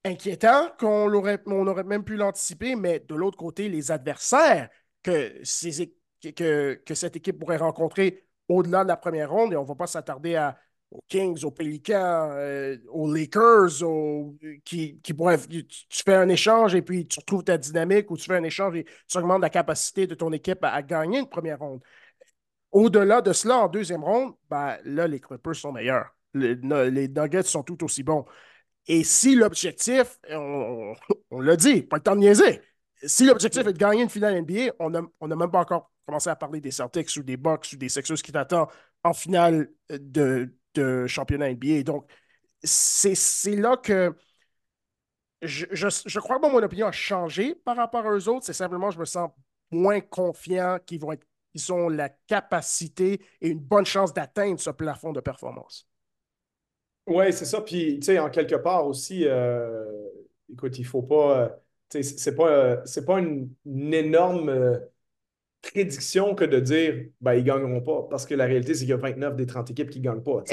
[0.03, 1.43] inquiétant qu'on aurait,
[1.84, 4.69] même pu l'anticiper, mais de l'autre côté, les adversaires
[5.03, 9.88] que, cette équipe pourrait rencontrer au-delà de la première ronde, et on ne va pas
[9.88, 10.52] s'attarder
[10.91, 13.70] aux Kings, aux Pelicans, euh, aux Lakers,
[14.66, 15.39] qui, qui pourraient.
[15.39, 15.66] Tu,
[16.04, 18.86] fais un échange et puis tu retrouves ta dynamique ou tu fais un échange et
[19.08, 21.82] tu augmentes la capacité de ton équipe à gagner une première ronde.
[22.72, 26.16] Au-delà de cela, en deuxième ronde, ben, là, les Clippers sont meilleurs.
[26.34, 28.26] Les, Nuggets sont tout aussi bons.
[28.88, 30.95] Et si l'objectif, on,
[31.39, 32.62] l'a dit, pas le temps de niaiser,
[33.04, 36.36] si l'objectif est de gagner une finale NBA, on n'a même pas encore commencé à
[36.36, 38.70] parler des Celtics ou des Bucks ou des Sixers qui t'attendent
[39.04, 40.54] en finale de,
[41.08, 41.84] championnat NBA.
[41.84, 42.10] Donc,
[42.64, 44.16] c'est là que
[45.41, 48.45] je, je, crois que mon opinion a changé par rapport à eux autres.
[48.45, 49.32] C'est simplement je me sens
[49.72, 54.70] moins confiant qu'ils vont être ils ont la capacité et une bonne chance d'atteindre ce
[54.70, 55.88] plafond de performance.
[57.08, 57.62] Oui, c'est ça.
[57.62, 59.86] Puis, tu sais, en quelque part aussi, euh,
[60.52, 61.39] écoute, il ne faut pas.
[61.39, 64.80] Euh, pas, euh, c'est pas une, énorme
[65.62, 68.07] prédiction que de dire ben, ils ne gagneront pas.
[68.09, 70.24] Parce que la réalité, c'est qu'il y a 29 des 30 équipes qui ne gagnent
[70.24, 70.43] pas.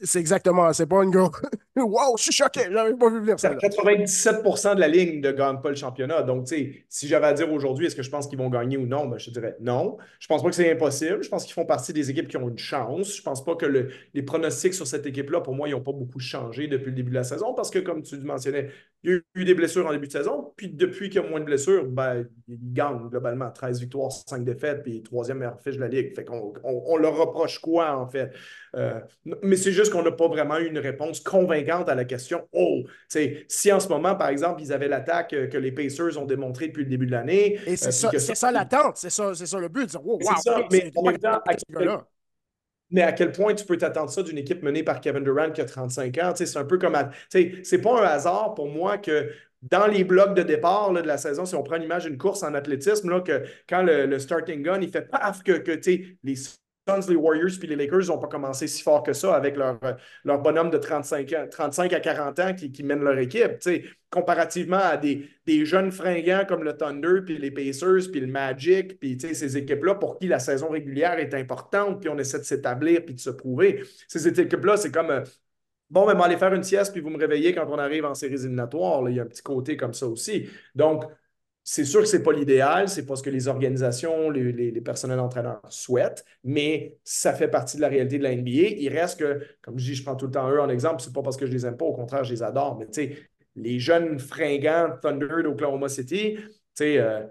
[0.00, 1.30] c'est exactement, c'est pas une go.
[1.82, 3.54] wow, je suis choqué, j'avais pas vu venir ça.
[3.54, 6.22] 97% de la ligne ne gagne pas le championnat.
[6.22, 8.78] Donc, tu sais, si j'avais à dire aujourd'hui, est-ce que je pense qu'ils vont gagner
[8.78, 9.98] ou non, ben, je dirais non.
[10.18, 11.22] Je pense pas que c'est impossible.
[11.22, 13.14] Je pense qu'ils font partie des équipes qui ont une chance.
[13.14, 13.66] Je pense pas que
[14.14, 17.10] les pronostics sur cette équipe-là, pour moi, ils n'ont pas beaucoup changé depuis le début
[17.10, 18.70] de la saison parce que, comme tu mentionnais,
[19.04, 20.52] il y a eu des blessures en début de saison.
[20.56, 24.44] Puis depuis qu'il y a moins de blessures, ben, ils gagnent globalement 13 victoires, 5
[24.44, 26.14] défaites, puis troisième meilleure fiche de la Ligue.
[26.14, 28.32] Fait qu'on on, leur reproche quoi, en fait?
[28.74, 29.00] Euh,
[29.42, 32.48] mais c'est juste qu'on n'a pas vraiment eu une réponse convaincante à la question.
[32.52, 32.82] Oh,
[33.48, 36.68] si en ce moment, par exemple, ils avaient l'attaque euh, que les Pacers ont démontré
[36.68, 37.58] depuis le début de l'année.
[37.66, 39.92] Et c'est euh, ça, ça l'attente, c'est ça, ça, le but.
[40.02, 40.18] wow,
[40.70, 41.40] mais en même temps,
[42.90, 45.60] mais à quel point tu peux t'attendre ça d'une équipe menée par Kevin Durant qui
[45.60, 46.32] a 35 ans?
[46.36, 46.96] C'est un peu comme.
[47.30, 49.30] C'est pas un hasard pour moi que
[49.62, 52.54] dans les blocs de départ de la saison, si on prend l'image d'une course en
[52.54, 55.72] athlétisme, là, que quand le, starting gun, il fait paf, que, que
[56.22, 56.36] les
[57.08, 59.78] les Warriors puis les Lakers n'ont pas commencé si fort que ça avec leur,
[60.24, 63.58] leur bonhomme de 35, ans, 35 à 40 ans qui, qui mènent leur équipe.
[64.10, 69.00] comparativement à des, des, jeunes fringants comme le Thunder, puis les Pacers, puis le Magic,
[69.00, 73.04] puis ces équipes-là pour qui la saison régulière est importante, puis on essaie de s'établir
[73.04, 73.82] puis de se prouver.
[74.06, 75.24] Ces équipes-là, c'est comme euh,
[75.90, 78.34] bon, mais aller faire une sieste, puis vous me réveillez quand on arrive en séries
[78.34, 79.08] éliminatoires.
[79.08, 80.48] Il y a un petit côté comme ça aussi.
[80.74, 81.04] Donc,
[81.68, 84.80] c'est sûr que ce n'est pas l'idéal, c'est pas ce que les organisations, les, les,
[84.80, 88.76] personnels entraîneurs souhaitent, mais ça fait partie de la réalité de la NBA.
[88.78, 91.12] Il reste que, comme je dis, je prends tout le temps eux en exemple, c'est
[91.12, 93.18] pas parce que je les aime pas, au contraire, je les adore, mais tu sais,
[93.56, 96.44] les jeunes fringants Thunder d'Oklahoma City, tu
[96.74, 97.24] sais, euh,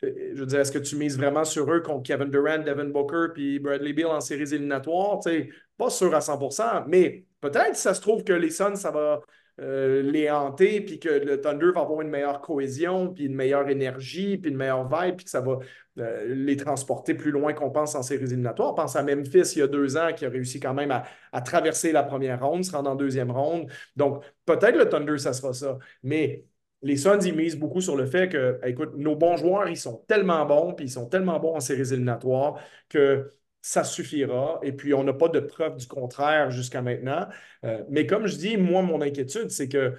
[0.00, 3.26] je veux dire, est-ce que tu mises vraiment sur eux contre Kevin Durant, Devin Booker
[3.34, 5.20] puis Bradley Beal en séries éliminatoires?
[5.20, 8.90] Tu sais, pas sûr à 100% mais peut-être, ça se trouve que les Suns, ça
[8.90, 9.20] va
[9.62, 13.68] euh, les hanter, puis que le Thunder va avoir une meilleure cohésion, puis une meilleure
[13.68, 15.58] énergie, puis une meilleure vibe, puis que ça va
[15.98, 18.74] euh, les transporter plus loin qu'on pense en séries éliminatoires.
[18.74, 21.92] pense à Memphis il y a deux ans qui a réussi quand même à, traverser
[21.92, 23.70] la première ronde, se rendre en deuxième ronde.
[23.96, 25.78] Donc, peut-être le Thunder, ça sera ça.
[26.02, 26.44] Mais
[26.82, 30.04] les Suns, ils misent beaucoup sur le fait que, écoute, nos bons joueurs, ils sont
[30.08, 32.58] tellement bons, puis ils sont tellement bons en séries éliminatoires
[32.88, 33.30] que
[33.62, 34.60] ça suffira.
[34.62, 37.28] Et puis, on n'a pas de preuve du contraire jusqu'à maintenant.
[37.64, 39.94] Euh, mais comme je dis, moi, mon inquiétude, c'est que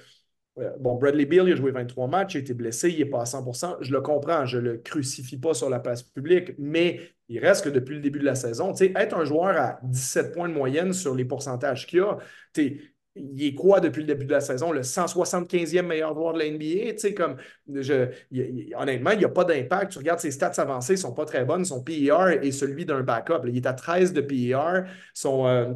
[0.79, 3.21] bon, Bradley Beal, il a joué 23 matchs, il a été blessé, il n'est pas
[3.21, 6.99] à 100 Je le comprends, je ne le crucifie pas sur la place publique, mais
[7.29, 10.49] il reste que depuis le début de la saison, être un joueur à 17 points
[10.49, 12.17] de moyenne sur les pourcentages qu'il a,
[13.15, 14.71] il est quoi depuis le début de la saison?
[14.71, 17.13] Le 175e meilleur joueur de la NBA?
[17.15, 17.37] comme,
[17.73, 18.09] je,
[18.75, 19.91] honnêtement, il n'y a pas d'impact.
[19.91, 21.65] Tu regardes ses stats avancées, ne sont pas très bonnes.
[21.65, 23.47] Son PER est celui d'un backup.
[23.47, 24.85] Il est à 13 de PER.
[25.13, 25.73] Son, euh,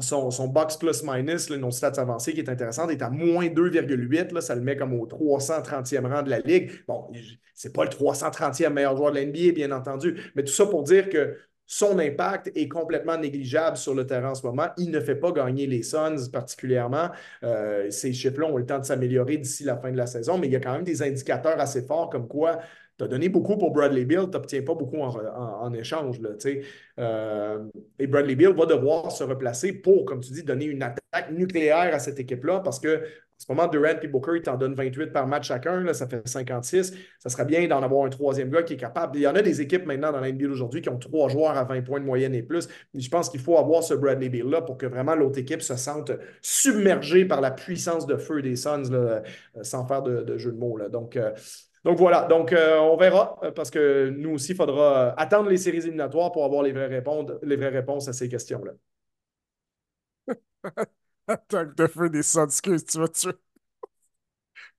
[0.00, 4.40] son, box plus minus, nos stats avancées qui est intéressante, est à moins 2,8.
[4.40, 6.70] Ça le met comme au 330e rang de la Ligue.
[6.86, 7.10] Bon,
[7.54, 11.08] c'est pas le 330e meilleur joueur de l'NBA, bien entendu, mais tout ça pour dire
[11.08, 11.36] que
[11.70, 14.68] son impact est complètement négligeable sur le terrain en ce moment.
[14.78, 17.10] Il ne fait pas gagner les Suns particulièrement.
[17.44, 20.46] Euh, ces chiffres-là ont le temps de s'améliorer d'ici la fin de la saison, mais
[20.46, 22.58] il y a quand même des indicateurs assez forts comme quoi
[22.96, 26.20] tu as donné beaucoup pour Bradley Bill, tu n'obtiens pas beaucoup en, échange.
[26.20, 26.30] Là,
[26.98, 27.64] euh,
[27.98, 31.94] et Bradley Bill va devoir se replacer pour, comme tu dis, donner une attaque nucléaire
[31.94, 33.04] à cette équipe-là parce que
[33.38, 36.08] en ce moment, Durant et Booker, ils t'en donnent 28 par match chacun, là, ça
[36.08, 36.92] fait 56.
[37.20, 39.16] Ça serait bien d'en avoir un troisième gars qui est capable.
[39.16, 41.56] Il y en a des équipes maintenant dans la NBA aujourd'hui qui ont trois joueurs
[41.56, 42.68] à 20 points de moyenne et plus.
[42.94, 46.10] je pense qu'il faut avoir ce Bradley Bill-là pour que vraiment l'autre équipe se sente
[46.42, 49.20] submergée par la puissance de feu des Suns, euh,
[49.62, 50.76] sans faire de, jeu de mots.
[50.76, 50.88] Là.
[50.88, 51.30] Donc, euh,
[51.84, 55.78] donc voilà, donc euh, on verra parce que nous aussi, il faudra attendre les séries
[55.78, 56.88] éliminatoires pour avoir les vraies
[57.42, 58.72] les vraies réponses à ces questions-là.
[61.30, 63.32] Attaque de feu des Suns, tu vas tuer.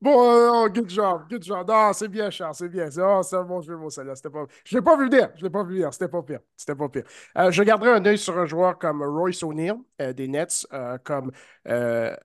[0.01, 1.67] Bon, euh, oh, good job, good job.
[1.67, 2.89] Non, c'est bien, Charles, c'est bien.
[2.89, 4.13] C'est oh, un bon jeu, mon celle-là.
[4.31, 4.45] Pas...
[4.63, 5.29] Je l'ai pas vu venir.
[5.35, 5.93] Je l'ai pas vu venir.
[5.93, 6.39] C'était pas pire.
[6.55, 7.03] C'était pas pire.
[7.37, 10.65] Euh, je garderai un œil sur un joueur comme Royce O'Neal euh, des Nets,
[11.03, 11.31] comme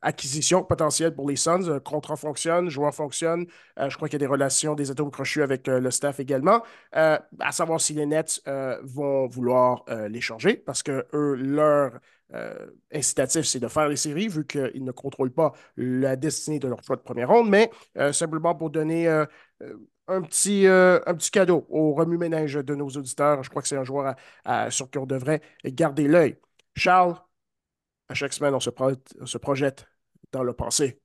[0.02, 1.80] acquisition potentielle pour les Suns.
[1.80, 3.46] contrat fonctionne, joueur fonctionne.
[3.76, 6.62] je crois qu'il y a des relations, des atomes crochus avec le staff également.
[6.92, 7.20] à
[7.50, 8.40] savoir si les Nets
[8.82, 11.98] vont vouloir l'échanger parce que eux, leur
[12.32, 16.68] euh, incitatif, c'est de faire les séries, vu qu'ils ne contrôlent pas la destinée de
[16.68, 19.26] leur choix de première ronde, mais euh, simplement pour donner euh,
[20.08, 20.66] un, petit,
[21.30, 23.42] cadeau au remue-ménage de nos auditeurs.
[23.42, 24.14] Je crois que c'est un joueur
[24.70, 26.38] sur qui on devrait garder l'œil.
[26.76, 27.16] Charles,
[28.08, 28.70] à chaque semaine, on se,
[29.20, 29.86] on se projette
[30.32, 31.00] dans le passé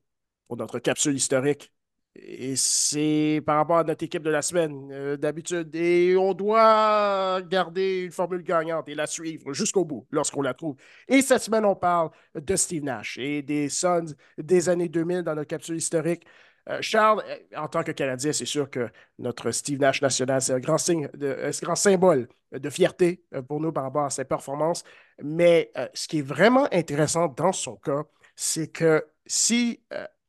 [0.47, 1.71] pour notre capsule historique
[2.15, 5.73] et c'est par rapport à notre équipe de la semaine, euh, d'habitude.
[5.75, 10.75] Et on doit garder une formule gagnante et la suivre jusqu'au bout lorsqu'on la trouve.
[11.07, 15.35] Et cette semaine, on parle de Steve Nash et des Suns des années 2000 dans
[15.35, 16.25] notre capsule historique.
[16.69, 18.89] Euh, Charles, euh, en tant que Canadien, c'est sûr que
[19.19, 23.59] notre Steve Nash national, c'est un grand signe, de, un grand symbole de fierté pour
[23.61, 24.83] nous par rapport à ses performances.
[25.21, 28.03] Mais ce qui est vraiment intéressant dans son cas,
[28.35, 29.81] c'est que si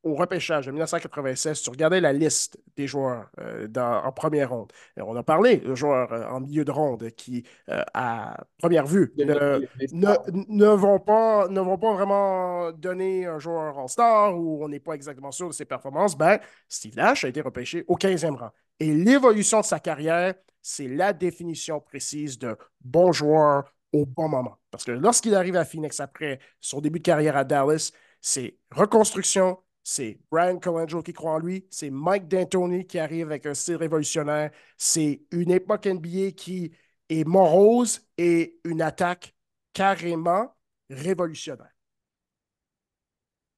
[0.03, 4.73] au repêchage de 1996, tu regardais la liste des joueurs euh, en première ronde.
[4.97, 9.13] on a parlé de joueurs euh, en milieu de ronde qui, euh, à première vue,
[9.19, 14.81] ne, vont pas, ne vont pas vraiment donner un joueur en star ou on n'est
[14.81, 16.17] pas exactement sûr de ses performances.
[16.17, 16.39] Ben,
[16.69, 18.51] Steve Nash a été repêché au 15e rang.
[18.79, 24.57] Et l'évolution de sa carrière, c'est la définition précise de bon joueur au bon moment.
[24.71, 29.59] Parce que lorsqu'il arrive à Phoenix après son début de carrière à Dallas, c'est reconstruction,
[29.91, 33.74] c'est Brian Colangelo qui croit en lui, c'est Mike D'Antoni qui arrive avec un style
[33.74, 36.70] révolutionnaire, c'est une époque NBA qui
[37.09, 39.34] est morose et une attaque
[39.72, 40.55] carrément
[40.91, 41.74] révolutionnaire.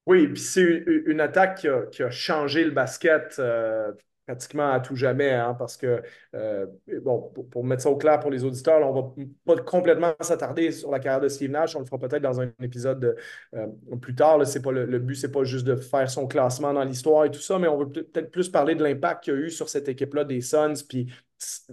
[0.06, 3.92] Oui, puis c'est une attaque qui a, changé le basket euh,
[4.26, 6.02] pratiquement à tout jamais, hein, parce que,
[6.34, 6.66] euh,
[7.02, 10.70] bon, pour, mettre ça au clair pour les auditeurs, on ne va pas complètement s'attarder
[10.70, 13.16] sur la carrière de Steve Nash, on le fera peut-être dans un épisode
[13.54, 13.66] euh,
[14.00, 14.38] plus tard.
[14.38, 17.58] Pas le, but, c'est pas juste de faire son classement dans l'histoire et tout ça,
[17.58, 20.24] mais on veut peut-être plus parler de l'impact qu'il y a eu sur cette équipe-là
[20.24, 21.12] des Suns, puis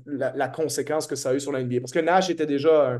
[0.06, 1.82] la, conséquence que ça a eu sur la NBA.
[1.82, 3.00] Parce que Nash était déjà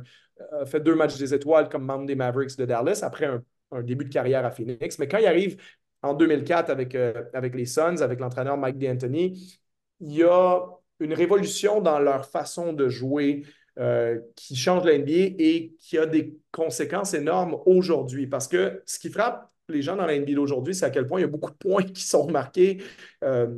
[0.66, 3.26] fait deux matchs des étoiles comme membre des Mavericks de Dallas après
[3.72, 5.58] un début de carrière à Phoenix, mais quand il arrive
[6.02, 9.60] en 2004 avec, euh, avec les Suns, avec l'entraîneur Mike D'Antoni,
[10.00, 10.62] il y a
[11.00, 13.46] une révolution dans leur façon de jouer
[13.78, 18.28] euh, qui change la NBA et qui a des conséquences énormes aujourd'hui.
[18.28, 21.20] Parce que ce qui frappe les gens dans la NBA d'aujourd'hui, c'est à quel point
[21.20, 22.82] il y a beaucoup de points qui sont marqués.
[23.24, 23.56] Euh,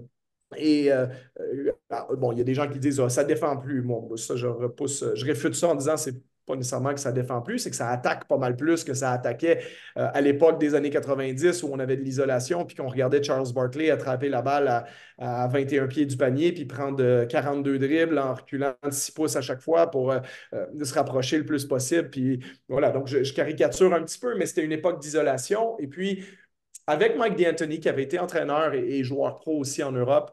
[0.57, 3.82] et ah, bon, il y a des gens qui disent ah, ça défend plus.
[3.82, 6.16] Bon, ça, je repousse, je réfute ça en disant c'est
[6.52, 9.11] pas nécessairement que ça défend plus, c'est que ça attaque pas mal plus que ça
[9.11, 9.61] attaquait
[9.98, 13.53] euh, à l'époque des années 90 où on avait de l'isolation puis qu'on regardait Charles
[13.53, 14.68] Barkley attraper la balle
[15.18, 19.61] à, 21 pieds du panier puis prendre 42 dribbles en reculant 6 pouces à chaque
[19.61, 20.19] fois pour euh,
[20.53, 22.10] euh, se rapprocher le plus possible.
[22.10, 25.78] Puis voilà, donc je, caricature un petit peu, mais c'était une époque d'isolation.
[25.80, 26.26] Et puis,
[26.88, 30.32] avec Mike D'Antoni, qui avait été entraîneur et, joueur pro aussi en Europe,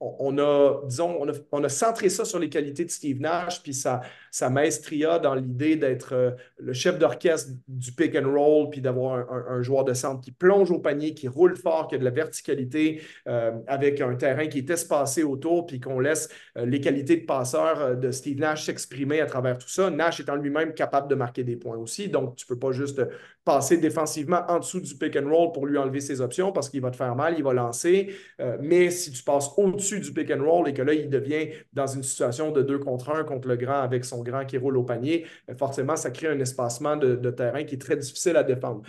[0.00, 4.02] on, a, disons, on a, centré ça sur les qualités de Steve Nash, puis sa,
[4.50, 9.62] maestria dans l'idée d'être euh, le chef d'orchestre du pick and roll, puis d'avoir un,
[9.62, 13.02] joueur de centre qui plonge au panier, qui roule fort, qui a de la verticalité,
[13.28, 17.24] euh, avec un terrain qui est espacé autour, puis qu'on laisse euh, les qualités de
[17.24, 19.90] passeur de Steve Nash s'exprimer à travers tout ça.
[19.90, 23.00] Nash étant lui-même capable de marquer des points aussi, donc tu ne peux pas juste
[23.44, 26.80] passer défensivement en dessous du pick and roll pour lui enlever ses options parce qu'il
[26.80, 28.14] va te faire mal, il va lancer.
[28.60, 31.86] mais si tu passes au-dessus du pick and roll et que là, il devient dans
[31.86, 34.84] une situation de deux contre un contre le grand avec son grand qui roule au
[34.84, 38.82] panier, ben, forcément, ça crée un espacement de, terrain qui est très difficile à défendre.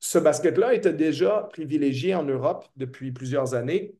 [0.00, 3.96] Ce basket-là était déjà privilégié en Europe depuis plusieurs années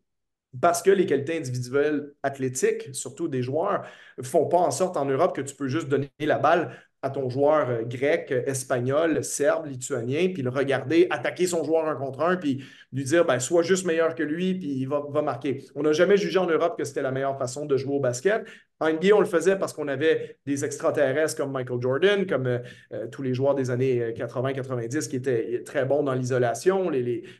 [0.60, 3.85] parce que les qualités individuelles athlétiques, surtout des joueurs,
[4.22, 7.29] font pas en sorte en Europe que tu peux juste donner la balle à ton
[7.29, 12.37] joueur euh, grec, espagnol, serbe, lituanien, puis le regarder attaquer son joueur un contre un,
[12.37, 15.65] puis lui dire ben, sois juste meilleur que lui, puis il va marquer.
[15.75, 18.45] On n'a jamais jugé en Europe que c'était la meilleure façon de jouer au basket.
[18.80, 22.59] En NBA, on le faisait parce qu'on avait des extraterrestres comme Michael Jordan, comme euh,
[22.92, 26.90] euh, tous les joueurs des années 80-90 qui étaient très bons dans l'isolation.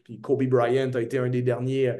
[0.05, 1.95] Puis Kobe Bryant a été un des derniers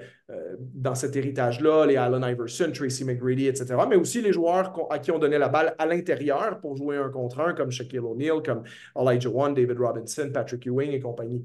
[0.75, 3.77] dans cet héritage-là, les Allen Iverson, Tracy McGrady, etc.
[3.89, 7.09] Mais aussi les joueurs à qui on donnait la balle à l'intérieur pour jouer un
[7.09, 8.63] contre un, comme Shaquille O'Neal, comme
[8.95, 11.43] Elijah One, David Robinson, Patrick Ewing et compagnie.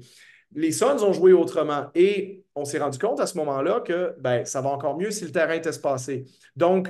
[0.54, 4.44] Les Suns ont joué autrement et on s'est rendu compte à ce moment-là que ben,
[4.44, 6.24] ça va encore mieux si le terrain est espacé.
[6.54, 6.88] Donc,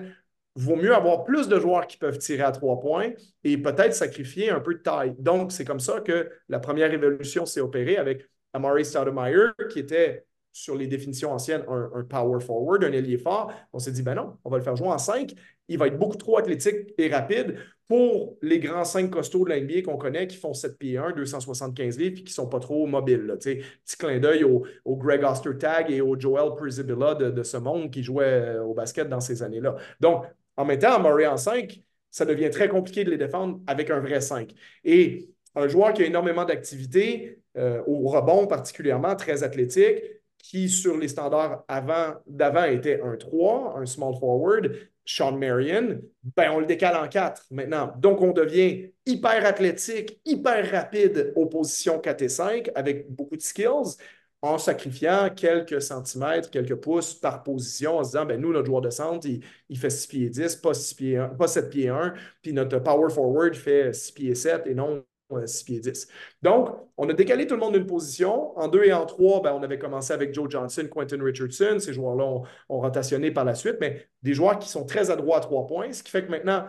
[0.56, 3.10] vaut mieux avoir plus de joueurs qui peuvent tirer à trois points
[3.42, 5.14] et peut-être sacrifier un peu de taille.
[5.18, 10.24] Donc, c'est comme ça que la première évolution s'est opérée avec Amari Stoudemire, qui était
[10.52, 13.52] sur les définitions anciennes un, power forward, un ailier fort.
[13.72, 15.34] On s'est dit, ben non, on va le faire jouer en 5.
[15.66, 17.56] Il va être beaucoup trop athlétique et rapide
[17.88, 21.98] pour les grands 5 costauds de l'NBA qu'on connaît qui font 7 pieds 1, 275
[21.98, 23.26] livres et qui ne sont pas trop mobiles.
[23.26, 23.62] Là, petit
[23.98, 28.24] clin d'œil au, Greg Ostertag et au Joel Prisibilla de, de, ce monde qui jouait
[28.24, 29.74] euh, au basket dans ces années-là.
[29.98, 30.24] Donc,
[30.56, 34.20] en mettant Murray en 5, ça devient très compliqué de les défendre avec un vrai
[34.20, 34.52] 5.
[34.84, 40.02] Et un joueur qui a énormément d'activité, euh, au rebond particulièrement, très athlétique,
[40.38, 44.72] qui, sur les standards avant, d'avant, était un 3, un small forward,
[45.06, 46.00] Sean Marion,
[46.36, 47.92] ben on le décale en 4 maintenant.
[47.98, 53.42] Donc, on devient hyper athlétique, hyper rapide aux positions 4 et 5 avec beaucoup de
[53.42, 53.96] skills
[54.44, 58.82] en sacrifiant quelques centimètres, quelques pouces par position, en se disant, ben nous, notre joueur
[58.82, 62.12] de centre, il, fait 6 pieds 10, pas, 6 pieds 1, pas 7 pieds 1,
[62.42, 65.02] puis notre power forward fait 6 pieds 7 et non
[65.46, 66.08] 6 pieds 10.
[66.42, 66.68] Donc,
[66.98, 68.56] on a décalé tout le monde d'une position.
[68.58, 71.78] En 2 et en 3, ben, on avait commencé avec Joe Johnson, Quentin Richardson.
[71.78, 75.40] Ces joueurs-là ont, rotationné par la suite, mais des joueurs qui sont très adroits à
[75.40, 76.66] 3 points, ce qui fait que maintenant,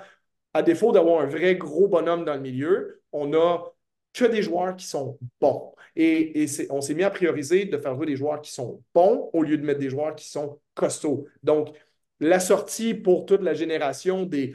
[0.54, 3.75] à défaut d'avoir un vrai gros bonhomme dans le milieu, on a
[4.16, 5.74] que des joueurs qui sont bons.
[5.96, 9.30] Et, et on s'est mis à prioriser de faire jouer des joueurs qui sont bons
[9.34, 11.26] au lieu de mettre des joueurs qui sont costauds.
[11.44, 11.70] Donc,
[12.20, 14.54] la sortie pour toute la génération des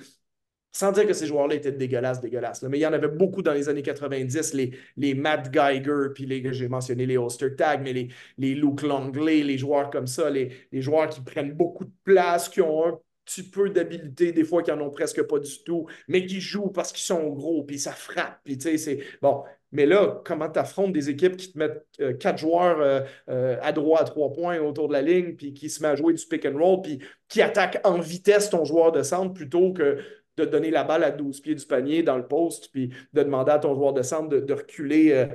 [0.72, 2.62] sans dire que ces joueurs-là étaient dégueulasses, dégueulasses.
[2.62, 6.26] mais il y en avait beaucoup dans les années 90, les, les Matt Geiger, puis
[6.26, 8.08] les, j'ai mentionné les Ulster Tag, mais les,
[8.38, 12.48] les Luke Longley, les joueurs comme ça, les, les joueurs qui prennent beaucoup de place,
[12.48, 12.98] qui ont un
[13.30, 16.70] petit peu d'habilité, des fois qui n'en ont presque pas du tout, mais qui jouent
[16.70, 19.00] parce qu'ils sont gros, puis ça frappe, puis tu sais, c'est...
[19.22, 23.00] Bon, mais là, comment tu affrontes des équipes qui te mettent euh, quatre joueurs euh,
[23.28, 25.94] euh, à droit à trois points autour de la ligne, puis qui se met à
[25.94, 26.98] jouer du pick and roll, puis
[27.28, 29.98] qui attaquent en vitesse ton joueur de centre plutôt que
[30.36, 33.52] de donner la balle à 12 pieds du panier dans le poste, puis de demander
[33.52, 35.26] à ton joueur de centre de, reculer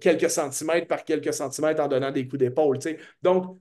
[0.00, 2.78] quelques centimètres par quelques centimètres en donnant des coups d'épaule.
[3.22, 3.58] Donc,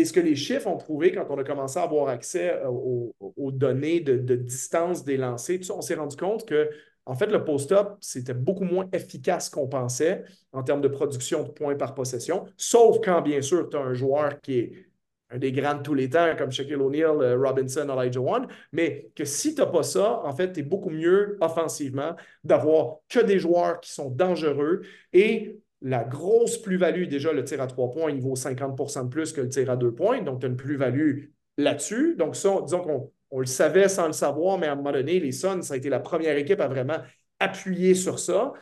[0.00, 3.52] est-ce que les chiffres ont prouvé quand on a commencé à avoir accès euh, aux,
[3.52, 6.70] données de, distance des lancers, on s'est rendu compte que
[7.06, 10.22] en fait, le post-up, c'était beaucoup moins efficace qu'on pensait
[10.52, 13.94] en termes de production de points par possession, sauf quand, bien sûr, tu as un
[13.94, 14.90] joueur qui est
[15.30, 19.10] un des grands de tous les temps, comme Shaquille O'Neal, euh, Robinson, Elijah One, mais
[19.14, 23.20] que si tu n'as pas ça, en fait, tu es beaucoup mieux offensivement d'avoir que
[23.20, 24.82] des joueurs qui sont dangereux
[25.12, 29.32] et la grosse plus-value, déjà, le tir à trois points, il vaut 50% de plus
[29.32, 31.26] que le tir à deux points, donc tu as une plus-value
[31.56, 32.16] là-dessus.
[32.16, 35.20] Donc, ça, disons qu'on on le savait sans le savoir, mais à un moment donné,
[35.20, 36.98] les Suns, ça a été la première équipe à vraiment
[37.38, 38.52] appuyer sur ça.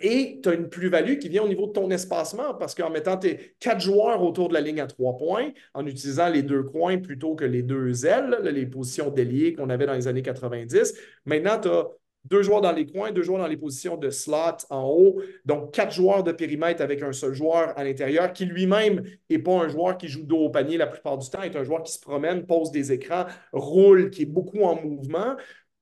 [0.00, 3.16] Et tu as une plus-value qui vient au niveau de ton espacement parce qu'en mettant
[3.16, 6.98] tes quatre joueurs autour de la ligne à trois points, en utilisant les deux coins
[6.98, 10.94] plutôt que les deux ailes, les positions déliées qu'on avait dans les années 90,
[11.26, 11.86] maintenant tu as
[12.24, 15.72] deux joueurs dans les coins, deux joueurs dans les positions de slot en haut, donc
[15.72, 19.68] quatre joueurs de périmètre avec un seul joueur à l'intérieur qui lui-même n'est pas un
[19.68, 22.00] joueur qui joue dos au panier la plupart du temps, est un joueur qui se
[22.00, 25.36] promène, pose des écrans, roule, qui est beaucoup en mouvement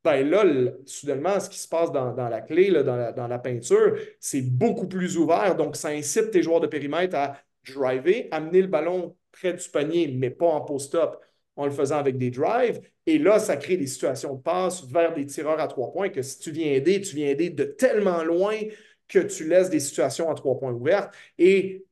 [0.05, 0.45] ben là,
[0.85, 5.55] soudainement, ce qui se passe dans, la clé, dans, la, peinture, c'est beaucoup plus ouvert.
[5.55, 7.37] Donc, ça incite tes joueurs de périmètre à
[7.69, 11.17] driver, amener le ballon près du panier, mais pas en post-up.
[11.57, 12.81] En le faisant avec des drives.
[13.07, 16.23] Et là, ça crée des situations de passe vers des tireurs à trois points que
[16.23, 18.55] si tu viens aider, tu viens aider de tellement loin
[19.09, 21.15] que tu laisses des situations à trois points ouvertes.
[21.39, 21.85] Et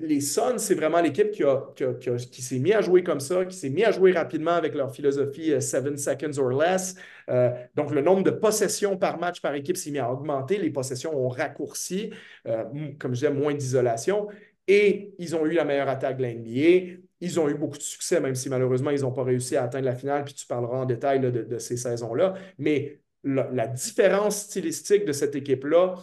[0.00, 3.84] les Suns, c'est vraiment l'équipe qui, s'est mis à jouer comme ça, qui s'est mis
[3.84, 6.94] à jouer rapidement avec leur philosophie 7 euh, seconds or less.
[7.30, 10.58] Euh, donc, le nombre de possessions par match par équipe s'est mis à augmenter.
[10.58, 12.10] Les possessions ont raccourci,
[12.46, 12.64] euh,
[12.98, 14.28] comme je disais, moins d'isolation.
[14.66, 17.00] Et ils ont eu la meilleure attaque de l'NBA.
[17.20, 19.86] Ils ont eu beaucoup de succès, même si malheureusement, ils n'ont pas réussi à atteindre
[19.86, 20.24] la finale.
[20.24, 22.34] Puis tu parleras en détail de, ces saisons-là.
[22.58, 25.96] Mais la, différence stylistique de cette équipe-là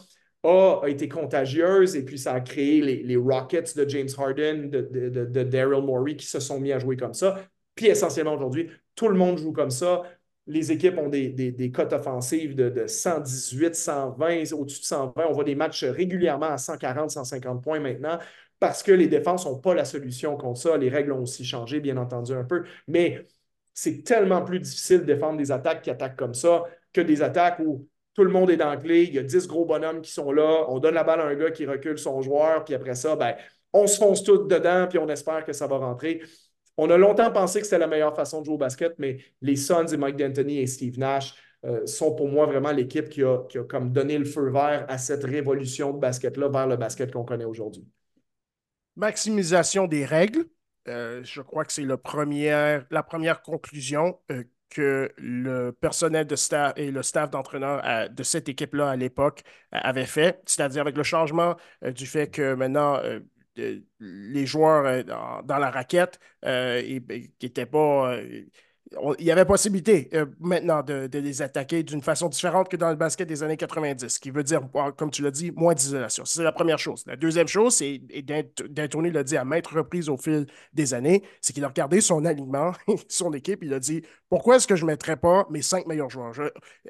[0.44, 5.44] a, été contagieuse et puis ça a créé les, Rockets de James Harden, de, de,
[5.44, 7.40] Daryl Morey qui se sont mis à jouer comme ça.
[7.76, 10.04] Puis essentiellement aujourd'hui, tout le monde joue comme ça.
[10.48, 15.26] Les équipes ont des, des, cotes offensives de, 118, 120, au-dessus de 120.
[15.28, 18.20] On voit des matchs régulièrement à 140, 150 points maintenant
[18.60, 20.78] parce que les défenses n'ont pas la solution contre ça.
[20.78, 22.64] Les règles ont aussi changé, bien entendu, un peu.
[22.88, 23.26] Mais
[23.74, 26.64] c'est tellement plus difficile de défendre des attaques qui attaquent comme ça
[26.94, 30.02] que des attaques où tout le monde est dans il y a 10 gros bonhommes
[30.02, 32.74] qui sont là, on donne la balle à un gars qui recule son joueur, puis
[32.74, 33.36] après ça, ben,
[33.74, 36.22] on se fonce tout dedans, puis on espère que ça va rentrer.
[36.78, 39.58] On a longtemps pensé que c'était la meilleure façon de jouer au basket, mais les
[39.58, 43.40] Suns et Mike D'Antoni et Steve Nash euh, sont pour moi vraiment l'équipe qui a,
[43.50, 47.12] qui a comme donné le feu vert à cette révolution de basket-là vers le basket
[47.12, 47.86] qu'on connaît aujourd'hui.
[48.96, 50.46] Maximisation des règles.
[50.88, 56.92] Euh, je crois que c'est la première conclusion euh, que le personnel de staff et
[56.92, 61.56] le staff d'entraîneur euh, de cette équipe-là à l'époque avaient fait, c'est-à-dire avec le changement
[61.82, 63.00] du fait que maintenant
[63.56, 67.02] les joueurs dans, la raquette qui
[67.42, 68.18] n'étaient pas
[69.20, 72.96] il y avait possibilité euh, maintenant de, les attaquer d'une façon différente que dans le
[72.96, 74.62] basket des années 90, ce qui veut dire,
[74.96, 76.24] comme tu l'as dit, moins d'isolation.
[76.26, 77.04] C'est la première chose.
[77.08, 81.24] La deuxième chose, c'est, et D'Antoni l'a dit à maintes reprises au fil des années,
[81.42, 82.74] c'est qu'il a regardé son alignement,
[83.10, 86.10] son équipe, il a dit pourquoi est-ce que je ne mettrais pas mes cinq meilleurs
[86.10, 86.34] joueurs?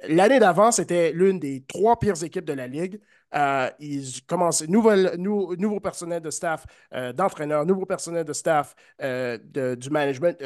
[0.07, 2.99] L'année d'avant, c'était l'une des trois pires équipes de la Ligue.
[3.35, 9.37] Euh, ils commencent, nouveau, personnel de staff, euh, d'entraîneur, nouveau personnel de staff euh,
[9.75, 10.41] du management.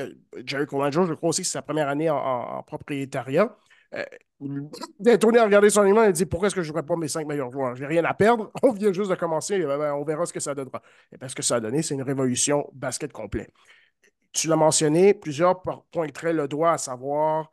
[0.45, 3.55] Jerry Colangelo, je crois aussi que c'est sa première année en, propriétariat.
[4.41, 4.69] Il
[5.05, 6.95] est tourné à regarder son alignement et dit Pourquoi est-ce que je ne jouerais pas
[6.95, 7.75] mes cinq meilleurs joueurs?
[7.75, 8.51] Je n'ai rien à perdre.
[8.63, 9.59] On vient juste de commencer.
[9.59, 10.81] Ben, ben, on verra ce que ça donnera.
[11.11, 13.49] Et parce que ça a donné, c'est une révolution basket complet.
[14.31, 15.61] Tu l'as mentionné, plusieurs
[15.91, 17.51] pointeraient le doigt à savoir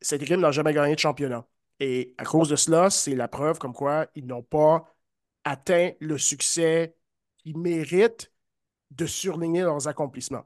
[0.00, 1.44] cette équipe n'a jamais gagné de championnat.
[1.80, 4.94] Et à cause de cela, c'est la preuve comme quoi ils n'ont pas
[5.44, 6.94] atteint le succès
[7.38, 8.32] qu'ils méritent
[8.90, 10.44] de surligner leurs accomplissements.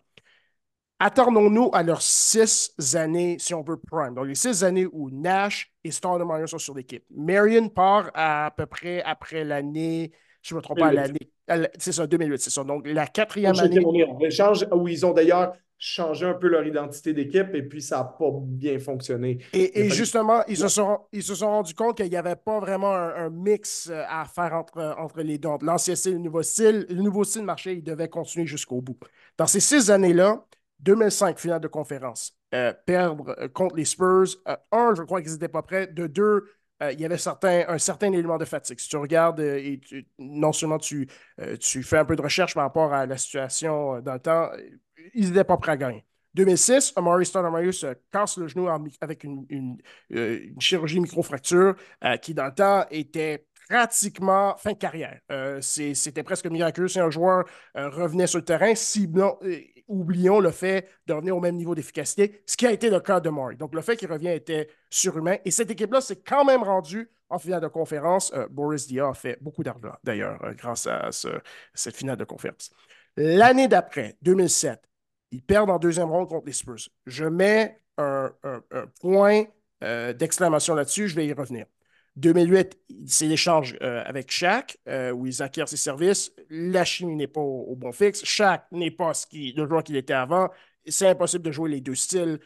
[0.99, 4.15] Attendons-nous à leurs six années, si on veut, prime.
[4.15, 7.05] Donc, les six années où Nash et Stoudemire sont sur l'équipe.
[7.11, 11.33] Marion part à, peu près après l'année, je ne me trompe pas, l'année.
[11.79, 12.63] C'est ça, 2008, c'est ça.
[12.63, 13.85] Donc, la quatrième année.
[13.85, 15.55] où ils ont d'ailleurs
[15.85, 19.39] changer un peu leur identité d'équipe et puis ça n'a pas bien fonctionné.
[19.53, 22.95] Et, justement, ils se, sont, ils se sont rendus compte qu'il n'y avait pas vraiment
[22.95, 25.49] un, mix euh, à faire entre, entre les deux.
[25.61, 28.97] L'ancien style, le nouveau style, le nouveau style marché, il devait continuer jusqu'au bout.
[29.37, 30.47] Dans ces six années-là,
[30.79, 34.37] 2005, finale de conférence, euh, perdre euh, contre les Spurs,
[34.71, 36.45] un, je crois qu'ils n'étaient pas prêts, de deux,
[36.91, 37.17] il y avait
[37.69, 38.81] un certain élément de fatigue.
[38.81, 39.81] Si tu regardes, et
[40.19, 41.09] non seulement tu,
[41.61, 44.51] tu fais un peu de recherche par rapport à la situation dans le temps,
[45.15, 46.05] ils n'étaient pas prêts à gagner.
[46.35, 49.77] 2006, Amari Stoudemire se casse le genou avec une, une,
[50.15, 55.21] euh, chirurgie microfracture euh, qui, dans le temps, était pratiquement fin de carrière.
[55.31, 57.45] Euh, c'était presque miraculeux si un joueur
[57.75, 58.75] revenait sur le terrain.
[59.93, 63.21] Oublions le fait de revenir au même niveau d'efficacité, ce qui a été le cas
[63.21, 63.57] de Murray.
[63.57, 65.37] Donc, le fait qu'il revient était surhumain.
[65.45, 68.33] Et cette équipe-là s'est quand même rendue en finale de conférence.
[68.51, 71.11] Boris Dia a fait beaucoup d'argent, d'ailleurs, grâce à
[71.75, 72.71] cette finale de conférence.
[73.17, 74.83] L'année d'après, 2007,
[75.33, 76.89] ils perdent en deuxième ronde contre les Spurs.
[77.07, 78.33] Je mets un,
[79.01, 79.45] point
[79.83, 81.67] euh, d'exclamation là-dessus, je vais y revenir.
[82.17, 86.33] 2008, c'est l'échange euh, avec Shaq, euh, où ils acquièrent ses services.
[86.51, 88.25] La chimie n'est pas au, bon fixe.
[88.25, 90.51] Shaq n'est pas ce le joueur qu'il était avant.
[90.87, 92.41] C'est impossible de jouer les deux styles.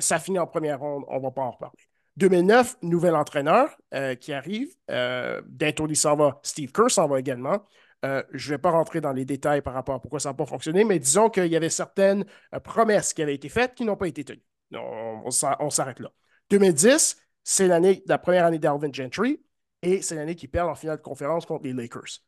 [0.00, 1.78] ça finit en première ronde, on ne va pas en reparler.
[2.16, 3.76] 2009, nouvel entraîneur
[4.20, 4.74] qui arrive.
[4.88, 7.62] D'Antoni s'en va, Steve Kerr s'en va également.
[8.04, 10.34] Euh, je ne vais pas rentrer dans les détails par rapport à pourquoi ça n'a
[10.34, 13.84] pas fonctionné, mais disons qu'il y avait certaines euh, promesses qui avaient été faites qui
[13.84, 14.42] n'ont pas été tenues.
[14.72, 16.10] On, s'arrête là.
[16.50, 19.42] 2010, c'est l'année, la première année d'Alvin Gentry
[19.82, 22.20] et c'est l'année qu'ils perdent en finale de conférence contre les Lakers.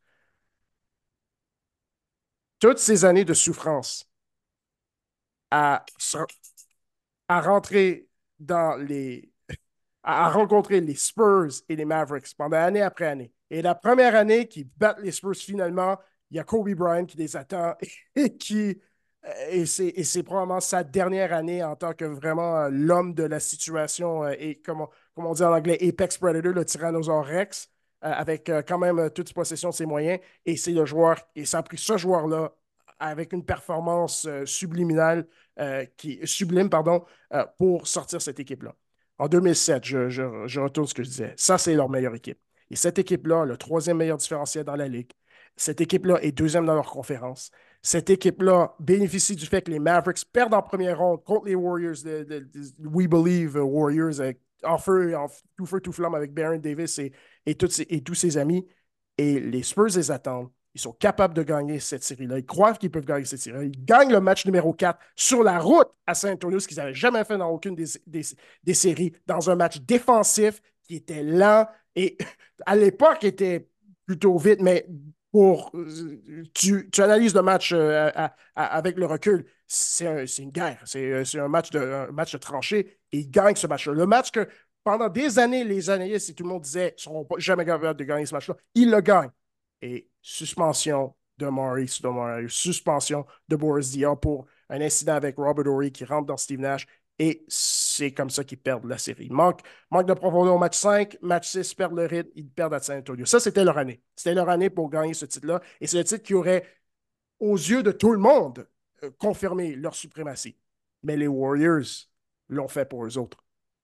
[2.59, 4.09] Toutes ces années de souffrance
[5.51, 5.85] à,
[7.29, 8.09] à rentrer
[8.39, 9.31] dans les.
[10.03, 14.49] à rencontrer les Spurs et les Mavericks pendant année après année et la première année
[14.49, 15.99] qu'ils battent les Spurs finalement,
[16.31, 17.77] il y a Kobe Bryant qui les attend
[18.17, 18.81] et qui
[19.49, 24.61] et c'est probablement sa dernière année en tant que vraiment l'homme de la situation et,
[25.15, 27.71] comme on, dit en anglais, Apex Predator, le Tyrannosaurus Rex,
[28.01, 30.21] avec quand même toute possession de ses moyens.
[30.45, 32.53] Et c'est le joueur, et ça a pris ce joueur-là
[32.99, 35.27] avec une performance subliminale,
[35.97, 37.05] qui, sublime, pardon,
[37.59, 38.75] pour sortir cette équipe-là.
[39.19, 41.35] En 2007, je, retourne ce que je disais.
[41.37, 42.39] Ça, c'est leur meilleure équipe.
[42.71, 45.13] Et cette équipe-là, le troisième meilleur différentiel dans la ligue,
[45.57, 47.51] cette équipe-là est deuxième dans leur conférence.
[47.81, 51.97] Cette équipe-là bénéficie du fait que les Mavericks perdent en première ronde contre les Warriors,
[52.83, 54.21] We Believe Warriors,
[54.65, 55.27] en feu, en
[55.57, 57.13] tout feu, tout flamme avec Baron Davis et,
[57.47, 57.57] et,
[57.89, 58.67] et tous ses amis.
[59.19, 60.51] Et les Spurs les attendent.
[60.75, 62.39] Ils sont capables de gagner cette série-là.
[62.39, 63.65] Ils croient qu'ils peuvent gagner cette série-là.
[63.65, 66.95] Ils gagnent le match numéro 4 sur la route à San Antonio, ce qu'ils n'avaient
[66.95, 72.19] jamais fait dans aucune des, des, séries, dans un match défensif qui était lent et
[72.67, 73.69] à l'époque était
[74.05, 74.87] plutôt vite, mais
[75.31, 75.73] pour
[76.55, 78.11] tu, analyses le match euh,
[78.55, 80.81] avec le recul, c'est une guerre.
[80.85, 81.79] C'est un match de
[82.09, 83.93] un match de tranchée et ils gagnent ce match-là.
[83.93, 84.49] Le match que
[84.83, 88.05] pendant des années, les analystes et tout le monde qu'ils ne seront jamais capables de
[88.05, 89.31] gagner ce match-là, ils le gagnent.
[89.81, 92.01] Et suspension de Maurice
[92.49, 96.87] suspension de Boris Diaw pour un incident avec Robert Ory qui rentre dans Steve Nash
[97.21, 99.29] et c'est comme ça qu'ils perdent la série.
[99.31, 99.61] Manque,
[99.91, 102.99] manque de profondeur au match 5, match 6, perdent le rythme, ils perdent à San
[102.99, 103.25] Antonio.
[103.25, 104.03] Ça, c'était leur année.
[104.17, 105.61] C'était leur année pour gagner ce titre-là.
[105.81, 106.67] Et c'est le titre qui aurait,
[107.39, 108.67] aux yeux de tout le monde,
[109.05, 110.57] euh, confirmé leur suprématie.
[111.05, 112.09] Mais les Warriors
[112.49, 113.39] l'ont fait pour eux autres.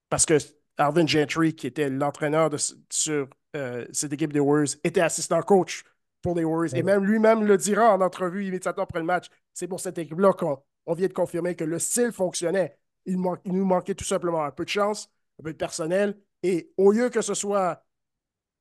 [0.08, 0.38] Parce que
[0.76, 2.50] Alvin Gentry, qui était l'entraîneur
[2.90, 5.84] sur euh, cette équipe des Warriors, était assistant coach
[6.22, 6.74] pour les Warriors.
[6.74, 9.26] Et même lui-même le dira en entrevue immédiatement après le match.
[9.52, 12.76] C'est pour cette équipe-là qu'on vient de confirmer que le style fonctionnait
[13.06, 16.18] il, nous manquait tout simplement un peu de chance, un peu de personnel.
[16.42, 17.84] Et au lieu que ce soit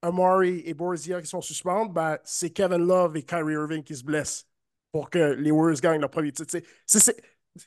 [0.02, 4.04] Amari et Borzia qui sont suspendus, ben, c'est Kevin Love et Kyrie Irving qui se
[4.04, 4.48] blessent
[4.92, 6.58] pour que les Warriors gagnent leur premier titre.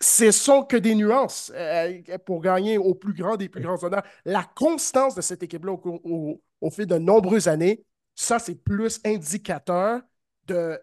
[0.00, 4.04] Ce sont que des nuances euh, pour gagner au plus grand des plus grands honneurs.
[4.24, 10.00] La constance de cette équipe-là au, fil de nombreuses années, ça, c'est plus indicateur
[10.46, 10.78] de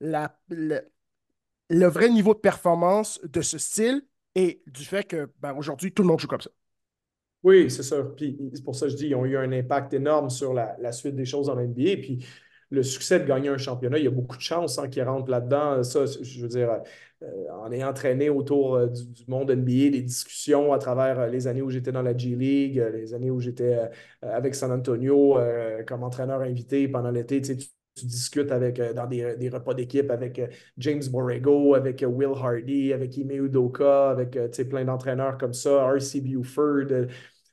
[0.00, 4.02] la, le, vrai niveau de performance de ce style
[4.34, 6.50] et du fait que ben, aujourd'hui, tout le monde joue comme ça.
[7.42, 8.02] Oui, c'est ça.
[8.16, 10.92] Puis c'est pour ça que je dis qu'ils ont eu un impact énorme sur la,
[10.92, 11.96] suite des choses en NBA.
[12.00, 12.24] Puis
[12.72, 15.30] le succès de gagner un championnat, il y a beaucoup de chances hein, qui rentrent
[15.30, 15.82] là-dedans.
[15.82, 16.80] Ça, je veux dire,
[17.22, 21.46] euh, en ayant entraîné autour euh, du, monde NBA, des discussions à travers euh, les
[21.46, 23.78] années où j'étais dans la G League, les années où j'étais
[24.22, 25.38] avec San Antonio
[25.86, 27.56] comme entraîneur invité pendant l'été, tu,
[28.02, 30.40] discutes avec, dans des, repas d'équipe avec
[30.78, 34.38] James Borrego, avec Will Hardy, avec Ime Udoka, avec
[34.70, 36.22] plein d'entraîneurs comme ça, R.C.
[36.22, 36.86] Buford.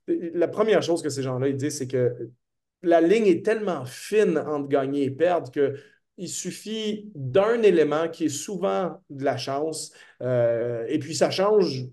[0.07, 2.29] La première chose que ces gens-là disent, c'est que
[2.81, 5.75] la ligne est tellement fine entre gagner et perdre que
[6.17, 11.85] il suffit d'un élément qui est souvent de la chance, et puis ça change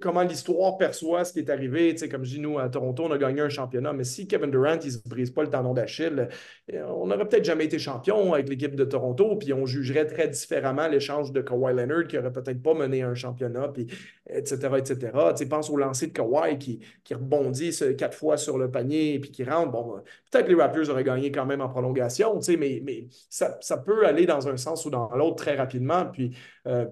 [0.00, 1.94] comment l'histoire perçoit ce qui est arrivé.
[1.94, 4.50] Tu comme je dis, nous, à Toronto, on a gagné un championnat, mais si Kevin
[4.50, 6.28] Durant, il ne se brise pas le tendon d'Achille,
[6.72, 10.28] euh, on n'aurait peut-être jamais été champion avec l'équipe de Toronto, puis on jugerait très
[10.28, 13.86] différemment l'échange de Kawhi Leonard, qui n'aurait peut-être pas mené un championnat, puis
[14.28, 15.10] etc., etc.
[15.36, 19.30] Tu pense au lancer de Kawhi qui, qui rebondit quatre fois sur le panier, puis
[19.30, 19.70] qui rentre.
[19.70, 24.06] Bon, peut-être que les Raptors auraient gagné quand même en prolongation, tu mais, ça, peut
[24.06, 26.36] aller dans un sens ou dans l'autre très rapidement, puis...
[26.66, 26.86] Euh,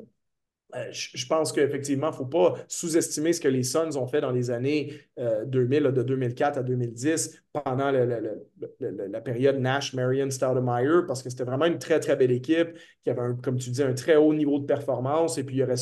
[0.90, 4.30] je pense qu'effectivement, il ne faut pas sous-estimer ce que les Suns ont fait dans
[4.30, 5.00] les années
[5.46, 11.44] 2000, euh, de 2004 à 2010, pendant la période Nash, Marion, Stoudemire, parce que c'était
[11.44, 14.58] vraiment une très, très belle équipe qui avait, comme tu dis, un très haut niveau
[14.58, 15.38] de performance.
[15.38, 15.76] Et puis, il aurait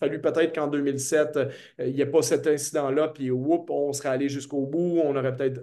[0.00, 4.10] fallu peut-être qu'en 2007, euh, il n'y ait pas cet incident-là, puis whoop, on serait
[4.10, 5.00] allé jusqu'au bout.
[5.04, 5.60] On aurait peut-être.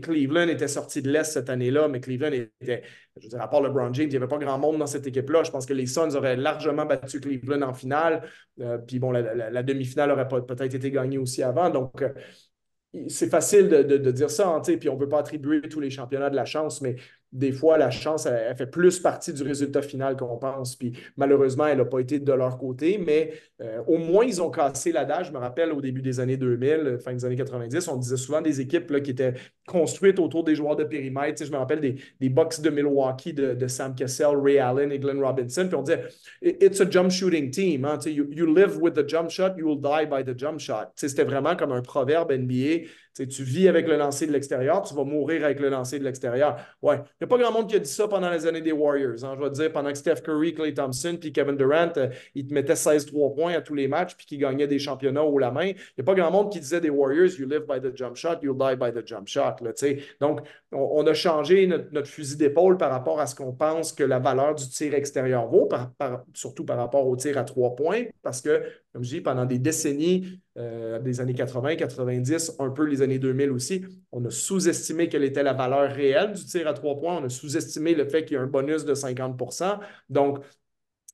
[0.00, 2.82] Cleveland était sorti de l'Est cette année-là, mais Cleveland était.
[3.16, 5.06] Je veux dire, à part LeBron James, il n'y avait pas grand monde dans cette
[5.06, 5.42] équipe-là.
[5.42, 8.22] Je pense que les Suns auraient largement battu Cleveland en finale.
[8.60, 11.70] Euh, puis bon, la, demi-finale aurait peut-être été gagnée aussi avant.
[11.70, 12.10] Donc, euh,
[13.08, 16.30] c'est facile de, dire ça, hein, puis on ne peut pas attribuer tous les championnats
[16.30, 16.96] de la chance, mais
[17.36, 20.74] des fois, la chance, elle, fait plus partie du résultat final qu'on pense.
[20.74, 24.50] Puis malheureusement, elle n'a pas été de leur côté, mais euh, au moins, ils ont
[24.50, 25.28] cassé l'adage.
[25.28, 28.40] Je me rappelle au début des années 2000, fin des années 90, on disait souvent
[28.40, 29.34] des équipes là, qui étaient
[29.66, 31.44] construites autour des joueurs de périmètre.
[31.44, 35.22] je me rappelle des, des Bucks de Milwaukee de, Sam Cassell, Ray Allen et Glenn
[35.22, 35.66] Robinson.
[35.68, 36.04] Puis on disait,
[36.40, 37.84] it's a jump shooting team.
[37.84, 40.92] Hein, you, you, live with the jump shot, you will die by the jump shot.
[40.94, 42.86] C'était vraiment comme un proverbe NBA
[43.24, 46.56] tu vis avec le lancer de l'extérieur, tu vas mourir avec le lancer de l'extérieur.
[46.82, 48.72] Ouais, il n'y a pas grand monde qui a dit ça pendant les années des
[48.72, 49.24] Warriors.
[49.24, 49.34] Hein.
[49.36, 52.46] Je vais te dire, pendant que Steph Curry, Clay Thompson puis Kevin Durant, euh, ils
[52.46, 55.50] te mettaient 16-3 points à tous les matchs puis qu'ils gagnaient des championnats haut la
[55.50, 55.68] main.
[55.68, 58.16] Il n'y a pas grand monde qui disait des Warriors, you live by the jump
[58.16, 59.56] shot, you die by the jump shot.
[59.62, 59.72] Là,
[60.20, 60.40] Donc,
[60.72, 64.54] on, a changé notre, fusil d'épaule par rapport à ce qu'on pense que la valeur
[64.54, 65.68] du tir extérieur vaut,
[66.34, 68.62] surtout par rapport au tir à trois points, parce que,
[68.96, 73.18] comme je dis, pendant des décennies, euh, des années 80, 90, un peu les années
[73.18, 77.18] 2000 aussi, on a sous-estimé quelle était la valeur réelle du tir à trois points.
[77.18, 80.38] On a sous-estimé le fait qu'il y a un bonus de 50% Donc,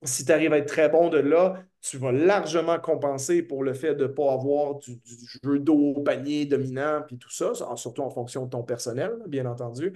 [0.05, 3.75] si tu arrives à être très bon de là, tu vas largement compenser pour le
[3.75, 5.01] fait de ne pas avoir du,
[5.43, 9.47] jeu d'eau au panier dominant, puis tout ça, surtout en fonction de ton personnel, bien
[9.47, 9.93] entendu.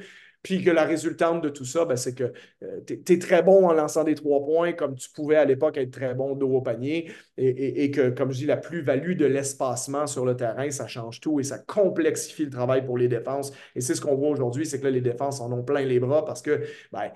[0.47, 2.33] Puis que la résultante de tout ça, ben, c'est que
[2.63, 5.77] euh, tu es, très bon en lançant des trois points, comme tu pouvais à l'époque
[5.77, 10.07] être très bon dos au panier, et, que, comme je dis, la plus-value de l'espacement
[10.07, 13.53] sur le terrain, ça change tout et ça complexifie le travail pour les défenses.
[13.75, 15.99] Et c'est ce qu'on voit aujourd'hui, c'est que là, les défenses en ont plein les
[15.99, 16.61] bras parce que
[16.93, 17.11] ben,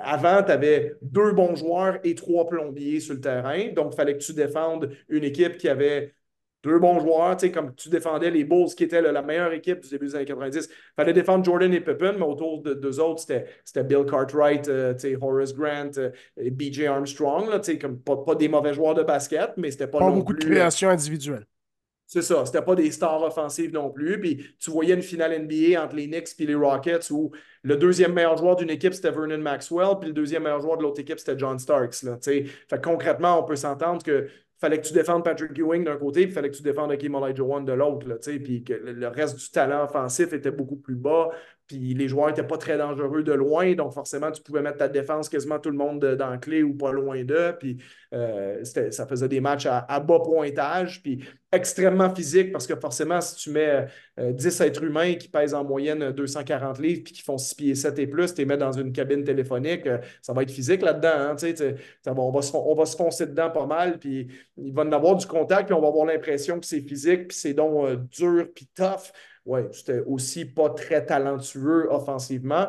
[0.00, 3.72] avant, tu avais deux bons joueurs et trois plombiers sur le terrain.
[3.74, 6.12] Donc, il fallait que tu défendes une équipe qui avait
[6.64, 9.80] deux bons joueurs, tu sais, comme tu défendais les Bulls, qui étaient la meilleure équipe
[9.80, 10.68] du début des années 90.
[10.70, 14.94] Il fallait défendre Jordan et Pippen, mais autour de deux autres, c'était Bill Cartwright, euh,
[15.20, 19.52] Horace Grant euh, et BJ Armstrong, là, comme pas, pas, des mauvais joueurs de basket,
[19.56, 21.46] mais c'était pas, pas non beaucoup de création individuelle.
[22.06, 24.20] C'est ça, c'était pas des stars offensives non plus.
[24.20, 27.32] Puis tu voyais une finale NBA entre les Knicks et les Rockets où
[27.62, 30.82] le deuxième meilleur joueur d'une équipe, c'était Vernon Maxwell, puis le deuxième meilleur joueur de
[30.82, 32.02] l'autre équipe, c'était John Starks.
[32.02, 34.28] Là, fait concrètement, on peut s'entendre que
[34.58, 37.62] fallait que tu défendes Patrick Ewing d'un côté, puis fallait que tu défendes Hakeem Olajuwon
[37.62, 38.06] de l'autre,
[38.42, 41.30] puis que le reste du talent offensif était beaucoup plus bas,
[41.66, 44.88] puis les joueurs n'étaient pas très dangereux de loin, donc forcément, tu pouvais mettre ta
[44.88, 47.78] défense quasiment tout le monde dans la clé ou pas loin d'eux, puis
[48.12, 53.36] euh, ça faisait des matchs à, bas pointage, puis extrêmement physique, parce que forcément, si
[53.36, 53.86] tu mets
[54.18, 57.74] 10 euh, êtres humains qui pèsent en moyenne 240 livres, puis qui font 6 pieds
[57.74, 60.82] 7 et plus, tu les mets dans une cabine téléphonique, euh, ça va être physique
[60.82, 61.36] là-dedans, hein,
[62.08, 64.28] on, va se, on va se foncer dedans pas mal, puis
[64.58, 67.36] il va en avoir du contact, puis on va avoir l'impression que c'est physique, puis
[67.36, 69.12] c'est donc dur, puis tough,
[69.46, 72.68] oui, c'était aussi pas très talentueux offensivement.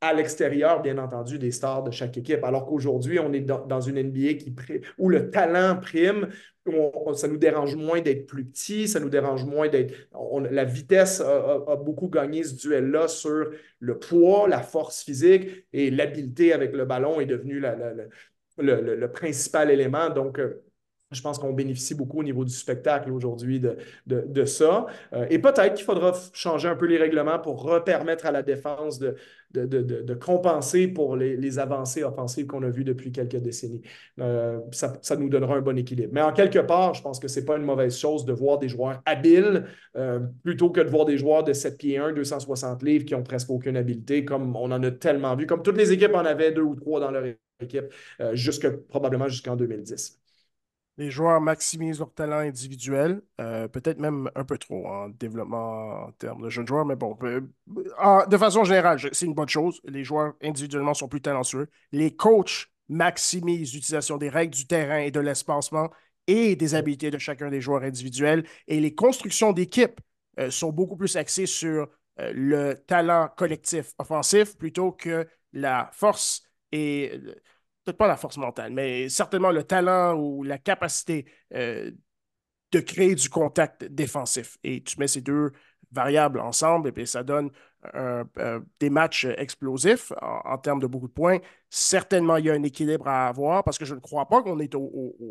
[0.00, 2.44] À l'extérieur, bien entendu, des stars de chaque équipe.
[2.44, 4.54] Alors qu'aujourd'hui, on est dans, une NBA qui,
[4.98, 6.28] où le talent prime,
[6.66, 9.94] où ça nous dérange moins d'être plus petit, ça nous dérange moins d'être.
[10.50, 16.52] La vitesse a, beaucoup gagné ce duel-là sur le poids, la force physique et l'habileté
[16.52, 17.62] avec le ballon est devenu
[18.58, 20.10] le, principal élément.
[20.10, 20.62] Donc, euh,
[21.12, 23.76] je pense qu'on bénéficie beaucoup au niveau du spectacle aujourd'hui de,
[24.06, 24.86] de, ça.
[25.12, 28.98] Euh, et peut-être qu'il faudra changer un peu les règlements pour repermettre à la défense
[28.98, 29.14] de,
[29.52, 33.82] de compenser pour les, avancées offensives qu'on a vues depuis quelques décennies.
[34.18, 36.12] Euh, ça, ça, nous donnera un bon équilibre.
[36.12, 38.58] Mais en quelque part, je pense que ce n'est pas une mauvaise chose de voir
[38.58, 39.64] des joueurs habiles
[39.96, 43.22] euh, plutôt que de voir des joueurs de 7 pieds 1, 260 livres qui ont
[43.22, 46.50] presque aucune habileté, comme on en a tellement vu, comme toutes les équipes en avaient
[46.50, 47.24] deux ou trois dans leur
[47.60, 47.86] équipe,
[48.34, 50.25] jusque, probablement jusqu'en 2010
[50.98, 56.12] les joueurs maximisent leur talent individuel, euh, peut-être même un peu trop en développement en
[56.12, 57.40] termes de jeunes joueurs, mais bon, euh,
[58.26, 59.80] de façon générale, c'est une bonne chose.
[59.84, 61.68] Les joueurs individuellement sont plus talentueux.
[61.92, 65.90] Les coachs maximisent l'utilisation des règles du terrain et de l'espacement
[66.26, 68.44] et des habiletés de chacun des joueurs individuels.
[68.66, 70.00] Et les constructions d'équipe
[70.38, 76.42] euh, sont beaucoup plus axées sur le talent collectif offensif plutôt que la force
[76.72, 77.20] et
[77.86, 81.90] peut-être pas la force mentale, mais certainement le talent ou la capacité euh,
[82.72, 84.58] de créer du contact défensif.
[84.64, 85.52] Et tu mets ces deux
[85.92, 87.50] variables ensemble et puis ça donne
[87.94, 88.24] euh,
[88.80, 91.38] des matchs explosifs en, termes de beaucoup de points.
[91.70, 94.58] Certainement, il y a un équilibre à avoir parce que je ne crois pas qu'on
[94.58, 94.74] est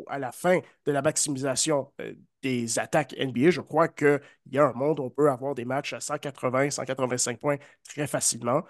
[0.07, 3.49] à la fin de la maximisation euh, des attaques NBA.
[3.49, 4.21] Je crois qu'il
[4.51, 8.07] y a un monde où on peut avoir des matchs à 180, 185 points très
[8.07, 8.63] facilement.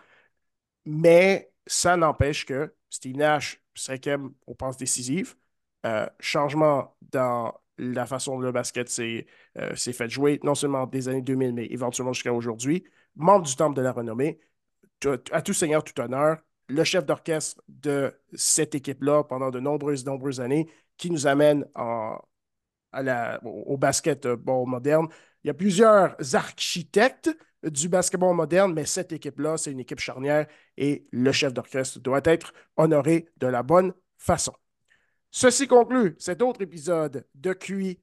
[0.85, 5.37] Mais ça n'empêche que Steve Nash, cinquième on pense décisif.
[5.85, 9.27] Euh, changement dans la façon dont le basket s'est
[9.57, 12.83] euh, fait jouer, non seulement des années 2000, mais éventuellement jusqu'à aujourd'hui.
[13.15, 14.39] Membre du Temple de la renommée,
[15.31, 16.37] à tout seigneur, tout honneur,
[16.67, 20.67] le chef d'orchestre de cette équipe-là pendant de nombreuses, nombreuses années,
[20.97, 21.65] qui nous amène
[22.93, 25.07] au, basketball moderne.
[25.45, 27.29] Il y a plusieurs architectes
[27.61, 32.21] du basketball moderne, mais cette équipe-là, c'est une équipe charnière et le chef d'orchestre doit
[32.23, 34.53] être honoré de la bonne façon.
[35.29, 38.01] Ceci conclut cet autre épisode de QI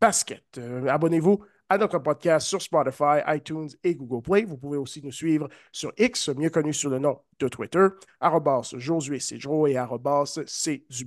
[0.00, 0.44] Basket.
[0.58, 4.44] Euh, abonnez-vous à notre podcast sur Spotify, iTunes et Google Play.
[4.44, 7.88] Vous pouvez aussi nous suivre sur X, mieux connu sous le nom de Twitter,
[8.20, 11.04] arrobas Josué Cédro et arrobas C du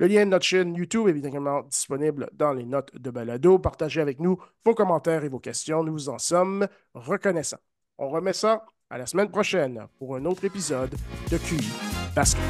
[0.00, 3.58] le lien de notre chaîne YouTube est évidemment disponible dans les notes de balado.
[3.58, 5.82] Partagez avec nous vos commentaires et vos questions.
[5.82, 7.58] Nous en sommes reconnaissants.
[7.98, 10.94] On remet ça à la semaine prochaine pour un autre épisode
[11.32, 11.68] de QI
[12.14, 12.40] Basket.